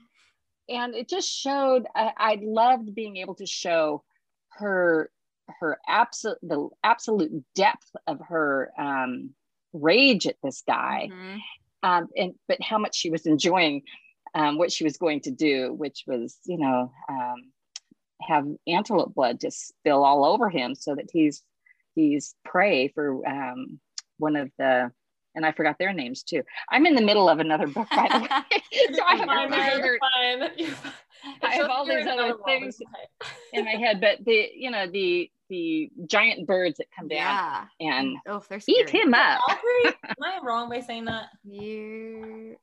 and 0.69 0.95
it 0.95 1.09
just 1.09 1.29
showed 1.29 1.85
I, 1.95 2.11
I 2.17 2.39
loved 2.41 2.95
being 2.95 3.17
able 3.17 3.35
to 3.35 3.45
show 3.45 4.03
her 4.51 5.09
her 5.59 5.79
absolute 5.87 6.37
the 6.41 6.69
absolute 6.83 7.31
depth 7.55 7.89
of 8.07 8.19
her 8.29 8.71
um, 8.77 9.31
rage 9.73 10.25
at 10.27 10.35
this 10.43 10.63
guy 10.65 11.09
mm-hmm. 11.11 11.37
um, 11.89 12.07
and 12.15 12.33
but 12.47 12.61
how 12.61 12.77
much 12.77 12.95
she 12.95 13.09
was 13.09 13.25
enjoying 13.25 13.81
um, 14.35 14.57
what 14.57 14.71
she 14.71 14.83
was 14.83 14.97
going 14.97 15.21
to 15.21 15.31
do 15.31 15.73
which 15.73 16.03
was 16.07 16.37
you 16.45 16.57
know 16.57 16.91
um, 17.09 17.35
have 18.21 18.45
antelope 18.67 19.13
blood 19.13 19.39
just 19.39 19.67
spill 19.67 20.03
all 20.03 20.23
over 20.23 20.49
him 20.49 20.75
so 20.75 20.95
that 20.95 21.09
he's 21.11 21.43
he's 21.95 22.35
prey 22.43 22.89
for 22.89 23.27
um, 23.27 23.79
one 24.17 24.35
of 24.35 24.51
the 24.57 24.91
and 25.35 25.45
I 25.45 25.51
forgot 25.51 25.77
their 25.79 25.93
names 25.93 26.23
too. 26.23 26.43
I'm 26.69 26.85
in 26.85 26.95
the 26.95 27.01
middle 27.01 27.29
of 27.29 27.39
another 27.39 27.67
book, 27.67 27.87
by 27.89 28.07
the 28.11 28.19
way. 28.19 28.61
so 28.93 29.03
I 29.03 29.15
have 29.15 29.29
all 29.29 29.49
these 29.49 29.73
other, 29.73 29.99
I 31.43 31.55
have 31.55 31.69
all 31.69 31.85
these 31.85 32.07
other 32.07 32.35
things 32.45 32.79
in 33.51 33.65
my 33.65 33.71
head, 33.71 33.99
but 34.01 34.23
the 34.25 34.49
you 34.55 34.71
know 34.71 34.87
the 34.87 35.29
the 35.49 35.89
giant 36.07 36.47
birds 36.47 36.77
that 36.77 36.87
come 36.97 37.07
down 37.07 37.19
yeah. 37.19 37.65
and 37.79 38.17
oh, 38.27 38.43
they're 38.49 38.61
eat 38.65 38.89
him 38.89 39.13
up. 39.13 39.39
am 39.85 40.15
I 40.23 40.39
wrong 40.41 40.69
by 40.69 40.79
saying 40.79 41.05
that? 41.05 41.25
You, 41.43 42.55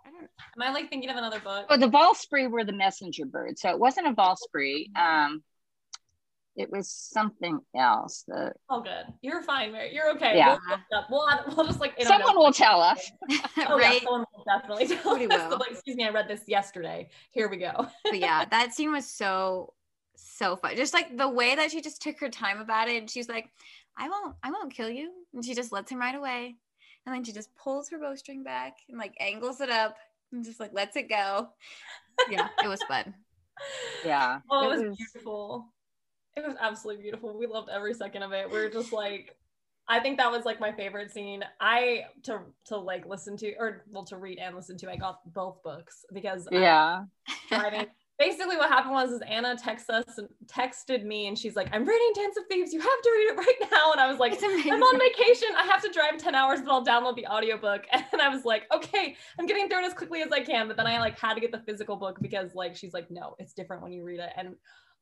am 0.56 0.62
I 0.62 0.72
like 0.72 0.90
thinking 0.90 1.10
of 1.10 1.16
another 1.16 1.40
book? 1.40 1.66
Oh, 1.68 1.76
the 1.76 1.88
Volspree 1.88 2.50
were 2.50 2.64
the 2.64 2.72
messenger 2.72 3.26
birds, 3.26 3.60
so 3.60 3.70
it 3.70 3.78
wasn't 3.78 4.08
a 4.08 4.12
Volspree. 4.12 4.86
Um, 4.96 5.42
it 6.60 6.70
was 6.70 6.90
something 6.90 7.58
else. 7.74 8.24
The, 8.28 8.52
oh, 8.68 8.82
good. 8.82 9.12
You're 9.22 9.42
fine, 9.42 9.72
Mary. 9.72 9.94
You're 9.94 10.10
okay. 10.12 10.36
Yeah. 10.36 10.58
We'll, 11.10 11.26
we'll, 11.26 11.56
we'll 11.56 11.66
just 11.66 11.80
like 11.80 11.94
someone 12.02 12.36
will 12.36 12.52
tell 12.52 12.80
us. 12.80 13.10
oh, 13.30 13.78
right? 13.78 13.94
yeah, 13.94 13.98
someone 14.00 14.24
will 14.34 14.44
definitely 14.44 14.86
tell 14.96 15.14
us. 15.14 15.50
Will. 15.50 15.58
Like, 15.58 15.70
excuse 15.70 15.96
me, 15.96 16.04
I 16.04 16.10
read 16.10 16.28
this 16.28 16.42
yesterday. 16.46 17.08
Here 17.30 17.48
we 17.48 17.56
go. 17.56 17.72
but 18.04 18.18
yeah, 18.18 18.44
that 18.44 18.74
scene 18.74 18.92
was 18.92 19.06
so 19.06 19.72
so 20.16 20.56
fun. 20.56 20.76
Just 20.76 20.92
like 20.92 21.16
the 21.16 21.28
way 21.28 21.54
that 21.54 21.70
she 21.70 21.80
just 21.80 22.02
took 22.02 22.20
her 22.20 22.28
time 22.28 22.60
about 22.60 22.88
it. 22.88 22.96
And 22.96 23.08
she's 23.08 23.28
like, 23.28 23.48
I 23.96 24.08
won't, 24.08 24.36
I 24.42 24.50
won't 24.50 24.74
kill 24.74 24.90
you. 24.90 25.10
And 25.32 25.42
she 25.42 25.54
just 25.54 25.72
lets 25.72 25.90
him 25.90 25.98
right 25.98 26.14
away. 26.14 26.56
And 27.06 27.14
then 27.14 27.24
she 27.24 27.32
just 27.32 27.48
pulls 27.56 27.88
her 27.88 27.98
bowstring 27.98 28.44
back 28.44 28.76
and 28.90 28.98
like 28.98 29.14
angles 29.18 29.62
it 29.62 29.70
up 29.70 29.96
and 30.30 30.44
just 30.44 30.60
like 30.60 30.74
lets 30.74 30.96
it 30.96 31.08
go. 31.08 31.48
Yeah, 32.30 32.48
it 32.62 32.68
was 32.68 32.82
fun. 32.82 33.14
Yeah. 34.04 34.40
Oh, 34.50 34.70
it, 34.70 34.74
it 34.74 34.78
was, 34.78 34.88
was 34.88 34.96
beautiful. 34.98 35.72
It 36.36 36.46
was 36.46 36.56
absolutely 36.60 37.02
beautiful. 37.02 37.36
We 37.38 37.46
loved 37.46 37.68
every 37.70 37.94
second 37.94 38.22
of 38.22 38.32
it. 38.32 38.50
We 38.50 38.58
are 38.58 38.70
just 38.70 38.92
like, 38.92 39.36
I 39.88 39.98
think 40.00 40.18
that 40.18 40.30
was 40.30 40.44
like 40.44 40.60
my 40.60 40.72
favorite 40.72 41.10
scene. 41.10 41.42
I 41.60 42.04
to 42.24 42.40
to 42.66 42.76
like 42.76 43.06
listen 43.06 43.36
to 43.38 43.52
or 43.58 43.84
well 43.90 44.04
to 44.04 44.16
read 44.16 44.38
and 44.38 44.54
listen 44.54 44.76
to. 44.78 44.90
I 44.90 44.96
got 44.96 45.20
both 45.32 45.62
books 45.62 46.04
because 46.12 46.46
yeah, 46.52 47.04
driving 47.48 47.86
basically 48.20 48.58
what 48.58 48.68
happened 48.68 48.92
was 48.92 49.10
is 49.10 49.22
Anna 49.26 49.56
texted 49.56 49.90
us 49.90 50.18
and 50.18 50.28
texted 50.46 51.04
me 51.04 51.26
and 51.26 51.36
she's 51.36 51.56
like, 51.56 51.68
I'm 51.72 51.86
reading 51.86 52.12
Dance 52.14 52.36
of 52.36 52.44
Thieves. 52.50 52.72
You 52.72 52.78
have 52.78 53.02
to 53.02 53.10
read 53.10 53.32
it 53.32 53.36
right 53.36 53.70
now. 53.72 53.92
And 53.92 54.00
I 54.00 54.08
was 54.08 54.18
like, 54.18 54.38
I'm 54.42 54.82
on 54.82 54.98
vacation. 54.98 55.48
I 55.56 55.64
have 55.64 55.82
to 55.82 55.90
drive 55.90 56.18
10 56.18 56.34
hours, 56.34 56.60
but 56.60 56.70
I'll 56.70 56.84
download 56.84 57.16
the 57.16 57.26
audiobook. 57.26 57.86
And 58.12 58.20
I 58.20 58.28
was 58.28 58.44
like, 58.44 58.64
okay, 58.74 59.14
I'm 59.38 59.46
getting 59.46 59.68
through 59.68 59.84
it 59.84 59.86
as 59.86 59.94
quickly 59.94 60.20
as 60.20 60.32
I 60.32 60.40
can. 60.40 60.66
But 60.66 60.76
then 60.76 60.86
I 60.86 60.98
like 60.98 61.18
had 61.18 61.34
to 61.34 61.40
get 61.40 61.52
the 61.52 61.60
physical 61.60 61.96
book 61.96 62.18
because 62.20 62.54
like 62.54 62.76
she's 62.76 62.92
like, 62.92 63.08
no, 63.08 63.36
it's 63.38 63.52
different 63.52 63.82
when 63.82 63.92
you 63.92 64.02
read 64.02 64.18
it. 64.18 64.30
And 64.36 64.56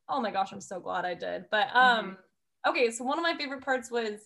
oh 0.08 0.20
my 0.20 0.30
gosh, 0.30 0.52
I'm 0.52 0.60
so 0.60 0.80
glad 0.80 1.04
I 1.04 1.14
did. 1.14 1.44
But 1.50 1.68
um, 1.74 2.04
mm-hmm. 2.04 2.70
okay, 2.70 2.90
so 2.90 3.04
one 3.04 3.18
of 3.18 3.22
my 3.22 3.34
favorite 3.36 3.64
parts 3.64 3.90
was 3.90 4.20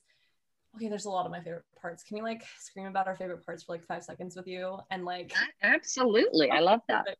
okay, 0.76 0.88
there's 0.88 1.04
a 1.04 1.10
lot 1.10 1.26
of 1.26 1.32
my 1.32 1.40
favorite 1.40 1.64
parts. 1.80 2.02
Can 2.02 2.16
we 2.16 2.22
like 2.22 2.42
scream 2.58 2.86
about 2.86 3.06
our 3.06 3.16
favorite 3.16 3.44
parts 3.44 3.64
for 3.64 3.72
like 3.72 3.84
five 3.84 4.02
seconds 4.02 4.36
with 4.36 4.46
you? 4.46 4.78
And 4.90 5.04
like 5.04 5.32
absolutely. 5.62 6.50
I 6.50 6.60
love 6.60 6.80
that 6.88 7.06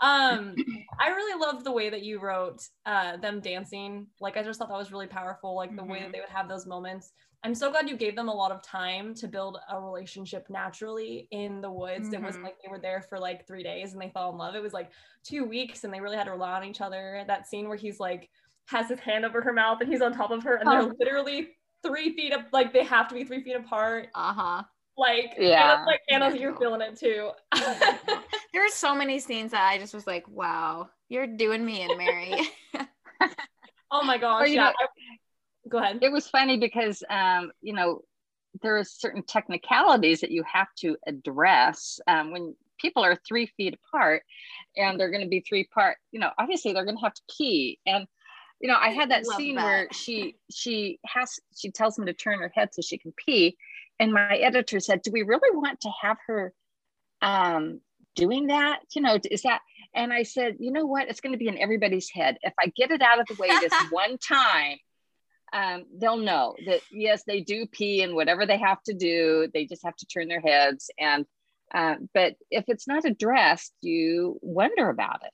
um 0.00 0.54
i 1.00 1.08
really 1.08 1.40
loved 1.40 1.64
the 1.64 1.72
way 1.72 1.88
that 1.88 2.02
you 2.02 2.20
wrote 2.20 2.62
uh 2.84 3.16
them 3.16 3.40
dancing 3.40 4.06
like 4.20 4.36
i 4.36 4.42
just 4.42 4.58
thought 4.58 4.68
that 4.68 4.76
was 4.76 4.92
really 4.92 5.06
powerful 5.06 5.56
like 5.56 5.74
the 5.74 5.80
mm-hmm. 5.80 5.90
way 5.90 5.98
that 6.00 6.04
mm-hmm. 6.04 6.12
they 6.12 6.20
would 6.20 6.28
have 6.28 6.50
those 6.50 6.66
moments 6.66 7.12
i'm 7.44 7.54
so 7.54 7.70
glad 7.70 7.88
you 7.88 7.96
gave 7.96 8.16
them 8.16 8.28
a 8.28 8.34
lot 8.34 8.50
of 8.50 8.62
time 8.62 9.14
to 9.14 9.28
build 9.28 9.58
a 9.70 9.80
relationship 9.80 10.46
naturally 10.48 11.28
in 11.30 11.60
the 11.60 11.70
woods 11.70 12.06
mm-hmm. 12.06 12.14
it 12.14 12.22
was 12.22 12.36
like 12.38 12.56
they 12.62 12.70
were 12.70 12.78
there 12.78 13.02
for 13.08 13.18
like 13.18 13.46
three 13.46 13.62
days 13.62 13.92
and 13.92 14.00
they 14.00 14.10
fell 14.10 14.30
in 14.30 14.36
love 14.36 14.54
it 14.54 14.62
was 14.62 14.72
like 14.72 14.90
two 15.22 15.44
weeks 15.44 15.84
and 15.84 15.92
they 15.92 16.00
really 16.00 16.16
had 16.16 16.24
to 16.24 16.30
rely 16.30 16.52
on 16.52 16.64
each 16.64 16.80
other 16.80 17.24
that 17.26 17.46
scene 17.46 17.68
where 17.68 17.78
he's 17.78 18.00
like 18.00 18.28
has 18.66 18.88
his 18.88 18.98
hand 18.98 19.24
over 19.24 19.40
her 19.40 19.52
mouth 19.52 19.78
and 19.80 19.90
he's 19.90 20.02
on 20.02 20.12
top 20.12 20.30
of 20.30 20.42
her 20.42 20.56
and 20.56 20.70
they're 20.70 20.82
oh. 20.82 20.94
literally 20.98 21.48
three 21.82 22.14
feet 22.14 22.32
up 22.32 22.46
like 22.52 22.72
they 22.72 22.84
have 22.84 23.08
to 23.08 23.14
be 23.14 23.24
three 23.24 23.42
feet 23.42 23.56
apart 23.56 24.08
uh-huh 24.14 24.62
like 24.98 25.34
yeah 25.38 25.84
like 25.86 26.00
Anna, 26.08 26.34
you're 26.34 26.56
feeling 26.56 26.80
it 26.80 26.98
too. 26.98 27.30
there 27.54 28.66
are 28.66 28.70
so 28.70 28.94
many 28.94 29.18
scenes 29.18 29.50
that 29.50 29.68
I 29.70 29.78
just 29.78 29.92
was 29.92 30.06
like, 30.06 30.26
wow, 30.28 30.88
you're 31.08 31.26
doing 31.26 31.64
me 31.64 31.82
and 31.82 31.98
Mary. 31.98 32.34
oh 33.90 34.02
my 34.04 34.18
gosh. 34.18 34.48
Yeah. 34.48 34.64
Know, 34.64 34.72
I, 34.80 34.86
go 35.68 35.78
ahead. 35.78 35.98
It 36.02 36.12
was 36.12 36.28
funny 36.28 36.58
because 36.58 37.02
um, 37.10 37.52
you 37.60 37.72
know, 37.72 38.02
there 38.62 38.76
are 38.76 38.84
certain 38.84 39.22
technicalities 39.22 40.20
that 40.20 40.30
you 40.30 40.44
have 40.50 40.68
to 40.78 40.96
address 41.06 42.00
um, 42.06 42.32
when 42.32 42.54
people 42.80 43.04
are 43.04 43.16
three 43.26 43.46
feet 43.56 43.74
apart 43.74 44.22
and 44.76 45.00
they're 45.00 45.10
going 45.10 45.22
to 45.22 45.28
be 45.28 45.40
three 45.40 45.66
part 45.72 45.96
you 46.12 46.20
know 46.20 46.28
obviously 46.38 46.74
they're 46.74 46.84
going 46.84 46.96
to 46.96 47.02
have 47.02 47.14
to 47.14 47.22
pee 47.34 47.78
and 47.86 48.06
you 48.60 48.68
know 48.68 48.76
i 48.78 48.90
had 48.90 49.10
that 49.10 49.24
scene 49.24 49.54
that. 49.54 49.64
where 49.64 49.88
she 49.92 50.36
she 50.54 50.98
has 51.06 51.40
she 51.56 51.70
tells 51.70 51.98
him 51.98 52.04
to 52.04 52.12
turn 52.12 52.38
her 52.38 52.52
head 52.54 52.68
so 52.74 52.82
she 52.82 52.98
can 52.98 53.14
pee 53.16 53.56
and 53.98 54.12
my 54.12 54.36
editor 54.36 54.80
said, 54.80 55.02
"Do 55.02 55.10
we 55.10 55.22
really 55.22 55.56
want 55.56 55.80
to 55.82 55.90
have 56.02 56.18
her 56.26 56.52
um, 57.22 57.80
doing 58.14 58.48
that? 58.48 58.80
You 58.94 59.02
know, 59.02 59.18
is 59.30 59.42
that?" 59.42 59.60
And 59.94 60.12
I 60.12 60.22
said, 60.22 60.56
"You 60.58 60.70
know 60.70 60.86
what? 60.86 61.08
It's 61.08 61.20
going 61.20 61.32
to 61.32 61.38
be 61.38 61.48
in 61.48 61.58
everybody's 61.58 62.10
head. 62.10 62.36
If 62.42 62.52
I 62.60 62.72
get 62.76 62.90
it 62.90 63.02
out 63.02 63.20
of 63.20 63.26
the 63.26 63.34
way 63.34 63.48
this 63.48 63.72
one 63.90 64.18
time." 64.18 64.78
Um, 65.56 65.84
they'll 65.98 66.18
know 66.18 66.54
that 66.66 66.80
yes, 66.90 67.22
they 67.26 67.40
do 67.40 67.66
pee 67.66 68.02
and 68.02 68.14
whatever 68.14 68.44
they 68.44 68.58
have 68.58 68.82
to 68.82 68.92
do, 68.92 69.48
they 69.54 69.64
just 69.64 69.84
have 69.84 69.96
to 69.96 70.06
turn 70.06 70.28
their 70.28 70.40
heads. 70.40 70.90
And 70.98 71.24
uh, 71.74 71.94
but 72.12 72.34
if 72.50 72.64
it's 72.68 72.86
not 72.86 73.06
addressed, 73.06 73.72
you 73.80 74.38
wonder 74.42 74.90
about 74.90 75.22
it. 75.24 75.32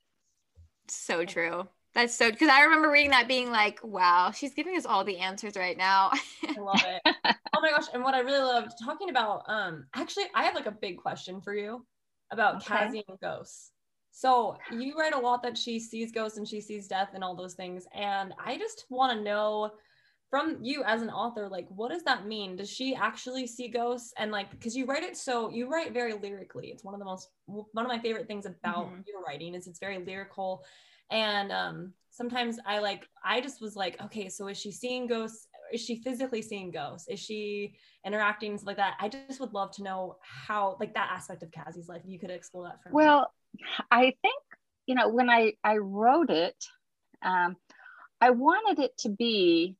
So 0.89 1.25
true. 1.25 1.67
That's 1.95 2.15
so 2.15 2.31
because 2.31 2.49
I 2.49 2.63
remember 2.63 2.89
reading 2.89 3.11
that 3.11 3.27
being 3.27 3.51
like, 3.51 3.81
wow, 3.83 4.31
she's 4.31 4.55
giving 4.55 4.77
us 4.77 4.87
all 4.87 5.03
the 5.03 5.19
answers 5.19 5.57
right 5.57 5.77
now. 5.77 6.13
I 6.49 6.61
love 6.61 6.85
it. 6.87 7.15
Oh 7.55 7.61
my 7.61 7.71
gosh. 7.71 7.85
And 7.93 8.03
what 8.03 8.15
I 8.15 8.21
really 8.21 8.43
loved 8.43 8.73
talking 8.83 9.11
about, 9.11 9.45
um, 9.47 9.85
actually 9.95 10.25
I 10.35 10.43
have 10.45 10.55
like 10.55 10.67
a 10.67 10.73
big 10.73 10.97
question 10.97 11.41
for 11.41 11.55
you 11.55 11.87
about 12.33 12.57
okay. 12.57 12.67
Kazi 12.67 13.05
and 13.07 13.21
ghosts. 13.21 13.71
So 14.11 14.57
you 14.73 14.99
write 14.99 15.15
a 15.15 15.19
lot 15.19 15.43
that 15.43 15.57
she 15.57 15.79
sees 15.79 16.11
ghosts 16.11 16.39
and 16.39 16.49
she 16.49 16.61
sees 16.61 16.89
death 16.89 17.11
and 17.15 17.23
all 17.23 17.37
those 17.37 17.55
things. 17.55 17.87
And 17.95 18.33
I 18.43 18.57
just 18.59 18.87
want 18.89 19.17
to 19.17 19.23
know 19.23 19.71
from 20.33 20.57
you 20.63 20.83
as 20.85 21.03
an 21.03 21.11
author, 21.11 21.47
like 21.49 21.67
what 21.69 21.91
does 21.91 22.03
that 22.05 22.27
mean? 22.27 22.57
Does 22.57 22.71
she 22.71 22.95
actually 22.95 23.47
see 23.47 23.69
ghosts? 23.69 24.15
And 24.17 24.33
like 24.33 24.51
because 24.51 24.75
you 24.75 24.87
write 24.87 25.03
it 25.03 25.17
so 25.17 25.51
you 25.51 25.71
write 25.71 25.93
very 25.93 26.15
lyrically. 26.15 26.69
It's 26.69 26.83
one 26.83 26.95
of 26.95 27.01
the 27.01 27.05
most 27.05 27.29
one 27.47 27.85
of 27.85 27.89
my 27.89 27.99
favorite 27.99 28.27
things 28.27 28.47
about 28.47 28.87
mm-hmm. 28.87 29.03
your 29.07 29.23
writing 29.23 29.55
is 29.55 29.67
it's 29.67 29.79
very 29.79 29.99
lyrical 29.99 30.65
and 31.13 31.53
um, 31.53 31.93
sometimes 32.11 32.59
I 32.67 32.79
like, 32.79 33.07
I 33.23 33.43
just 33.43 33.61
was 33.61 33.77
like, 33.77 34.01
okay, 34.03 34.31
so 34.31 34.49
is 34.49 34.59
she 34.59 34.73
seeing 34.73 35.07
ghosts? 35.07 35.47
Is 35.73 35.85
she 35.85 35.97
physically 36.03 36.41
seeing 36.41 36.71
ghosts? 36.71 37.07
Is 37.09 37.21
she 37.21 37.75
interacting 38.05 38.59
like 38.65 38.79
that? 38.79 38.95
I 38.99 39.09
just 39.09 39.39
would 39.39 39.53
love 39.53 39.73
to 39.73 39.83
know 39.83 40.17
how, 40.23 40.77
like 40.81 40.95
that 40.95 41.11
aspect 41.13 41.43
of 41.43 41.51
Kazi's 41.51 41.89
life. 41.89 42.01
You 42.07 42.19
could 42.19 42.31
explore 42.31 42.65
that 42.65 42.83
for 42.83 42.89
me. 42.89 42.95
Well, 42.95 43.31
I 43.91 44.15
think, 44.23 44.43
you 44.87 44.95
know, 44.95 45.11
when 45.11 45.29
I, 45.29 45.53
I 45.63 45.77
wrote 45.77 46.31
it, 46.31 46.57
um, 47.23 47.57
I 48.21 48.31
wanted 48.31 48.83
it 48.83 48.97
to 49.01 49.11
be 49.11 49.77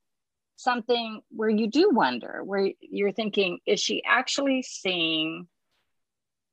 something 0.63 1.21
where 1.29 1.49
you 1.49 1.67
do 1.67 1.89
wonder, 1.91 2.41
where 2.43 2.71
you're 2.79 3.11
thinking, 3.11 3.59
is 3.65 3.79
she 3.79 4.03
actually 4.05 4.61
seeing 4.63 5.47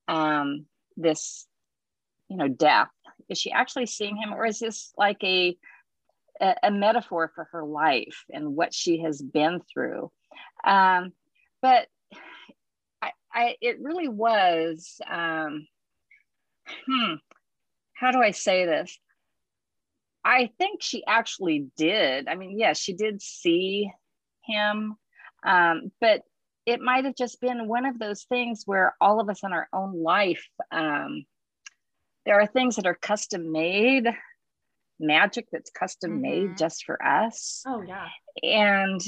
um, 0.09 0.67
this, 0.97 1.47
you 2.29 2.37
know, 2.37 2.49
death? 2.49 2.91
Is 3.29 3.39
she 3.39 3.53
actually 3.53 3.87
seeing 3.87 4.17
him 4.17 4.35
or 4.35 4.45
is 4.45 4.59
this 4.59 4.93
like 4.97 5.23
a 5.23 5.57
a, 6.63 6.71
metaphor 6.71 7.31
for 7.35 7.45
her 7.53 7.63
life 7.63 8.25
and 8.33 8.57
what 8.57 8.73
she 8.73 9.01
has 9.03 9.21
been 9.21 9.61
through? 9.73 10.11
Um, 10.65 11.13
but 11.61 11.87
I, 13.03 13.11
I 13.33 13.57
it 13.61 13.79
really 13.81 14.09
was 14.09 15.01
um, 15.09 15.67
hmm 16.87 17.15
how 17.95 18.11
do 18.13 18.21
i 18.23 18.31
say 18.31 18.65
this? 18.65 18.99
I 20.25 20.51
think 20.59 20.83
she 20.83 21.05
actually 21.07 21.67
did. 21.77 22.29
I 22.29 22.35
mean 22.35 22.59
yes 22.59 22.79
she 22.79 22.95
did 22.95 23.23
see 23.23 23.91
him. 24.45 24.97
Um, 25.45 25.93
but 26.01 26.23
it 26.67 26.81
might 26.81 27.05
have 27.05 27.17
just 27.17 27.41
been 27.41 27.69
one 27.69 27.87
of 27.87 27.99
those 27.99 28.25
things 28.25 28.63
where 28.67 28.95
all 29.01 29.21
of 29.21 29.29
us 29.29 29.43
in 29.43 29.53
our 29.53 29.69
own 29.73 30.03
life 30.03 30.47
um, 30.71 31.25
there 32.27 32.39
are 32.39 32.47
things 32.47 32.77
that 32.77 32.87
are 32.87 32.95
custom 32.95 33.51
made 33.51 34.07
magic 34.99 35.47
that's 35.51 35.71
custom 35.71 36.13
mm-hmm. 36.13 36.21
made 36.21 36.59
just 36.59 36.85
for 36.85 37.03
us. 37.03 37.63
Oh 37.67 37.83
yeah. 37.83 38.09
And 38.43 39.01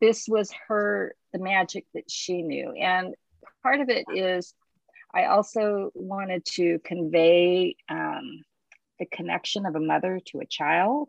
this 0.00 0.26
was 0.28 0.52
her 0.68 1.14
the 1.32 1.40
magic 1.40 1.86
that 1.94 2.08
she 2.08 2.42
knew. 2.42 2.72
And 2.72 3.14
part 3.64 3.80
of 3.80 3.88
it 3.88 4.04
is 4.14 4.54
i 5.14 5.24
also 5.24 5.90
wanted 5.94 6.44
to 6.44 6.78
convey 6.84 7.74
um, 7.88 8.44
the 8.98 9.06
connection 9.06 9.66
of 9.66 9.74
a 9.74 9.80
mother 9.80 10.20
to 10.26 10.40
a 10.40 10.46
child 10.46 11.08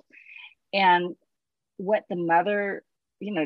and 0.74 1.16
what 1.78 2.04
the 2.10 2.16
mother 2.16 2.84
you 3.26 3.34
know 3.34 3.46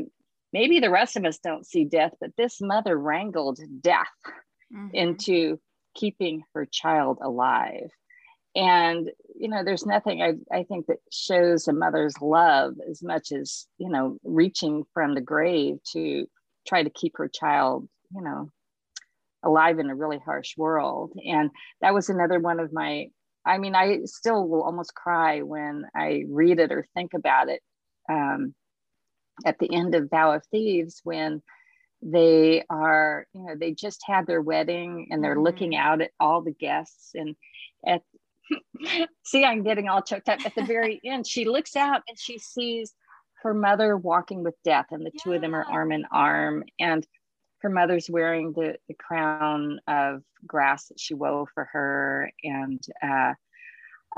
maybe 0.52 0.80
the 0.80 0.90
rest 0.90 1.16
of 1.16 1.26
us 1.26 1.40
don't 1.40 1.66
see 1.66 1.86
death 1.86 2.14
but 2.20 2.32
this 2.38 2.60
mother 2.62 2.98
wrangled 2.98 3.60
death 3.82 4.08
mm-hmm. 4.74 4.90
into 4.94 5.60
keeping 5.96 6.44
her 6.54 6.66
child 6.66 7.20
alive. 7.22 7.90
And, 8.56 9.12
you 9.36 9.48
know, 9.48 9.64
there's 9.64 9.86
nothing 9.86 10.22
I, 10.22 10.34
I 10.56 10.64
think 10.64 10.88
that 10.88 10.98
shows 11.12 11.68
a 11.68 11.74
mother's 11.74 12.16
love 12.22 12.74
as 12.90 13.04
much 13.04 13.32
as, 13.32 13.68
you 13.78 13.90
know, 13.90 14.18
reaching 14.24 14.84
from 14.94 15.14
the 15.14 15.22
grave 15.22 15.78
to 15.94 16.26
try 16.68 16.84
to 16.84 16.90
keep 16.90 17.18
her 17.18 17.28
child, 17.28 17.88
you 18.14 18.22
know, 18.22 18.50
alive 19.44 19.80
in 19.80 19.90
a 19.90 19.96
really 19.96 20.18
harsh 20.18 20.58
world. 20.58 21.12
And 21.26 21.52
that 21.82 21.94
was 21.94 22.10
another 22.10 22.40
one 22.40 22.60
of 22.60 22.74
my, 22.74 23.08
I 23.46 23.60
mean, 23.60 23.76
I 23.76 24.00
still 24.06 24.48
will 24.48 24.64
almost 24.64 24.96
cry 24.96 25.42
when 25.42 25.86
I 25.96 26.24
read 26.28 26.60
it 26.60 26.72
or 26.72 26.86
think 26.96 27.14
about 27.14 27.50
it. 27.50 27.62
Um, 28.10 28.56
at 29.46 29.60
the 29.60 29.74
end 29.74 29.96
of 29.96 30.10
Vow 30.10 30.34
of 30.34 30.44
Thieves, 30.52 31.02
when 31.04 31.42
they 32.02 32.64
are, 32.70 33.28
you 33.34 33.46
know, 33.46 33.56
they 33.60 33.74
just 33.74 34.02
had 34.06 34.26
their 34.26 34.42
wedding 34.42 35.08
and 35.12 35.24
they're 35.24 35.36
mm-hmm. 35.36 35.44
looking 35.44 35.76
out 35.76 36.02
at 36.02 36.12
all 36.20 36.42
the 36.42 36.54
guests 36.54 37.12
and 37.14 37.36
at 37.86 38.02
see, 39.24 39.44
I'm 39.44 39.64
getting 39.64 39.90
all 39.90 40.02
choked 40.02 40.30
up. 40.30 40.46
At 40.46 40.56
the 40.56 40.64
very 40.64 41.00
end, 41.06 41.28
she 41.28 41.46
looks 41.46 41.76
out 41.76 42.02
and 42.08 42.18
she 42.18 42.40
sees 42.40 42.94
her 43.44 43.54
mother 43.54 43.96
walking 43.96 44.44
with 44.44 44.56
death, 44.66 44.88
and 44.92 45.06
the 45.06 45.12
yeah. 45.14 45.22
two 45.24 45.34
of 45.34 45.42
them 45.42 45.56
are 45.56 45.64
arm 45.64 45.92
in 45.92 46.04
arm. 46.12 46.64
And 46.80 47.06
her 47.60 47.70
mother's 47.70 48.10
wearing 48.10 48.54
the, 48.54 48.76
the 48.88 48.96
crown 48.96 49.80
of 49.88 50.24
grass 50.46 50.88
that 50.88 51.00
she 51.00 51.14
wove 51.14 51.50
for 51.54 51.66
her 51.72 52.32
and 52.44 52.82
uh, 53.04 53.34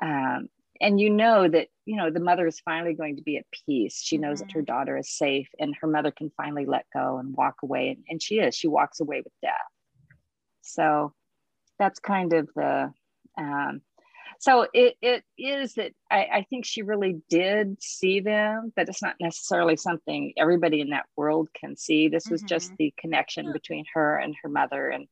um, 0.02 0.48
and 0.82 1.00
you 1.00 1.10
know 1.10 1.48
that 1.48 1.68
you 1.86 1.96
know 1.96 2.10
the 2.10 2.20
mother 2.20 2.46
is 2.48 2.60
finally 2.60 2.94
going 2.94 3.16
to 3.16 3.22
be 3.22 3.38
at 3.38 3.46
peace 3.66 4.02
she 4.04 4.18
knows 4.18 4.40
mm-hmm. 4.40 4.48
that 4.48 4.54
her 4.54 4.60
mm-hmm. 4.62 4.74
daughter 4.74 4.98
is 4.98 5.10
safe 5.10 5.48
and 5.60 5.76
her 5.80 5.88
mother 5.88 6.12
can 6.12 6.32
finally 6.36 6.66
let 6.66 6.86
go 6.94 7.18
and 7.18 7.36
walk 7.36 7.56
away 7.64 7.90
and, 7.90 8.04
and 8.10 8.22
she 8.22 8.40
is 8.40 8.56
she 8.56 8.68
walks 8.68 9.00
away 9.00 9.22
with 9.24 9.34
death 9.42 9.54
so 10.62 11.14
that's 11.80 12.00
kind 12.00 12.34
of 12.34 12.50
the 12.56 12.92
um, 13.38 13.82
so 14.40 14.68
it, 14.74 14.96
it 15.02 15.24
is 15.38 15.76
that 15.76 15.92
I, 16.10 16.28
I, 16.34 16.46
think 16.50 16.66
she 16.66 16.82
really 16.82 17.22
did 17.30 17.82
see 17.82 18.22
them, 18.22 18.74
but 18.76 18.90
it's 18.90 19.02
not 19.02 19.16
necessarily 19.22 19.76
something 19.76 20.34
everybody 20.36 20.82
in 20.82 20.90
that 20.90 21.06
world 21.16 21.50
can 21.54 21.78
see. 21.78 22.08
This 22.08 22.28
was 22.28 22.42
mm-hmm. 22.42 22.48
just 22.48 22.76
the 22.78 22.92
connection 22.98 23.54
between 23.54 23.86
her 23.94 24.18
and 24.18 24.36
her 24.42 24.50
mother 24.50 24.90
and 24.90 25.08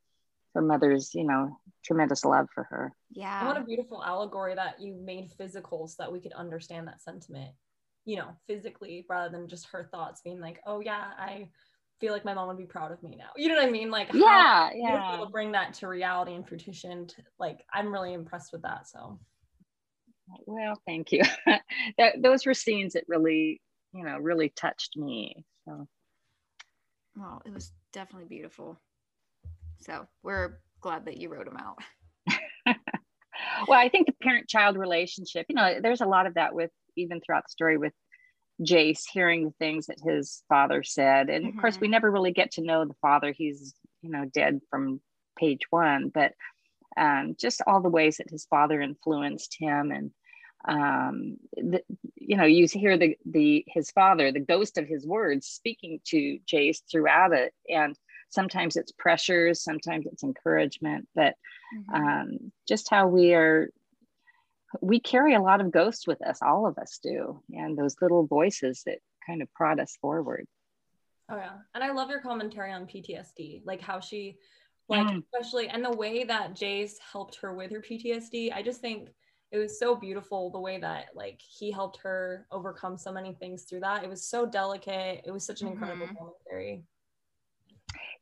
her 0.56 0.62
mother's, 0.62 1.14
you 1.14 1.24
know, 1.26 1.58
tremendous 1.84 2.26
love 2.26 2.48
for 2.54 2.64
her. 2.66 2.94
Yeah. 3.12 3.46
What 3.46 3.58
a 3.58 3.64
beautiful 3.64 4.04
allegory 4.04 4.56
that 4.56 4.82
you 4.82 4.96
made 4.96 5.32
physical 5.38 5.88
so 5.88 5.96
that 6.00 6.12
we 6.12 6.20
could 6.20 6.34
understand 6.34 6.88
that 6.88 7.02
sentiment, 7.02 7.52
you 8.06 8.18
know, 8.18 8.30
physically 8.48 9.06
rather 9.10 9.30
than 9.30 9.48
just 9.48 9.68
her 9.68 9.90
thoughts 9.92 10.22
being 10.22 10.40
like, 10.40 10.60
oh 10.66 10.80
yeah, 10.80 11.12
I 11.18 11.50
feel 12.00 12.14
like 12.14 12.26
my 12.26 12.34
mom 12.34 12.48
would 12.48 12.58
be 12.58 12.66
proud 12.66 12.92
of 12.92 13.04
me 13.04 13.16
now. 13.18 13.30
You 13.36 13.50
know 13.50 13.56
what 13.56 13.66
I 13.66 13.72
mean? 13.72 13.92
Like 13.92 14.10
yeah, 14.14 14.70
yeah. 14.74 15.18
To 15.20 15.28
bring 15.28 15.52
that 15.54 15.74
to 15.76 15.88
reality 15.88 16.34
and 16.34 16.48
fruition. 16.48 17.08
To, 17.08 17.16
like 17.40 17.66
I'm 17.74 17.92
really 17.92 18.14
impressed 18.14 18.52
with 18.52 18.64
that. 18.64 18.88
So. 18.88 19.20
Well, 20.46 20.80
thank 20.86 21.12
you. 21.12 21.24
that, 21.98 22.22
those 22.22 22.46
were 22.46 22.54
scenes 22.54 22.94
that 22.94 23.06
really, 23.08 23.62
you 23.94 24.04
know, 24.04 24.18
really 24.18 24.50
touched 24.50 24.96
me. 24.96 25.46
So. 25.66 25.88
Well, 27.16 27.42
it 27.46 27.54
was 27.54 27.72
definitely 27.92 28.28
beautiful. 28.28 28.80
So 29.82 30.08
we're 30.24 30.60
glad 30.82 31.06
that 31.06 31.18
you 31.18 31.30
wrote 31.30 31.46
them 31.46 31.58
out. 31.58 31.78
well, 33.68 33.80
I 33.80 33.90
think 33.90 34.08
the 34.08 34.14
parent-child 34.22 34.78
relationship. 34.78 35.46
You 35.50 35.56
know, 35.56 35.80
there's 35.82 36.02
a 36.02 36.06
lot 36.06 36.26
of 36.26 36.36
that 36.36 36.54
with 36.54 36.72
even 36.96 37.22
throughout 37.22 37.44
the 37.46 37.52
story 37.52 37.78
with 37.78 37.94
Jase 38.62 39.06
hearing 39.06 39.46
the 39.46 39.54
things 39.60 39.88
that 39.88 40.00
his 40.04 40.44
father 40.50 40.84
said. 40.84 41.30
And 41.30 41.46
mm-hmm. 41.46 41.58
of 41.58 41.62
course, 41.62 41.80
we 41.80 41.88
mm-hmm. 41.88 41.94
never 41.94 42.12
really 42.12 42.32
get 42.32 42.52
to 42.52 42.64
know 42.64 42.86
the 42.86 42.96
father. 43.02 43.34
He's, 43.36 43.74
you 44.02 44.10
know, 44.10 44.26
dead 44.26 44.60
from 44.70 45.02
page 45.38 45.62
one, 45.70 46.12
but 46.14 46.34
um, 46.98 47.36
just 47.40 47.62
all 47.66 47.82
the 47.82 47.90
ways 47.90 48.18
that 48.18 48.30
his 48.30 48.46
father 48.46 48.82
influenced 48.82 49.56
him. 49.58 49.92
And, 49.92 50.12
um, 50.68 51.38
the, 51.56 51.82
you 52.16 52.36
know, 52.36 52.44
you 52.44 52.68
hear 52.68 52.98
the, 52.98 53.18
the, 53.26 53.64
his 53.68 53.92
father, 53.92 54.32
the 54.32 54.40
ghost 54.42 54.78
of 54.78 54.88
his 54.88 55.08
words 55.08 55.48
speaking 55.48 56.00
to 56.08 56.40
Jase 56.46 56.82
throughout 56.92 57.32
it. 57.32 57.54
And 57.70 57.96
sometimes 58.30 58.76
it's 58.76 58.92
pressures, 58.92 59.64
sometimes 59.64 60.06
it's 60.06 60.24
encouragement, 60.24 61.08
but 61.16 61.36
mm-hmm. 61.76 61.96
um, 61.96 62.52
just 62.68 62.90
how 62.90 63.08
we 63.08 63.34
are 63.34 63.70
we 64.82 65.00
carry 65.00 65.34
a 65.34 65.42
lot 65.42 65.62
of 65.62 65.72
ghosts 65.72 66.08
with 66.08 66.22
us 66.22 66.40
all 66.42 66.68
of 66.68 66.78
us 66.78 67.00
do 67.02 67.42
and 67.52 67.78
those 67.78 67.96
little 68.02 68.26
voices 68.26 68.84
that 68.86 69.00
kind 69.26 69.42
of 69.42 69.52
prod 69.54 69.80
us 69.80 69.98
forward 70.02 70.46
oh 71.30 71.38
yeah 71.38 71.58
and 71.74 71.84
i 71.84 71.92
love 71.92 72.10
your 72.10 72.22
commentary 72.22 72.72
on 72.72 72.86
ptsd 72.86 73.62
like 73.66 73.82
how 73.82 74.00
she 74.00 74.38
like 74.88 75.08
mm. 75.08 75.24
especially 75.24 75.68
and 75.70 75.84
the 75.84 75.92
way 75.92 76.24
that 76.24 76.56
jase 76.56 76.98
helped 77.12 77.36
her 77.36 77.54
with 77.54 77.72
her 77.72 77.82
ptsd 77.82 78.54
i 78.54 78.62
just 78.62 78.82
think 78.82 79.10
it 79.52 79.58
was 79.58 79.80
so 79.80 79.96
beautiful 79.96 80.52
the 80.52 80.60
way 80.60 80.78
that 80.80 81.06
like 81.16 81.42
he 81.42 81.72
helped 81.72 81.98
her 82.02 82.46
overcome 82.52 82.98
so 82.98 83.12
many 83.12 83.34
things 83.34 83.64
through 83.64 83.80
that 83.80 84.04
it 84.04 84.10
was 84.10 84.24
so 84.24 84.46
delicate 84.46 85.22
it 85.26 85.32
was 85.32 85.44
such 85.44 85.62
an 85.62 85.68
incredible 85.68 86.06
mm-hmm. 86.06 86.16
commentary 86.16 86.84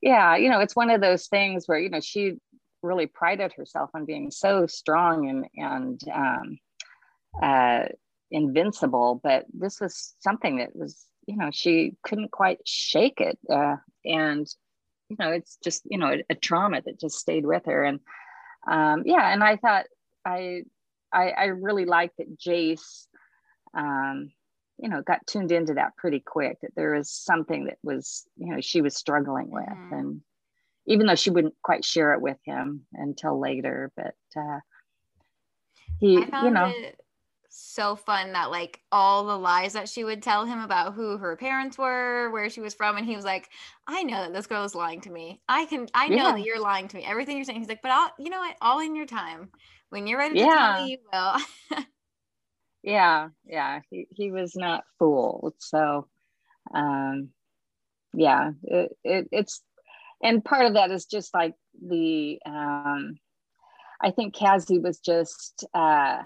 yeah 0.01 0.35
you 0.35 0.49
know 0.49 0.59
it's 0.59 0.75
one 0.75 0.89
of 0.89 1.01
those 1.01 1.27
things 1.27 1.65
where 1.67 1.79
you 1.79 1.89
know 1.89 1.99
she 1.99 2.37
really 2.81 3.07
prided 3.07 3.53
herself 3.53 3.89
on 3.93 4.05
being 4.05 4.31
so 4.31 4.67
strong 4.67 5.29
and 5.29 5.45
and 5.55 6.01
um, 6.13 6.57
uh, 7.41 7.85
invincible. 8.31 9.19
But 9.23 9.45
this 9.53 9.79
was 9.79 10.15
something 10.19 10.57
that 10.57 10.75
was, 10.75 11.05
you 11.27 11.37
know, 11.37 11.49
she 11.51 11.95
couldn't 12.03 12.31
quite 12.31 12.59
shake 12.65 13.19
it, 13.21 13.37
uh, 13.49 13.77
and 14.05 14.47
you 15.09 15.17
know, 15.19 15.31
it's 15.31 15.57
just 15.63 15.83
you 15.85 15.97
know 15.97 16.13
a, 16.13 16.23
a, 16.29 16.35
trauma 16.35 16.81
that 16.81 16.99
just 16.99 17.17
stayed 17.17 17.45
with 17.45 17.65
her. 17.65 17.83
And 17.83 17.99
um, 18.69 19.03
yeah, 19.05 19.31
and 19.31 19.43
I 19.43 19.57
thought 19.57 19.85
I 20.25 20.63
I, 21.13 21.29
I 21.29 21.45
really 21.45 21.85
liked 21.85 22.17
that 22.17 22.37
Jase. 22.39 23.07
Um, 23.73 24.31
you 24.79 24.89
know, 24.89 25.01
got 25.01 25.25
tuned 25.27 25.51
into 25.51 25.75
that 25.75 25.95
pretty 25.97 26.19
quick. 26.19 26.57
That 26.61 26.75
there 26.75 26.95
was 26.95 27.09
something 27.09 27.65
that 27.65 27.77
was, 27.83 28.25
you 28.37 28.53
know, 28.53 28.61
she 28.61 28.81
was 28.81 28.95
struggling 28.95 29.49
with, 29.49 29.65
mm-hmm. 29.65 29.93
and 29.93 30.21
even 30.85 31.07
though 31.07 31.15
she 31.15 31.29
wouldn't 31.29 31.55
quite 31.63 31.83
share 31.83 32.13
it 32.13 32.21
with 32.21 32.37
him 32.45 32.85
until 32.93 33.39
later. 33.39 33.91
But 33.95 34.15
uh, 34.35 34.59
he, 35.99 36.13
you 36.13 36.51
know, 36.51 36.71
so 37.49 37.95
fun 37.95 38.33
that 38.33 38.51
like 38.51 38.79
all 38.91 39.25
the 39.25 39.37
lies 39.37 39.73
that 39.73 39.89
she 39.89 40.03
would 40.03 40.21
tell 40.21 40.45
him 40.45 40.59
about 40.59 40.93
who 40.93 41.17
her 41.17 41.35
parents 41.35 41.77
were, 41.77 42.29
where 42.31 42.49
she 42.49 42.61
was 42.61 42.75
from, 42.75 42.97
and 42.97 43.05
he 43.05 43.15
was 43.15 43.25
like, 43.25 43.49
"I 43.87 44.03
know 44.03 44.23
that 44.23 44.33
this 44.33 44.47
girl 44.47 44.63
is 44.63 44.75
lying 44.75 45.01
to 45.01 45.09
me. 45.09 45.41
I 45.49 45.65
can, 45.65 45.87
I 45.93 46.07
know 46.07 46.15
yeah. 46.15 46.31
that 46.33 46.43
you're 46.43 46.61
lying 46.61 46.87
to 46.89 46.97
me. 46.97 47.03
Everything 47.03 47.35
you're 47.35 47.45
saying." 47.45 47.59
He's 47.59 47.69
like, 47.69 47.81
"But 47.81 47.91
I'll, 47.91 48.11
you 48.19 48.29
know 48.29 48.39
what? 48.39 48.55
All 48.61 48.79
in 48.79 48.95
your 48.95 49.07
time. 49.07 49.49
When 49.89 50.05
you're 50.05 50.19
ready 50.19 50.35
to 50.35 50.41
yeah. 50.41 50.55
tell 50.55 50.85
me, 50.85 50.91
you 50.91 50.97
will." 51.11 51.83
yeah, 52.87 53.27
yeah. 53.45 53.81
He 53.89 54.07
he 54.11 54.31
was 54.31 54.55
not 54.55 54.85
fooled. 54.97 55.55
So, 55.57 56.07
um, 56.73 57.31
yeah, 58.13 58.51
it, 58.63 58.97
it 59.03 59.27
it's 59.33 59.61
and 60.23 60.43
part 60.43 60.65
of 60.65 60.75
that 60.75 60.89
is 60.89 61.05
just 61.05 61.33
like 61.33 61.53
the 61.85 62.39
um, 62.45 63.17
I 63.99 64.11
think 64.11 64.37
Kazi 64.37 64.79
was 64.79 64.99
just 64.99 65.65
uh, 65.73 66.19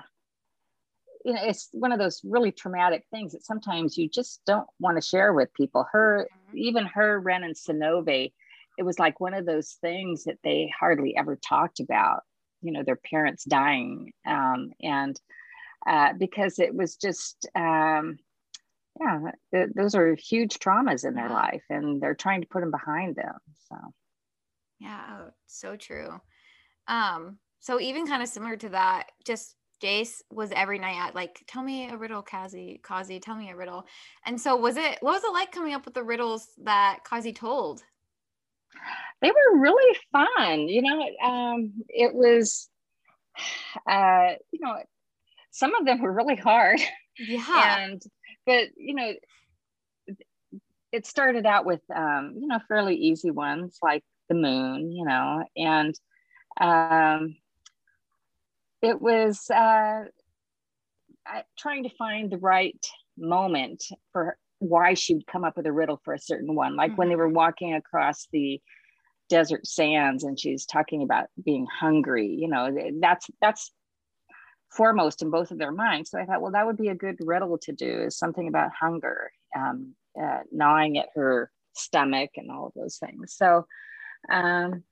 you 1.26 1.34
know 1.34 1.42
it's 1.44 1.68
one 1.72 1.94
of 1.94 1.98
those 1.98 2.22
really 2.24 2.52
traumatic 2.52 3.06
things 3.10 3.32
that 3.32 3.44
sometimes 3.44 3.98
you 3.98 4.08
just 4.08 4.40
don't 4.46 4.68
want 4.80 5.02
to 5.02 5.08
share 5.08 5.34
with 5.34 5.52
people. 5.56 5.88
Her 5.92 6.28
mm-hmm. 6.32 6.58
even 6.60 6.86
her 6.86 7.20
Wren 7.20 7.44
and 7.44 7.56
Synové, 7.56 8.34
it 8.78 8.84
was 8.84 9.00
like 9.00 9.20
one 9.20 9.34
of 9.34 9.48
those 9.48 9.80
things 9.82 10.26
that 10.26 10.38
they 10.44 10.72
hardly 10.80 11.18
ever 11.18 11.38
talked 11.38 11.80
about. 11.80 12.22
You 12.62 12.72
know, 12.72 12.84
their 12.84 13.00
parents 13.10 13.46
dying, 13.46 14.14
um, 14.28 14.74
and 14.80 15.20
uh, 15.88 16.14
because 16.14 16.60
it 16.60 16.74
was 16.74 16.96
just 16.96 17.48
um, 17.56 18.18
yeah, 19.00 19.32
th- 19.54 19.70
those 19.76 19.96
are 19.96 20.16
huge 20.16 20.60
traumas 20.60 21.06
in 21.06 21.14
their 21.14 21.30
life 21.30 21.64
and 21.70 22.02
they're 22.02 22.16
trying 22.16 22.42
to 22.42 22.48
put 22.48 22.62
them 22.62 22.72
behind 22.72 23.16
them. 23.16 23.36
So, 23.70 23.78
yeah, 24.80 25.02
oh, 25.12 25.30
so 25.48 25.76
true. 25.76 26.20
Um, 26.88 27.38
so 27.60 27.80
even 27.80 28.08
kind 28.08 28.22
of 28.22 28.28
similar 28.28 28.58
to 28.58 28.70
that, 28.70 29.08
just 29.26 29.56
Jase 29.82 30.22
was 30.32 30.52
every 30.52 30.78
night 30.78 30.98
at 30.98 31.16
like, 31.16 31.44
tell 31.48 31.64
me 31.64 31.90
a 31.90 31.98
riddle, 31.98 32.22
Kazi, 32.22 32.80
Kazi, 32.84 33.20
tell 33.20 33.36
me 33.36 33.50
a 33.50 33.56
riddle. 33.56 33.86
And 34.26 34.40
so 34.40 34.56
was 34.56 34.78
it, 34.78 34.98
what 35.02 35.14
was 35.14 35.24
it 35.24 35.34
like 35.34 35.52
coming 35.52 35.74
up 35.74 35.86
with 35.86 35.94
the 35.94 36.04
riddles 36.04 36.48
that 36.64 37.00
Kazi 37.04 37.34
told? 37.34 37.82
They 39.22 39.32
were 39.32 39.60
really 39.60 39.98
fun. 40.12 40.68
You 40.68 40.82
know, 40.82 41.10
um, 41.24 41.74
it 41.88 42.14
was, 42.14 42.70
uh, 43.90 44.34
you 44.52 44.60
know, 44.60 44.78
some 45.52 45.76
of 45.76 45.86
them 45.86 46.02
were 46.02 46.12
really 46.12 46.36
hard. 46.36 46.80
Yeah. 47.20 47.78
and 47.78 48.02
but 48.46 48.70
you 48.78 48.96
know 48.96 49.14
it 50.92 51.06
started 51.06 51.46
out 51.46 51.66
with 51.66 51.82
um, 51.94 52.36
you 52.40 52.48
know 52.48 52.60
fairly 52.68 52.96
easy 52.96 53.32
ones 53.32 53.78
like 53.82 54.04
the 54.30 54.36
moon 54.36 54.92
you 54.92 55.06
know 55.06 55.44
and 55.56 55.94
um, 56.60 57.36
it 58.82 59.02
was 59.02 59.50
uh, 59.50 60.06
trying 61.58 61.84
to 61.84 61.90
find 61.98 62.32
the 62.32 62.38
right 62.38 62.84
moment 63.18 63.84
for 64.12 64.38
why 64.60 64.94
she 64.94 65.16
would 65.16 65.28
come 65.28 65.44
up 65.44 65.58
with 65.58 65.66
a 65.66 65.72
riddle 65.72 66.00
for 66.04 66.14
a 66.14 66.20
certain 66.20 66.56
one 66.56 66.76
like 66.76 66.92
mm-hmm. 66.92 66.98
when 66.98 67.10
they 67.10 67.16
were 67.16 67.28
mm-hmm. 67.28 67.36
walking 67.36 67.74
across 67.74 68.28
the 68.32 68.60
desert 69.30 69.66
sands 69.66 70.24
and 70.24 70.40
she's 70.40 70.66
talking 70.66 71.04
about 71.04 71.28
being 71.44 71.66
hungry 71.66 72.28
you 72.28 72.48
know 72.48 72.76
that's 73.00 73.30
that's 73.42 73.72
foremost 74.72 75.22
in 75.22 75.30
both 75.30 75.52
of 75.52 75.58
their 75.58 75.72
minds. 75.72 76.10
So 76.10 76.20
I 76.20 76.26
thought, 76.26 76.42
well, 76.42 76.54
that 76.54 76.66
would 76.66 76.78
be 76.78 76.88
a 76.88 76.96
good 76.96 77.18
riddle 77.20 77.58
to 77.60 77.72
do 77.72 78.04
is 78.04 78.18
something 78.18 78.48
about 78.48 78.72
hunger, 78.80 79.32
um, 79.56 79.96
uh, 80.20 80.40
gnawing 80.52 80.98
at 80.98 81.10
her 81.16 81.52
stomach 81.74 82.32
and 82.38 82.50
all 82.50 82.68
of 82.68 82.74
those 82.76 82.98
things. 82.98 83.36
So, 83.36 83.66
um, 84.32 84.84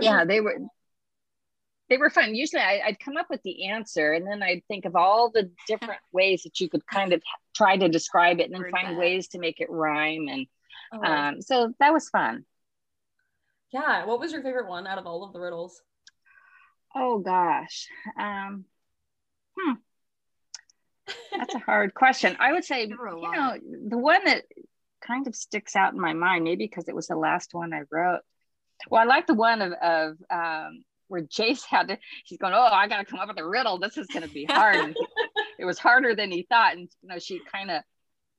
yeah, 0.00 0.24
they 0.24 0.40
were 0.40 0.58
they 1.88 1.96
were 1.96 2.10
fun. 2.10 2.34
Usually 2.34 2.62
I, 2.62 2.82
would 2.86 3.00
come 3.00 3.16
up 3.16 3.26
with 3.30 3.42
the 3.42 3.66
answer 3.66 4.12
and 4.12 4.26
then 4.26 4.42
I'd 4.42 4.64
think 4.66 4.84
of 4.84 4.96
all 4.96 5.30
the 5.30 5.50
different 5.68 6.00
ways 6.12 6.42
that 6.42 6.58
you 6.60 6.68
could 6.68 6.86
kind 6.86 7.12
of 7.12 7.22
try 7.54 7.76
to 7.76 7.88
describe 7.88 8.40
it 8.40 8.50
and 8.50 8.54
then 8.54 8.70
find 8.72 8.96
that. 8.96 8.98
ways 8.98 9.28
to 9.28 9.38
make 9.38 9.60
it 9.60 9.70
rhyme. 9.70 10.26
And 10.28 10.46
oh. 10.92 11.04
um, 11.04 11.42
so 11.42 11.72
that 11.78 11.92
was 11.92 12.08
fun. 12.08 12.44
Yeah. 13.72 14.04
What 14.06 14.18
was 14.18 14.32
your 14.32 14.42
favorite 14.42 14.68
one 14.68 14.86
out 14.86 14.98
of 14.98 15.06
all 15.06 15.22
of 15.22 15.32
the 15.32 15.40
riddles? 15.40 15.80
Oh 16.96 17.18
gosh. 17.18 17.88
Um, 18.18 18.64
hmm. 19.56 19.72
That's 21.36 21.54
a 21.54 21.58
hard 21.58 21.92
question. 21.92 22.36
I 22.40 22.52
would 22.52 22.64
say, 22.64 22.86
you 22.86 22.96
know, 22.96 23.54
the 23.88 23.98
one 23.98 24.24
that 24.24 24.44
kind 25.02 25.26
of 25.26 25.36
sticks 25.36 25.76
out 25.76 25.92
in 25.92 26.00
my 26.00 26.14
mind, 26.14 26.44
maybe 26.44 26.64
because 26.64 26.88
it 26.88 26.94
was 26.94 27.08
the 27.08 27.16
last 27.16 27.50
one 27.52 27.74
I 27.74 27.82
wrote. 27.90 28.20
Well, 28.88 29.02
I 29.02 29.04
like 29.04 29.26
the 29.26 29.34
one 29.34 29.60
of, 29.60 29.72
of 29.72 30.16
um, 30.30 30.84
where 31.08 31.20
Jase 31.20 31.64
had 31.70 31.88
to, 31.88 31.98
he's 32.24 32.38
going, 32.38 32.54
Oh, 32.54 32.62
I 32.62 32.88
got 32.88 32.98
to 32.98 33.04
come 33.04 33.20
up 33.20 33.28
with 33.28 33.38
a 33.38 33.46
riddle. 33.46 33.78
This 33.78 33.98
is 33.98 34.06
going 34.06 34.26
to 34.26 34.32
be 34.32 34.46
hard. 34.46 34.96
it 35.58 35.66
was 35.66 35.78
harder 35.78 36.14
than 36.14 36.30
he 36.30 36.46
thought. 36.48 36.72
And, 36.72 36.88
you 37.02 37.08
know, 37.08 37.18
she 37.18 37.40
kind 37.52 37.70
of 37.70 37.82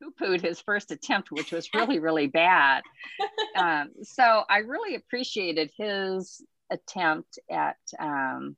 poo 0.02 0.14
pooed 0.20 0.42
his 0.42 0.60
first 0.62 0.92
attempt, 0.92 1.32
which 1.32 1.52
was 1.52 1.70
really, 1.76 2.00
really 2.00 2.28
bad. 2.28 2.82
Um, 3.56 3.90
so 4.04 4.44
I 4.48 4.60
really 4.60 4.94
appreciated 4.94 5.72
his 5.76 6.44
attempt 6.70 7.40
at, 7.50 7.78
um, 8.00 8.56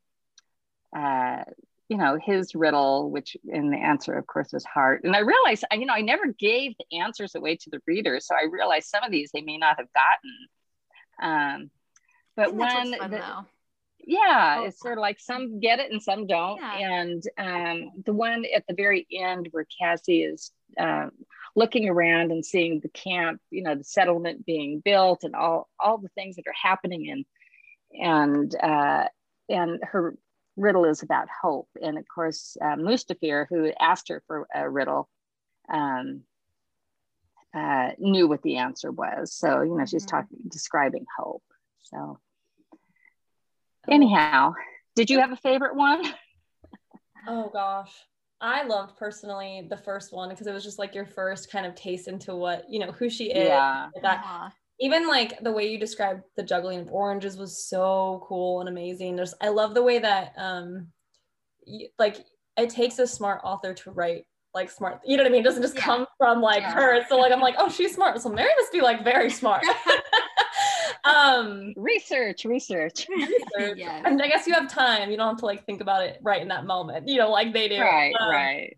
uh, 0.95 1.43
you 1.87 1.97
know, 1.97 2.19
his 2.23 2.53
riddle, 2.53 3.09
which 3.09 3.35
in 3.47 3.71
the 3.71 3.77
answer, 3.77 4.13
of 4.13 4.27
course, 4.27 4.53
was 4.53 4.63
heart. 4.65 5.03
And 5.03 5.15
I 5.15 5.19
realized, 5.19 5.65
you 5.71 5.85
know, 5.85 5.93
I 5.93 6.01
never 6.01 6.27
gave 6.27 6.73
the 6.77 6.99
answers 6.99 7.35
away 7.35 7.55
to 7.55 7.69
the 7.69 7.81
readers. 7.87 8.27
So 8.27 8.35
I 8.35 8.45
realized 8.49 8.87
some 8.87 9.03
of 9.03 9.11
these 9.11 9.31
they 9.31 9.41
may 9.41 9.57
not 9.57 9.77
have 9.77 9.87
gotten. 9.93 10.47
Um, 11.21 11.71
but 12.35 12.53
when 12.53 12.91
the, 12.91 13.45
yeah 14.05 14.57
oh. 14.59 14.65
it's 14.65 14.79
sort 14.79 14.97
of 14.97 15.01
like 15.01 15.19
some 15.19 15.59
get 15.59 15.79
it 15.79 15.91
and 15.91 16.01
some 16.01 16.25
don't 16.25 16.57
yeah. 16.57 17.01
and 17.01 17.23
um, 17.37 17.91
the 18.05 18.13
one 18.13 18.43
at 18.55 18.65
the 18.67 18.73
very 18.73 19.05
end 19.11 19.47
where 19.51 19.67
kazi 19.79 20.23
is 20.23 20.51
um, 20.79 21.11
looking 21.55 21.87
around 21.89 22.31
and 22.31 22.45
seeing 22.45 22.79
the 22.79 22.89
camp 22.89 23.39
you 23.51 23.61
know 23.61 23.75
the 23.75 23.83
settlement 23.83 24.45
being 24.45 24.79
built 24.79 25.23
and 25.23 25.35
all 25.35 25.69
all 25.79 25.97
the 25.97 26.09
things 26.09 26.35
that 26.35 26.47
are 26.47 26.69
happening 26.69 27.09
and 27.09 27.25
and 27.93 28.53
uh, 28.55 29.05
and 29.49 29.79
her 29.83 30.15
riddle 30.57 30.85
is 30.85 31.03
about 31.03 31.27
hope. 31.29 31.69
And 31.81 31.97
of 31.97 32.05
course 32.07 32.57
uh, 32.61 32.75
mustafir 32.75 33.45
who 33.49 33.71
asked 33.79 34.09
her 34.09 34.21
for 34.27 34.47
a 34.53 34.69
riddle 34.69 35.09
um, 35.71 36.21
uh, 37.55 37.91
knew 37.97 38.27
what 38.27 38.41
the 38.41 38.57
answer 38.57 38.91
was. 38.91 39.33
So 39.33 39.61
you 39.61 39.77
know 39.77 39.85
she's 39.85 40.05
mm-hmm. 40.05 40.17
talking 40.17 40.37
describing 40.49 41.05
hope. 41.17 41.43
So 41.79 42.19
anyhow 43.89 44.53
did 44.95 45.09
you 45.09 45.19
have 45.19 45.31
a 45.31 45.37
favorite 45.37 45.75
one? 45.75 46.03
Oh 47.27 47.49
gosh. 47.51 47.91
I 48.41 48.63
loved 48.63 48.97
personally 48.97 49.67
the 49.69 49.77
first 49.77 50.13
one 50.13 50.29
because 50.29 50.47
it 50.47 50.53
was 50.53 50.63
just 50.63 50.79
like 50.79 50.95
your 50.95 51.05
first 51.05 51.51
kind 51.51 51.65
of 51.65 51.75
taste 51.75 52.07
into 52.07 52.35
what 52.35 52.65
you 52.69 52.79
know 52.79 52.91
who 52.91 53.09
she 53.09 53.25
is 53.25 53.49
yeah. 53.49 53.89
that 54.01 54.19
uh-huh. 54.19 54.49
Even 54.79 55.07
like 55.07 55.39
the 55.41 55.51
way 55.51 55.67
you 55.67 55.77
described 55.77 56.23
the 56.37 56.43
juggling 56.43 56.79
of 56.79 56.91
oranges 56.91 57.37
was 57.37 57.67
so 57.67 58.23
cool 58.27 58.61
and 58.61 58.69
amazing. 58.69 59.15
There's 59.15 59.33
i 59.41 59.49
love 59.49 59.73
the 59.73 59.83
way 59.83 59.99
that 59.99 60.33
um 60.37 60.87
like 61.97 62.17
it 62.57 62.69
takes 62.69 62.99
a 62.99 63.07
smart 63.07 63.41
author 63.43 63.73
to 63.73 63.91
write 63.91 64.25
like 64.53 64.71
smart 64.71 64.99
you 65.05 65.15
know 65.15 65.23
what 65.23 65.29
i 65.29 65.31
mean? 65.31 65.41
It 65.41 65.45
doesn't 65.45 65.61
just 65.61 65.75
yeah. 65.75 65.83
come 65.83 66.07
from 66.17 66.41
like 66.41 66.61
yeah. 66.61 66.73
her. 66.73 67.05
So 67.07 67.17
like 67.17 67.31
i'm 67.31 67.41
like 67.41 67.55
oh 67.57 67.69
she's 67.69 67.93
smart. 67.93 68.19
So 68.21 68.29
mary 68.29 68.51
must 68.57 68.71
be 68.71 68.81
like 68.81 69.03
very 69.03 69.29
smart. 69.29 69.63
Um 71.05 71.73
research 71.77 72.43
research. 72.43 73.07
research. 73.15 73.77
Yes. 73.77 74.03
and 74.05 74.21
i 74.21 74.27
guess 74.27 74.45
you 74.45 74.53
have 74.53 74.69
time. 74.69 75.09
You 75.09 75.17
don't 75.17 75.29
have 75.29 75.37
to 75.37 75.45
like 75.45 75.65
think 75.65 75.81
about 75.81 76.03
it 76.03 76.19
right 76.21 76.41
in 76.41 76.49
that 76.49 76.65
moment. 76.65 77.07
You 77.07 77.17
know 77.17 77.29
like 77.31 77.53
they 77.53 77.69
do. 77.69 77.79
Right 77.79 78.13
um, 78.19 78.29
right 78.29 78.77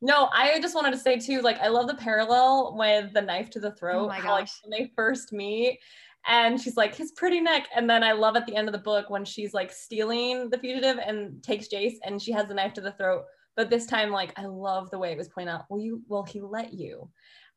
no 0.00 0.28
i 0.32 0.58
just 0.60 0.74
wanted 0.74 0.90
to 0.90 0.98
say 0.98 1.18
too 1.18 1.40
like 1.40 1.58
i 1.60 1.68
love 1.68 1.86
the 1.86 1.94
parallel 1.94 2.74
with 2.76 3.12
the 3.12 3.20
knife 3.20 3.50
to 3.50 3.60
the 3.60 3.72
throat 3.72 4.04
oh 4.04 4.08
my 4.08 4.18
how, 4.18 4.32
like 4.32 4.48
when 4.62 4.70
they 4.70 4.90
first 4.94 5.32
meet 5.32 5.78
and 6.26 6.60
she's 6.60 6.76
like 6.76 6.94
his 6.94 7.12
pretty 7.12 7.40
neck 7.40 7.66
and 7.74 7.88
then 7.88 8.02
i 8.02 8.12
love 8.12 8.36
at 8.36 8.46
the 8.46 8.54
end 8.54 8.68
of 8.68 8.72
the 8.72 8.78
book 8.78 9.10
when 9.10 9.24
she's 9.24 9.54
like 9.54 9.72
stealing 9.72 10.50
the 10.50 10.58
fugitive 10.58 10.98
and 10.98 11.42
takes 11.42 11.68
jase 11.68 11.98
and 12.04 12.20
she 12.20 12.32
has 12.32 12.46
the 12.48 12.54
knife 12.54 12.72
to 12.72 12.80
the 12.80 12.92
throat 12.92 13.24
but 13.56 13.70
this 13.70 13.86
time 13.86 14.10
like 14.10 14.38
i 14.38 14.44
love 14.44 14.90
the 14.90 14.98
way 14.98 15.12
it 15.12 15.18
was 15.18 15.28
pointed 15.28 15.50
out 15.50 15.64
will 15.70 15.80
you 15.80 16.02
will 16.08 16.24
he 16.24 16.40
let 16.40 16.72
you 16.72 17.08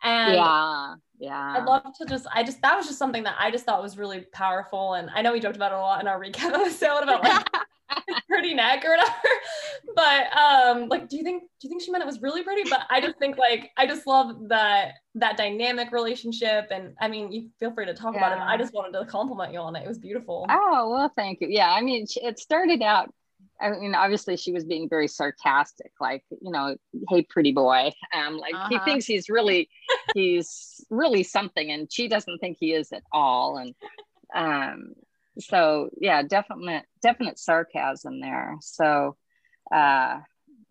and 0.04 0.36
yeah, 0.36 0.96
yeah. 1.18 1.56
I'd 1.58 1.64
love 1.64 1.84
to 1.98 2.06
just, 2.06 2.28
I 2.34 2.44
just, 2.44 2.62
that 2.62 2.76
was 2.76 2.88
just 2.88 3.00
something 3.00 3.24
that 3.24 3.36
I 3.40 3.50
just 3.50 3.66
thought 3.66 3.82
was 3.82 3.98
really 3.98 4.26
powerful. 4.34 4.96
And 4.96 5.10
I 5.16 5.22
know 5.22 5.32
we 5.32 5.40
joked 5.40 5.56
about 5.56 5.72
it 5.72 5.76
a 5.76 5.80
lot 5.80 6.02
in 6.02 6.10
our 6.10 6.20
recap 6.20 6.54
episode 6.54 7.04
about 7.04 7.24
like 7.24 7.48
pretty 8.28 8.54
neck 8.54 8.84
or 8.86 8.92
whatever. 8.92 9.14
But 9.96 10.36
um, 10.36 10.88
like, 10.88 11.08
do 11.10 11.18
you 11.18 11.24
think, 11.24 11.44
do 11.44 11.68
you 11.68 11.70
think 11.70 11.82
she 11.82 11.92
meant 11.92 12.04
it 12.04 12.08
was 12.08 12.22
really 12.22 12.42
pretty? 12.42 12.68
But 12.68 12.82
I 12.90 13.00
just 13.00 13.18
think 13.20 13.38
like, 13.38 13.70
I 13.78 13.86
just 13.86 14.08
love 14.08 14.48
that, 14.48 14.94
that 15.16 15.38
dynamic 15.38 15.92
relationship. 15.92 16.68
And 16.72 16.96
I 17.00 17.08
mean, 17.10 17.32
you 17.32 17.50
feel 17.60 17.72
free 17.74 17.86
to 17.86 17.94
talk 17.94 18.16
yeah. 18.16 18.20
about 18.26 18.38
it. 18.38 18.42
I 18.42 18.58
just 18.58 18.74
wanted 18.74 18.98
to 18.98 19.06
compliment 19.06 19.54
you 19.54 19.60
on 19.60 19.76
it. 19.76 19.84
It 19.84 19.88
was 19.88 20.00
beautiful. 20.00 20.48
Oh, 20.50 20.90
well, 20.90 21.12
thank 21.16 21.42
you. 21.42 21.48
Yeah. 21.50 21.70
I 21.70 21.82
mean, 21.82 22.08
it 22.16 22.40
started 22.40 22.82
out 22.82 23.14
I 23.62 23.72
mean, 23.72 23.96
obviously 23.96 24.36
she 24.36 24.52
was 24.52 24.66
being 24.66 24.90
very 24.90 25.08
sarcastic, 25.08 25.92
like, 26.00 26.24
you 26.42 26.52
know, 26.52 26.76
hey, 27.10 27.26
pretty 27.30 27.54
boy. 27.54 27.92
Um, 28.14 28.38
like 28.38 28.54
uh-huh. 28.54 28.68
he 28.70 28.80
thinks 28.80 29.06
he's 29.06 29.30
really, 29.30 29.70
he's 30.14 30.84
really 30.90 31.24
something, 31.24 31.72
and 31.72 31.92
she 31.92 32.08
doesn't 32.08 32.40
think 32.40 32.58
he 32.60 32.74
is 32.74 32.92
at 32.92 33.04
all. 33.12 33.58
And 33.58 33.76
um, 34.36 34.94
so, 35.40 35.90
yeah, 36.00 36.24
definite, 36.24 36.86
definite 37.02 37.40
sarcasm 37.40 38.20
there. 38.20 38.58
So, 38.62 39.16
uh, 39.74 40.20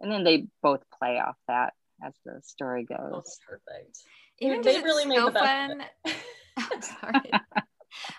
and 0.00 0.12
then 0.12 0.24
they 0.24 0.46
both 0.62 0.82
play 0.98 1.18
off 1.18 1.36
that 1.48 1.74
as 2.04 2.12
the 2.24 2.40
story 2.42 2.84
goes. 2.84 2.98
Oh, 2.98 3.22
perfect. 3.48 3.98
Even 4.40 4.62
they 4.62 4.80
really 4.80 5.06
made 5.06 5.16
so 5.16 5.30
the 5.30 5.38
fun. 5.38 5.84
I'm 6.56 6.82
sorry. 6.82 7.30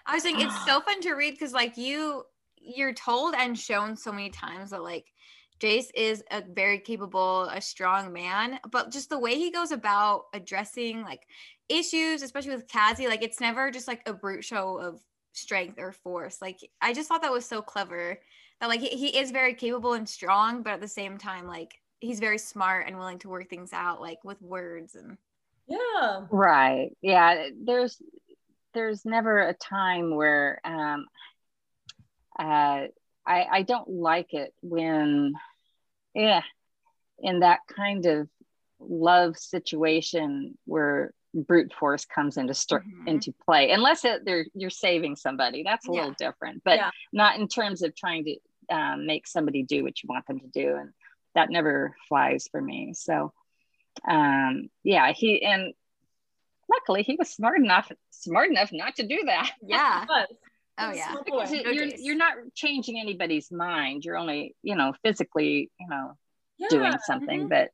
I 0.06 0.14
was 0.14 0.24
saying 0.24 0.40
it's 0.40 0.66
so 0.66 0.80
fun 0.82 1.02
to 1.02 1.14
read 1.14 1.32
because, 1.32 1.54
like, 1.54 1.78
you 1.78 2.24
you're 2.64 2.94
told 2.94 3.36
and 3.36 3.58
shown 3.60 3.98
so 3.98 4.12
many 4.12 4.30
times 4.30 4.70
that 4.70 4.82
like 4.82 5.06
Jase 5.60 5.92
is 5.96 6.24
a 6.32 6.42
very 6.42 6.80
capable, 6.80 7.44
a 7.44 7.62
strong 7.62 8.12
man, 8.12 8.60
but 8.72 8.92
just 8.92 9.10
the 9.10 9.20
way 9.20 9.36
he 9.36 9.52
goes 9.52 9.72
about 9.72 10.24
addressing 10.34 11.04
like 11.04 11.22
issues, 11.70 12.22
especially 12.22 12.56
with 12.56 12.68
Kazi, 12.68 13.08
like 13.08 13.24
it's 13.24 13.40
never 13.40 13.72
just 13.72 13.88
like 13.88 14.02
a 14.06 14.14
brute 14.14 14.44
show 14.44 14.80
of 14.80 15.00
strength 15.34 15.78
or 15.78 15.92
force. 15.92 16.42
Like 16.42 16.60
I 16.82 16.94
just 16.94 17.10
thought 17.10 17.22
that 17.22 17.32
was 17.32 17.46
so 17.46 17.62
clever 17.62 18.20
that 18.60 18.68
like 18.68 18.80
he, 18.80 18.90
he 18.90 19.18
is 19.18 19.32
very 19.32 19.54
capable 19.54 19.94
and 19.94 20.08
strong, 20.08 20.64
but 20.64 20.74
at 20.74 20.82
the 20.82 20.88
same 20.88 21.18
time, 21.18 21.48
like 21.48 21.74
he's 22.00 22.20
very 22.20 22.38
smart 22.38 22.88
and 22.88 22.98
willing 22.98 23.20
to 23.20 23.30
work 23.30 23.50
things 23.50 23.74
out 23.74 24.02
like 24.02 24.24
with 24.24 24.42
words 24.42 24.96
and 24.96 25.18
yeah. 25.68 26.22
Right. 26.30 26.90
Yeah. 27.02 27.50
There's 27.62 28.02
there's 28.74 29.06
never 29.06 29.40
a 29.40 29.54
time 29.54 30.16
where 30.16 30.60
um 30.64 31.06
uh, 32.38 32.88
I, 33.26 33.46
I 33.52 33.62
don't 33.62 33.90
like 33.90 34.34
it 34.34 34.54
when, 34.62 35.34
yeah, 36.14 36.42
in 37.20 37.40
that 37.40 37.60
kind 37.76 38.06
of 38.06 38.28
love 38.80 39.38
situation 39.38 40.58
where 40.66 41.14
brute 41.34 41.74
force 41.74 42.06
comes 42.06 42.38
into 42.38 42.54
st- 42.54 42.82
mm-hmm. 42.82 43.08
into 43.08 43.34
play, 43.46 43.72
unless 43.72 44.06
it, 44.06 44.26
they're 44.26 44.46
you're 44.54 44.70
saving 44.70 45.16
somebody. 45.16 45.64
That's 45.64 45.88
a 45.88 45.92
yeah. 45.92 46.00
little 46.00 46.16
different, 46.18 46.64
but 46.64 46.78
yeah. 46.78 46.92
not 47.12 47.40
in 47.40 47.48
terms 47.48 47.82
of 47.82 47.96
trying 47.96 48.26
to 48.26 48.76
um, 48.76 49.06
make 49.06 49.28
somebody 49.28 49.64
do 49.64 49.84
what 49.84 50.02
you 50.02 50.08
want 50.08 50.28
them 50.28 50.40
to 50.40 50.48
do, 50.48 50.76
and 50.76 50.92
that 51.36 51.50
never 51.50 51.96
flies 52.08 52.48
for 52.52 52.62
me. 52.62 52.94
So, 52.96 53.34
um, 54.08 54.70
yeah, 54.84 55.12
he 55.12 55.44
and 55.44 55.74
luckily 56.70 57.04
he 57.04 57.16
was 57.16 57.30
smart 57.30 57.60
enough 57.60 57.92
smart 58.10 58.50
enough 58.50 58.70
not 58.72 58.96
to 58.96 59.08
do 59.08 59.24
that. 59.26 59.52
Yeah. 59.66 60.06
Oh 60.80 60.92
yeah. 60.92 61.16
Because 61.24 61.52
no 61.52 61.70
you're 61.70 61.86
you're 61.86 62.16
not 62.16 62.34
changing 62.56 63.00
anybody's 63.00 63.52
mind. 63.52 64.04
You're 64.04 64.18
only, 64.18 64.56
you 64.64 64.76
know, 64.76 64.94
physically, 65.04 65.70
you 65.80 65.88
know, 65.88 66.18
yeah. 66.58 66.68
doing 66.70 66.94
something. 67.06 67.42
Mm-hmm. 67.42 67.50
But 67.50 67.70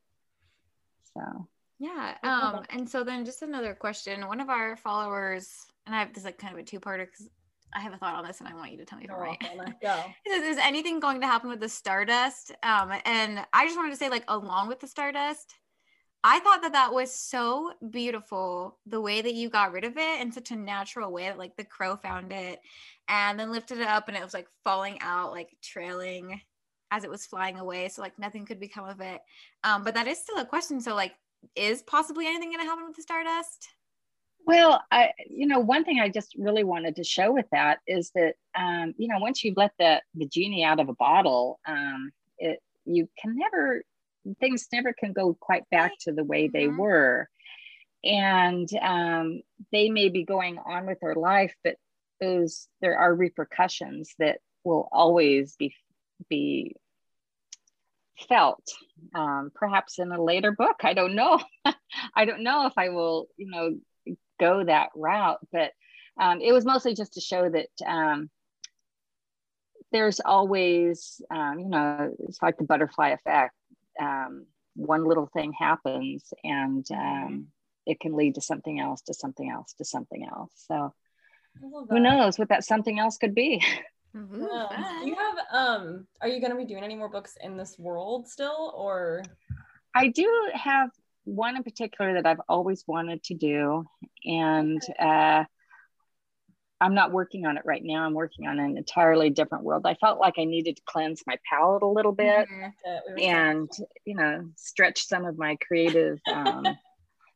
so 1.13 1.47
yeah. 1.79 2.15
Um, 2.23 2.63
and 2.69 2.87
so 2.89 3.03
then 3.03 3.25
just 3.25 3.41
another 3.41 3.73
question. 3.73 4.27
One 4.27 4.41
of 4.41 4.49
our 4.49 4.75
followers, 4.75 5.65
and 5.85 5.95
I 5.95 5.99
have 5.99 6.13
this 6.13 6.25
like 6.25 6.37
kind 6.37 6.53
of 6.53 6.59
a 6.59 6.63
two-parter 6.63 7.05
because 7.05 7.29
I 7.73 7.79
have 7.79 7.93
a 7.93 7.97
thought 7.97 8.15
on 8.15 8.25
this 8.25 8.39
and 8.39 8.49
I 8.49 8.53
want 8.53 8.71
you 8.71 8.77
to 8.77 8.85
tell 8.85 8.99
me 8.99 9.05
if 9.05 9.11
I'm 9.11 9.19
right. 9.19 9.81
Go. 9.81 10.03
is 10.25 10.57
anything 10.57 10.99
going 10.99 11.21
to 11.21 11.27
happen 11.27 11.49
with 11.49 11.59
the 11.59 11.69
Stardust? 11.69 12.51
Um, 12.63 12.91
and 13.05 13.45
I 13.53 13.65
just 13.65 13.77
wanted 13.77 13.91
to 13.91 13.97
say, 13.97 14.09
like, 14.09 14.25
along 14.27 14.67
with 14.67 14.79
the 14.79 14.87
Stardust, 14.87 15.55
I 16.23 16.39
thought 16.39 16.61
that 16.63 16.73
that 16.73 16.93
was 16.93 17.13
so 17.13 17.71
beautiful 17.91 18.77
the 18.85 18.99
way 18.99 19.21
that 19.21 19.35
you 19.35 19.49
got 19.49 19.71
rid 19.71 19.85
of 19.85 19.97
it 19.97 20.21
in 20.21 20.31
such 20.31 20.51
a 20.51 20.55
natural 20.55 21.11
way 21.11 21.25
that 21.25 21.37
like 21.37 21.55
the 21.55 21.63
crow 21.63 21.95
found 21.95 22.33
it 22.33 22.59
and 23.07 23.39
then 23.39 23.51
lifted 23.51 23.79
it 23.79 23.87
up 23.87 24.09
and 24.09 24.17
it 24.17 24.23
was 24.23 24.33
like 24.33 24.47
falling 24.65 24.97
out 24.99 25.31
like 25.31 25.55
trailing 25.63 26.41
as 26.91 27.05
it 27.05 27.09
was 27.09 27.25
flying 27.25 27.57
away 27.57 27.87
so 27.87 28.01
like 28.01 28.19
nothing 28.19 28.45
could 28.45 28.59
become 28.59 28.83
of 28.83 28.99
it 28.99 29.21
um 29.63 29.83
but 29.83 29.93
that 29.93 30.07
is 30.07 30.17
still 30.17 30.39
a 30.39 30.45
question 30.45 30.81
so 30.81 30.93
like 30.93 31.13
is 31.55 31.81
possibly 31.83 32.27
anything 32.27 32.49
going 32.49 32.59
to 32.63 32.65
happen 32.69 32.85
with 32.87 32.95
the 32.95 33.01
stardust? 33.03 33.69
Well, 34.45 34.83
I, 34.91 35.11
you 35.27 35.45
know, 35.45 35.59
one 35.59 35.83
thing 35.85 35.99
I 35.99 36.09
just 36.09 36.33
really 36.37 36.63
wanted 36.63 36.95
to 36.95 37.03
show 37.03 37.31
with 37.31 37.45
that 37.51 37.79
is 37.85 38.11
that, 38.15 38.35
um, 38.55 38.93
you 38.97 39.07
know, 39.07 39.19
once 39.19 39.43
you've 39.43 39.57
let 39.57 39.73
the 39.77 40.01
the 40.15 40.25
genie 40.27 40.63
out 40.63 40.79
of 40.79 40.89
a 40.89 40.95
bottle, 40.95 41.59
um, 41.67 42.11
it 42.39 42.59
you 42.85 43.07
can 43.19 43.37
never 43.37 43.83
things 44.39 44.67
never 44.71 44.93
can 44.93 45.13
go 45.13 45.35
quite 45.39 45.69
back 45.69 45.93
to 46.01 46.11
the 46.11 46.23
way 46.23 46.47
they 46.47 46.67
Mhm. 46.67 46.69
were, 46.69 47.29
and 48.03 48.69
um, 48.81 49.41
they 49.71 49.89
may 49.89 50.09
be 50.09 50.25
going 50.25 50.59
on 50.59 50.85
with 50.87 50.99
their 51.01 51.15
life, 51.15 51.55
but 51.63 51.77
those 52.21 52.69
there 52.81 52.97
are 52.97 53.15
repercussions 53.15 54.15
that 54.19 54.39
will 54.65 54.89
always 54.91 55.55
be 55.57 55.73
be 56.29 56.75
felt 58.27 58.63
um, 59.15 59.51
perhaps 59.53 59.99
in 59.99 60.11
a 60.11 60.21
later 60.21 60.51
book. 60.51 60.77
I 60.83 60.93
don't 60.93 61.15
know. 61.15 61.39
I 62.15 62.25
don't 62.25 62.43
know 62.43 62.65
if 62.67 62.73
i 62.77 62.89
will 62.89 63.27
you 63.37 63.49
know 63.49 63.75
go 64.39 64.63
that 64.63 64.89
route 64.95 65.39
but 65.51 65.71
um, 66.19 66.39
it 66.41 66.51
was 66.51 66.65
mostly 66.65 66.93
just 66.93 67.13
to 67.13 67.21
show 67.21 67.49
that 67.49 67.69
um, 67.85 68.29
there's 69.91 70.19
always 70.19 71.21
um, 71.31 71.59
you 71.59 71.69
know 71.69 72.13
it's 72.19 72.41
like 72.41 72.57
the 72.57 72.63
butterfly 72.63 73.09
effect 73.09 73.55
um, 73.99 74.45
one 74.75 75.05
little 75.05 75.29
thing 75.33 75.51
happens 75.51 76.33
and 76.43 76.85
um, 76.91 77.47
it 77.85 77.99
can 77.99 78.15
lead 78.15 78.35
to 78.35 78.41
something 78.41 78.79
else 78.79 79.01
to 79.01 79.13
something 79.13 79.49
else 79.49 79.73
to 79.73 79.83
something 79.85 80.27
else. 80.31 80.51
So 80.55 80.93
who 81.89 81.99
knows 81.99 82.37
what 82.37 82.49
that 82.49 82.63
something 82.63 82.99
else 82.99 83.17
could 83.17 83.35
be 83.35 83.63
Ooh, 84.15 84.47
Yeah. 84.51 84.67
fun. 84.67 84.99
Do 85.01 85.07
you 85.07 85.15
have 85.15 85.37
um 85.51 86.07
are 86.21 86.27
you 86.27 86.41
gonna 86.41 86.55
be 86.55 86.65
doing 86.65 86.83
any 86.83 86.95
more 86.95 87.09
books 87.09 87.37
in 87.41 87.57
this 87.57 87.77
world 87.77 88.27
still 88.27 88.73
or 88.75 89.23
I 89.95 90.09
do 90.09 90.49
have 90.53 90.89
one 91.25 91.55
in 91.57 91.63
particular 91.63 92.13
that 92.13 92.25
I've 92.25 92.41
always 92.47 92.83
wanted 92.87 93.23
to 93.23 93.33
do, 93.33 93.85
and 94.23 94.81
uh, 94.99 95.43
I'm 96.79 96.93
not 96.93 97.11
working 97.11 97.45
on 97.45 97.57
it 97.57 97.65
right 97.65 97.83
now. 97.83 98.05
I'm 98.05 98.13
working 98.13 98.47
on 98.47 98.59
an 98.59 98.77
entirely 98.77 99.29
different 99.29 99.63
world. 99.63 99.85
I 99.85 99.95
felt 99.95 100.19
like 100.19 100.35
I 100.37 100.45
needed 100.45 100.77
to 100.77 100.81
cleanse 100.85 101.23
my 101.27 101.37
palette 101.49 101.83
a 101.83 101.87
little 101.87 102.13
bit 102.13 102.47
Mhm. 102.47 102.73
that 102.83 103.03
we 103.05 103.13
were 103.13 103.19
saying? 103.19 103.33
and, 103.33 103.71
you 104.05 104.15
know, 104.15 104.49
stretch 104.55 105.05
some 105.05 105.25
of 105.25 105.37
my 105.37 105.57
creative 105.57 106.19
um, 106.33 106.77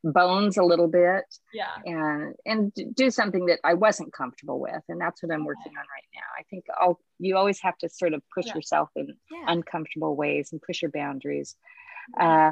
bones 0.04 0.58
a 0.58 0.64
little 0.64 0.88
bit 0.89 1.24
yeah 1.54 1.76
and 1.86 2.36
and 2.45 2.74
do 2.93 3.10
something 3.10 3.45
that 3.45 3.60
I 3.64 3.74
wasn't 3.74 4.12
comfortable 4.12 4.60
with. 4.60 4.84
And 4.89 4.99
that's 4.99 5.24
what 5.24 5.32
I'm 5.32 5.45
working 5.45 5.72
on 5.72 5.86
right 5.95 6.10
now. 6.14 6.22
I 6.38 6.43
think 6.49 6.66
I'll, 6.80 6.99
you 7.20 7.38
always 7.38 7.60
have 7.62 7.78
to 7.80 7.89
sort 7.89 8.14
of 8.14 8.22
push 8.34 8.47
Yeah. 8.47 8.56
yourself 8.56 8.89
in 8.95 9.16
Yeah. 9.32 9.45
uncomfortable 9.47 10.16
ways 10.16 10.51
and 10.51 10.62
push 10.62 10.82
your 10.82 10.91
boundaries. 10.91 11.56
Uh, 12.20 12.51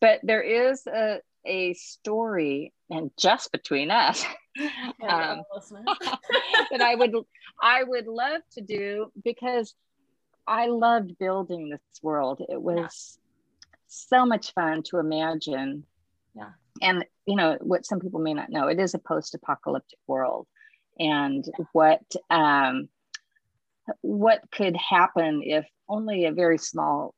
but 0.00 0.20
there 0.24 0.42
is 0.42 0.86
a, 0.88 1.20
a 1.44 1.74
story, 1.74 2.72
and 2.90 3.12
just 3.16 3.52
between 3.52 3.90
us, 3.92 4.24
um, 5.08 5.42
that 6.70 6.80
I 6.80 6.94
would 6.96 7.14
I 7.62 7.84
would 7.84 8.06
love 8.08 8.42
to 8.54 8.60
do 8.60 9.12
because 9.24 9.74
I 10.48 10.66
loved 10.66 11.16
building 11.18 11.68
this 11.68 12.02
world. 12.02 12.42
It 12.48 12.60
was 12.60 13.18
so 13.86 14.26
much 14.26 14.52
fun 14.52 14.82
to 14.84 14.98
imagine. 14.98 15.84
Yeah. 16.34 16.50
And 16.82 17.04
you 17.26 17.36
know 17.36 17.58
what 17.60 17.86
some 17.86 18.00
people 18.00 18.20
may 18.20 18.34
not 18.34 18.50
know, 18.50 18.68
it 18.68 18.78
is 18.78 18.94
a 18.94 18.98
post-apocalyptic 18.98 19.98
world, 20.06 20.46
and 20.98 21.44
what 21.72 22.02
um, 22.30 22.88
what 24.02 24.40
could 24.52 24.76
happen 24.76 25.42
if 25.44 25.66
only 25.88 26.26
a 26.26 26.32
very 26.32 26.58
small 26.58 27.14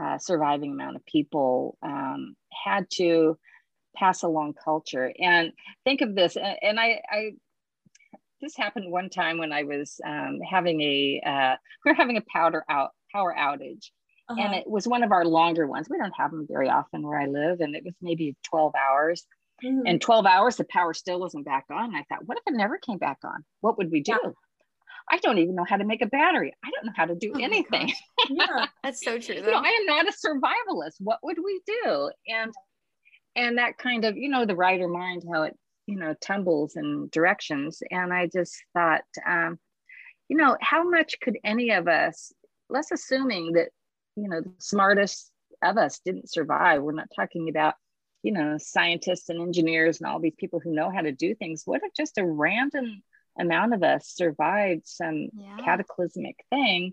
uh, 0.00 0.18
surviving 0.18 0.72
amount 0.72 0.96
of 0.96 1.06
people 1.06 1.76
um, 1.82 2.34
had 2.64 2.86
to 2.90 3.38
pass 3.94 4.22
along 4.22 4.54
culture. 4.54 5.12
And 5.18 5.52
think 5.84 6.00
of 6.00 6.14
this 6.14 6.36
and, 6.36 6.80
I, 6.80 7.00
I 7.10 7.30
this 8.40 8.56
happened 8.56 8.90
one 8.90 9.08
time 9.08 9.38
when 9.38 9.52
I 9.52 9.62
was 9.62 10.00
um, 10.04 10.40
having 10.40 10.80
a 10.80 11.22
uh, 11.24 11.56
we 11.84 11.90
were 11.90 11.96
having 11.96 12.16
a 12.16 12.24
powder 12.32 12.64
out 12.68 12.90
power 13.12 13.34
outage 13.36 13.90
Uh-huh. 14.28 14.40
and 14.40 14.54
it 14.54 14.68
was 14.68 14.88
one 14.88 15.02
of 15.02 15.12
our 15.12 15.24
longer 15.24 15.66
ones. 15.66 15.88
We 15.90 15.98
don't 15.98 16.14
have 16.16 16.30
them 16.30 16.46
very 16.48 16.68
often 16.70 17.02
where 17.06 17.18
I 17.20 17.26
live, 17.26 17.60
and 17.60 17.74
it 17.76 17.84
was 17.84 17.94
maybe 18.00 18.36
12 18.44 18.72
hours. 18.74 19.26
Mhm. 19.62 19.82
And 19.86 20.00
12 20.00 20.26
hours, 20.26 20.56
the 20.56 20.64
power 20.64 20.94
still 20.94 21.20
wasn't 21.20 21.44
back 21.44 21.66
on. 21.70 21.84
And 21.84 21.96
I 21.96 22.04
thought, 22.08 22.26
what 22.26 22.38
if 22.38 22.44
it 22.46 22.56
never 22.56 22.78
came 22.78 22.98
back 22.98 23.18
on? 23.22 23.44
What 23.60 23.78
would 23.78 23.90
we 23.90 24.02
do? 24.02 24.18
Yeah. 24.22 24.30
I 25.10 25.18
don't 25.18 25.38
even 25.38 25.54
know 25.54 25.64
how 25.64 25.76
to 25.76 25.84
make 25.84 26.00
a 26.02 26.06
battery. 26.06 26.54
I 26.64 26.70
don't 26.74 26.86
know 26.86 26.92
how 26.96 27.04
to 27.04 27.14
do 27.14 27.32
Oh 27.36 27.38
anything. 27.40 27.92
yeah 28.30 28.66
That's 28.82 29.04
so 29.04 29.18
true 29.20 29.34
you 29.36 29.42
know, 29.42 29.52
I 29.62 29.68
am 29.68 29.86
not 29.86 30.08
a 30.08 30.12
survivalist. 30.12 30.94
What 30.98 31.18
would 31.22 31.38
we 31.44 31.60
do? 31.66 32.10
And 32.26 32.52
and 33.36 33.58
that 33.58 33.76
kind 33.78 34.04
of, 34.04 34.16
you 34.16 34.28
know, 34.28 34.46
the 34.46 34.56
writer 34.56 34.88
mind, 34.88 35.24
how 35.32 35.42
it, 35.42 35.54
you 35.86 35.96
know, 35.96 36.14
tumbles 36.20 36.76
in 36.76 37.08
directions. 37.12 37.82
And 37.90 38.12
I 38.14 38.28
just 38.32 38.54
thought, 38.74 39.02
um, 39.26 39.58
you 40.28 40.36
know, 40.36 40.56
how 40.60 40.88
much 40.88 41.16
could 41.20 41.36
any 41.44 41.70
of 41.70 41.86
us, 41.88 42.32
let's 42.70 42.90
assuming 42.92 43.52
that, 43.52 43.68
you 44.16 44.28
know, 44.28 44.40
the 44.40 44.52
smartest 44.58 45.30
of 45.62 45.76
us 45.76 46.00
didn't 46.04 46.30
survive. 46.30 46.82
We're 46.82 46.92
not 46.92 47.08
talking 47.14 47.48
about, 47.48 47.74
you 48.22 48.32
know, 48.32 48.56
scientists 48.58 49.28
and 49.28 49.40
engineers 49.40 50.00
and 50.00 50.08
all 50.08 50.20
these 50.20 50.34
people 50.36 50.60
who 50.60 50.72
know 50.74 50.90
how 50.90 51.00
to 51.00 51.12
do 51.12 51.34
things. 51.34 51.62
What 51.64 51.82
if 51.84 51.92
just 51.94 52.18
a 52.18 52.26
random 52.26 53.02
amount 53.38 53.74
of 53.74 53.82
us 53.82 54.08
survived 54.08 54.86
some 54.86 55.28
Yeah. 55.32 55.56
cataclysmic 55.64 56.44
thing? 56.50 56.92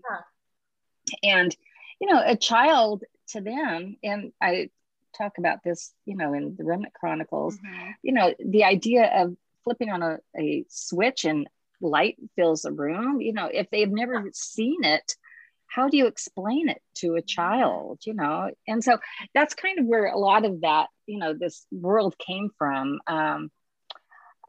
And, 1.22 1.54
you 2.00 2.12
know, 2.12 2.22
a 2.24 2.36
child 2.36 3.04
to 3.28 3.40
them, 3.40 3.96
and 4.02 4.32
I 4.40 4.70
talk 5.16 5.38
about 5.38 5.62
this, 5.62 5.92
you 6.04 6.16
know, 6.16 6.32
in 6.32 6.56
the 6.56 6.64
Remnant 6.64 6.94
Chronicles, 6.94 7.58
Mhm. 7.58 7.94
you 8.02 8.12
know, 8.12 8.34
the 8.38 8.64
idea 8.64 9.04
of 9.22 9.36
flipping 9.64 9.90
on 9.90 10.02
a, 10.02 10.18
a 10.36 10.64
switch 10.68 11.24
and 11.24 11.48
light 11.80 12.16
fills 12.36 12.64
a 12.64 12.72
room, 12.72 13.20
you 13.20 13.32
know, 13.32 13.46
if 13.46 13.68
they've 13.70 13.90
never 13.90 14.30
seen 14.32 14.84
it, 14.84 15.16
how 15.74 15.88
do 15.88 15.96
you 15.96 16.06
explain 16.06 16.68
it 16.68 16.82
to 16.96 17.14
a 17.14 17.22
child, 17.22 18.00
you 18.04 18.14
know? 18.14 18.50
And 18.68 18.82
so 18.84 18.98
that's 19.34 19.54
kind 19.54 19.78
of 19.78 19.86
where 19.86 20.06
a 20.06 20.18
lot 20.18 20.44
of 20.44 20.60
that, 20.62 20.88
you 21.06 21.18
know, 21.18 21.32
this 21.34 21.66
world 21.70 22.16
came 22.18 22.50
from. 22.58 23.00
Um, 23.06 23.50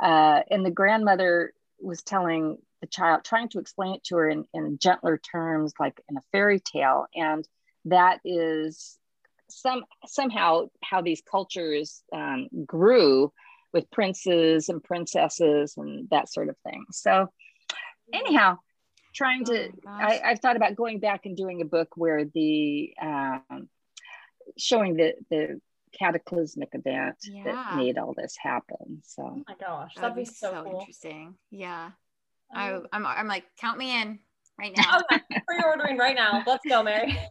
uh, 0.01 0.41
and 0.49 0.65
the 0.65 0.71
grandmother 0.71 1.53
was 1.79 2.03
telling 2.03 2.57
the 2.81 2.87
child, 2.87 3.23
trying 3.23 3.49
to 3.49 3.59
explain 3.59 3.95
it 3.95 4.03
to 4.05 4.17
her 4.17 4.29
in, 4.29 4.45
in 4.53 4.77
gentler 4.79 5.17
terms, 5.17 5.73
like 5.79 6.01
in 6.09 6.17
a 6.17 6.21
fairy 6.31 6.59
tale. 6.59 7.05
And 7.15 7.47
that 7.85 8.19
is 8.25 8.97
some 9.49 9.83
somehow 10.05 10.67
how 10.83 11.01
these 11.01 11.21
cultures 11.29 12.03
um, 12.13 12.47
grew 12.65 13.31
with 13.71 13.89
princes 13.91 14.69
and 14.69 14.83
princesses 14.83 15.75
and 15.77 16.09
that 16.09 16.31
sort 16.31 16.49
of 16.49 16.57
thing. 16.65 16.85
So 16.91 17.27
anyhow, 18.13 18.57
trying 19.13 19.45
to, 19.45 19.67
Oh 19.67 19.71
my. 19.83 20.19
I, 20.21 20.21
I've 20.31 20.39
thought 20.39 20.55
about 20.55 20.75
going 20.75 20.99
back 20.99 21.25
and 21.25 21.35
doing 21.37 21.61
a 21.61 21.65
book 21.65 21.89
where 21.95 22.25
the 22.25 22.93
um, 23.01 23.69
showing 24.57 24.95
the 24.97 25.13
the 25.29 25.61
cataclysmic 25.97 26.69
event 26.73 27.17
Yeah. 27.23 27.43
that 27.45 27.75
made 27.77 27.97
all 27.97 28.13
this 28.17 28.35
happen. 28.41 29.01
So 29.03 29.23
oh 29.23 29.43
my 29.47 29.55
gosh 29.59 29.93
That'd 29.95 30.11
that'd 30.11 30.15
be 30.15 30.25
so, 30.25 30.63
cool 30.63 30.79
interesting. 30.79 31.35
Yeah. 31.51 31.91
I, 32.53 32.71
Um, 32.73 32.87
I'm, 32.91 33.05
I'm 33.05 33.27
like, 33.27 33.45
count 33.59 33.77
me 33.77 33.99
in 34.01 34.19
right 34.59 34.73
now. 34.77 34.99
okay, 35.11 35.21
pre-ordering 35.47 35.97
right 35.97 36.15
now 36.15 36.43
let's 36.45 36.63
go 36.67 36.83
mary 36.83 37.17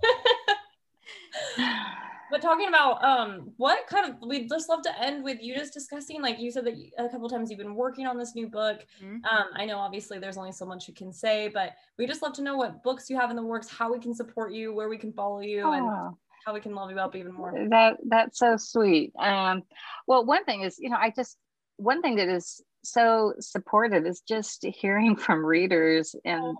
but 2.33 2.43
talking 2.43 2.67
about 2.67 3.05
um 3.05 3.53
what 3.59 3.87
kind 3.87 4.09
of 4.11 4.17
we'd 4.27 4.49
just 4.49 4.69
love 4.69 4.83
to 4.83 5.01
end 5.01 5.23
with 5.23 5.39
you 5.41 5.55
just 5.55 5.73
discussing 5.73 6.21
like 6.21 6.41
you 6.41 6.51
said 6.51 6.65
that 6.67 6.75
a 6.99 7.09
couple 7.09 7.29
times 7.29 7.51
you've 7.51 7.59
been 7.61 7.77
working 7.77 8.07
on 8.07 8.19
this 8.19 8.35
new 8.35 8.49
book 8.49 8.85
Mhm. 9.01 9.21
um 9.31 9.47
i 9.55 9.65
know 9.65 9.79
obviously 9.79 10.19
there's 10.19 10.37
only 10.39 10.53
so 10.53 10.67
much 10.67 10.89
you 10.89 10.95
can 10.95 11.13
say 11.13 11.49
but 11.49 11.75
we 11.99 12.07
just 12.07 12.23
love 12.23 12.33
to 12.35 12.43
know 12.43 12.57
what 12.57 12.83
books 12.83 13.09
you 13.11 13.17
have 13.17 13.31
in 13.31 13.37
the 13.37 13.43
works 13.43 13.69
how 13.69 13.93
we 13.93 14.01
can 14.01 14.15
support 14.15 14.53
you 14.53 14.75
where 14.75 14.89
we 14.89 14.99
can 14.99 15.13
follow 15.13 15.41
you 15.41 15.71
and 15.71 15.87
Oh, 15.87 16.19
how 16.45 16.53
we 16.55 16.61
can 16.61 16.75
love 16.75 16.91
you 16.91 16.99
up 16.99 17.15
even 17.15 17.33
more 17.33 17.53
that 17.71 17.99
that's 18.09 18.39
so 18.39 18.57
sweet. 18.57 19.13
Um, 19.17 19.63
well, 20.09 20.25
one 20.25 20.45
thing 20.45 20.63
is, 20.63 20.77
you 20.81 20.91
know, 20.91 20.97
I 20.99 21.11
just 21.11 21.37
one 21.77 22.03
thing 22.03 22.17
that 22.17 22.29
is 22.29 22.61
so 22.83 23.35
supportive 23.39 24.07
is 24.07 24.23
just 24.23 24.65
hearing 24.65 25.15
from 25.25 25.45
readers 25.47 26.17
and 26.25 26.57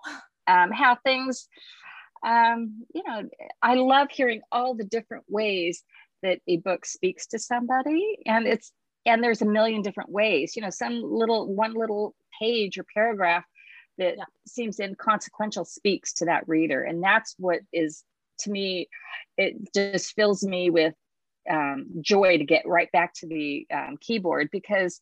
um, 0.47 0.71
how 0.71 0.97
things 1.05 1.49
um, 2.25 2.85
you 2.95 3.03
know 3.07 3.29
i 3.63 3.75
love 3.75 4.09
hearing 4.11 4.43
all 4.53 4.75
the 4.75 4.85
different 4.85 5.25
ways 5.29 5.83
that 6.23 6.41
a 6.47 6.57
book 6.59 6.85
speaks 6.87 7.27
to 7.27 7.39
somebody 7.39 8.19
and 8.27 8.47
it's 8.47 8.73
and 9.05 9.23
there's 9.23 9.43
a 9.43 9.47
million 9.47 9.83
different 9.83 10.11
ways 10.11 10.55
you 10.57 10.63
know 10.63 10.71
some 10.71 11.03
little 11.03 11.53
one 11.53 11.75
little 11.75 12.15
page 12.41 12.79
or 12.79 12.85
paragraph 12.95 13.45
that 13.99 14.17
Yeah. 14.17 14.25
seems 14.47 14.81
inconsequential 14.81 15.65
speaks 15.65 16.13
to 16.15 16.25
that 16.27 16.49
reader 16.49 16.83
and 16.83 17.03
that's 17.03 17.35
what 17.39 17.61
is 17.73 18.05
to 18.39 18.51
me 18.51 18.89
it 19.37 19.57
just 19.75 20.15
fills 20.15 20.43
me 20.43 20.71
with 20.71 20.95
um, 21.51 21.87
joy 22.01 22.39
to 22.39 22.45
get 22.45 22.67
right 22.67 22.91
back 22.93 23.15
to 23.15 23.27
the 23.27 23.67
um, 23.73 23.97
keyboard 24.01 24.49
because 24.53 25.01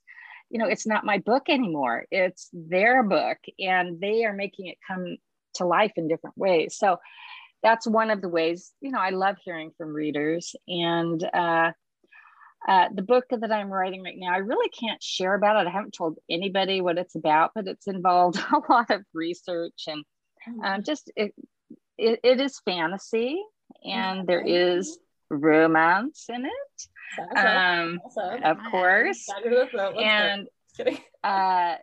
you 0.49 0.59
know 0.59 0.67
it's 0.67 0.87
not 0.87 1.05
my 1.05 1.19
book 1.19 1.45
anymore 1.49 2.07
it's 2.11 2.49
their 2.53 3.03
book 3.03 3.39
and 3.59 4.01
they 4.01 4.25
are 4.25 4.33
making 4.33 4.67
it 4.67 4.79
come 4.87 5.17
to 5.61 5.67
life 5.67 5.93
in 5.97 6.09
different 6.09 6.37
ways 6.37 6.77
so 6.79 6.97
that's 7.63 7.87
one 7.87 8.11
of 8.11 8.21
the 8.21 8.29
ways 8.29 8.73
you 8.81 8.91
know 8.91 9.01
i 9.01 9.11
love 9.11 9.37
hearing 9.45 9.71
from 9.77 9.95
readers 9.95 10.55
and 10.69 11.23
uh, 11.33 11.71
uh, 12.69 12.89
the 12.95 13.03
book 13.03 13.25
that 13.31 13.51
I'm 13.51 13.71
writing 13.71 14.03
right 14.03 14.19
now, 14.19 14.35
I 14.35 14.39
really 14.39 14.69
can't 14.69 15.03
share 15.03 15.35
about 15.35 15.57
it. 15.57 15.69
I 15.69 15.73
haven't 15.73 15.95
told 15.95 16.19
anybody 16.29 16.83
what 16.83 16.99
it's 16.99 17.15
about, 17.15 17.53
but 17.55 17.67
it's 17.67 17.87
involved 17.87 18.39
a 18.53 18.73
lot 18.73 18.91
of 18.91 19.03
research 19.15 19.85
and 19.87 20.05
um, 20.63 20.83
just 20.83 21.11
it, 21.17 21.35
it, 21.97 22.21
it 22.23 22.41
is 22.41 22.61
fantasy 22.65 23.43
and 23.85 24.27
there 24.27 24.45
is 24.47 24.99
romance 25.31 26.27
in 26.29 26.45
it, 26.45 27.39
um, 27.39 28.01
Awesome. 28.05 28.43
of 28.43 28.59
course. 28.71 29.27
Dagger 29.27 29.51
to 29.51 29.57
the 29.57 29.67
throat. 29.71 29.95
Let's 29.97 30.79
go. 30.79 30.85
And 30.85 30.99
uh, 31.25 31.77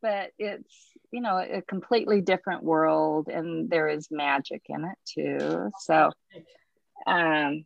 but 0.00 0.30
it's 0.38 0.74
you 1.14 1.20
know 1.20 1.36
a 1.38 1.62
completely 1.62 2.20
different 2.20 2.64
world 2.64 3.28
and 3.28 3.70
there 3.70 3.88
is 3.88 4.08
magic 4.10 4.62
in 4.68 4.84
it 4.84 4.98
too 5.06 5.70
so 5.78 6.10
um 7.06 7.64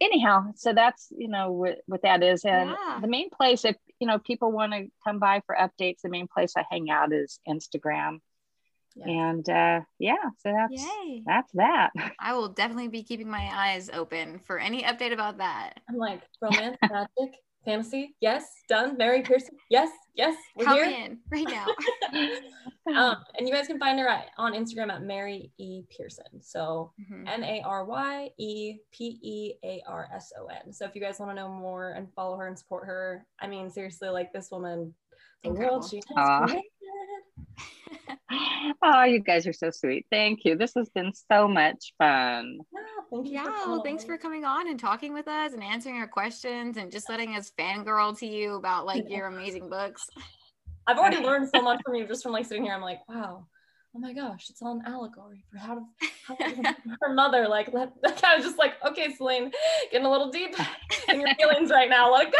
anyhow 0.00 0.44
so 0.54 0.72
that's 0.74 1.08
you 1.16 1.28
know 1.28 1.50
what, 1.52 1.78
what 1.86 2.02
that 2.02 2.22
is 2.22 2.44
and 2.44 2.70
Yeah. 2.70 2.98
the 3.00 3.08
main 3.08 3.30
place 3.30 3.64
if 3.64 3.76
you 4.00 4.06
know 4.06 4.18
people 4.18 4.52
want 4.52 4.72
to 4.72 4.88
come 5.06 5.18
by 5.18 5.40
for 5.46 5.56
updates 5.56 6.02
the 6.02 6.10
main 6.10 6.28
place 6.28 6.52
i 6.56 6.64
hang 6.70 6.90
out 6.90 7.12
is 7.12 7.40
instagram 7.48 8.20
Yeah. 8.94 9.08
and 9.08 9.48
uh 9.48 9.80
yeah 9.98 10.24
so 10.42 10.52
that's 10.52 10.82
Yay. 10.84 11.22
that's 11.24 11.52
that 11.54 11.90
I 12.20 12.34
will 12.34 12.48
definitely 12.48 12.88
be 12.88 13.02
keeping 13.02 13.30
my 13.30 13.48
eyes 13.52 13.88
open 13.92 14.40
for 14.40 14.58
any 14.58 14.82
update 14.82 15.12
about 15.12 15.38
that. 15.38 15.80
I'm 15.88 15.96
like 15.96 16.20
romance, 16.42 16.76
magic, 16.90 17.34
fantasy. 17.64 18.14
Yes, 18.20 18.46
done. 18.68 18.96
Mary 18.96 19.22
Pearson. 19.22 19.56
Yes, 19.68 19.90
yes. 20.14 20.36
We're 20.56 20.64
Count 20.64 20.76
here. 20.78 20.86
me 20.86 21.04
in 21.04 21.18
right 21.30 21.46
now. 21.48 21.66
Um, 22.96 23.16
and 23.38 23.46
you 23.46 23.54
guys 23.54 23.68
can 23.68 23.78
find 23.78 24.00
her 24.00 24.08
at, 24.08 24.28
on 24.36 24.52
Instagram 24.52 24.90
at 24.90 25.02
Mary 25.02 25.52
E 25.58 25.82
Pearson. 25.96 26.40
So 26.42 26.92
Mhm. 27.00 27.28
N 27.28 27.44
A 27.44 27.62
R 27.64 27.84
Y 27.84 28.30
E 28.38 28.78
P 28.90 29.18
E 29.22 29.52
A 29.62 29.82
R 29.86 30.08
S 30.12 30.32
O 30.40 30.46
N. 30.46 30.72
So 30.72 30.86
if 30.86 30.94
you 30.96 31.00
guys 31.00 31.20
want 31.20 31.30
to 31.30 31.34
know 31.36 31.48
more 31.48 31.90
and 31.92 32.12
follow 32.14 32.36
her 32.38 32.48
and 32.48 32.58
support 32.58 32.86
her, 32.86 33.24
I 33.38 33.46
mean, 33.46 33.70
seriously, 33.70 34.08
like 34.08 34.32
this 34.32 34.50
woman, 34.50 34.92
the 35.44 35.50
world 35.50 35.88
she 35.88 36.00
has 36.16 36.50
Aw. 38.08 38.16
created. 38.30 38.76
oh 38.82 39.02
you 39.04 39.20
guys 39.20 39.46
are 39.46 39.52
so 39.52 39.70
sweet 39.70 40.06
thank 40.10 40.44
you 40.44 40.56
this 40.56 40.72
has 40.74 40.88
been 40.90 41.12
so 41.30 41.46
much 41.48 41.92
fun 41.98 42.58
Yeah, 42.72 42.80
thank 43.10 43.26
you. 43.26 43.32
Yeah, 43.32 43.44
for 43.64 43.70
well, 43.70 43.82
thanks 43.82 44.04
for 44.04 44.16
coming. 44.16 44.42
coming 44.42 44.44
on 44.44 44.68
and 44.68 44.78
talking 44.78 45.12
with 45.12 45.28
us 45.28 45.52
and 45.52 45.62
answering 45.62 45.96
our 45.96 46.06
questions 46.06 46.76
and 46.76 46.90
just 46.90 47.08
letting 47.08 47.34
us 47.36 47.52
fangirl 47.58 48.16
to 48.18 48.26
you 48.26 48.54
about 48.54 48.86
like 48.86 49.08
your 49.08 49.26
amazing 49.26 49.68
books. 49.68 50.06
I've 50.86 50.98
already 50.98 51.16
learned 51.24 51.48
so 51.54 51.62
much 51.62 51.80
from 51.84 51.94
you 51.96 52.06
just 52.06 52.22
from 52.22 52.32
like 52.32 52.46
sitting 52.46 52.64
here. 52.64 52.74
I'm 52.74 52.80
like, 52.80 53.00
wow, 53.08 53.46
oh 53.94 53.98
my 53.98 54.12
gosh, 54.12 54.48
it's 54.50 54.62
all 54.62 54.72
an 54.78 54.82
allegory 54.86 55.44
for 55.50 55.58
how 55.58 55.74
to, 55.74 55.80
how 56.26 56.34
to 56.36 56.74
her 57.00 57.12
mother. 57.14 57.48
Like, 57.48 57.72
let 57.72 57.92
I 58.24 58.36
was 58.36 58.44
just 58.44 58.58
like, 58.58 58.74
okay, 58.86 59.12
Celine, 59.14 59.50
getting 59.90 60.06
a 60.06 60.10
little 60.10 60.30
deep 60.30 60.54
in 61.08 61.20
your 61.20 61.34
feelings 61.36 61.70
right 61.70 61.88
now. 61.90 62.12
Let 62.12 62.28
it 62.28 62.32
go. 62.32 62.38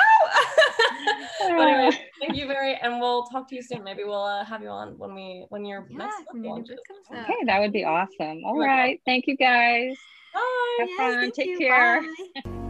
but 1.56 1.68
anyway, 1.68 1.98
thank 2.20 2.36
you 2.36 2.46
very, 2.46 2.76
and 2.76 3.00
we'll 3.00 3.24
talk 3.24 3.48
to 3.48 3.54
you 3.56 3.62
soon. 3.62 3.82
Maybe 3.84 4.04
we'll 4.04 4.22
uh, 4.24 4.44
have 4.44 4.62
you 4.62 4.68
on 4.68 4.96
when 4.98 5.14
we 5.14 5.46
when 5.48 5.64
your 5.64 5.86
Yeah, 5.90 5.98
next 5.98 6.18
book 6.18 6.34
when 6.34 6.44
your 6.44 6.52
new 6.54 6.58
launches. 6.60 6.76
book 6.76 6.86
comes 7.06 7.18
out. 7.20 7.24
okay 7.30 7.44
that 7.46 7.58
would 7.60 7.72
be 7.72 7.84
awesome 7.84 8.44
all 8.44 8.54
You're 8.56 8.66
welcome. 8.66 8.96
thank 9.04 9.26
you 9.26 9.36
guys 9.36 9.96
Bye. 10.32 10.76
Have 10.78 10.88
Yay, 10.88 10.96
fun. 10.96 11.32
Take 11.32 11.48
you. 11.48 11.58
care. 11.58 12.02
Bye. 12.44 12.66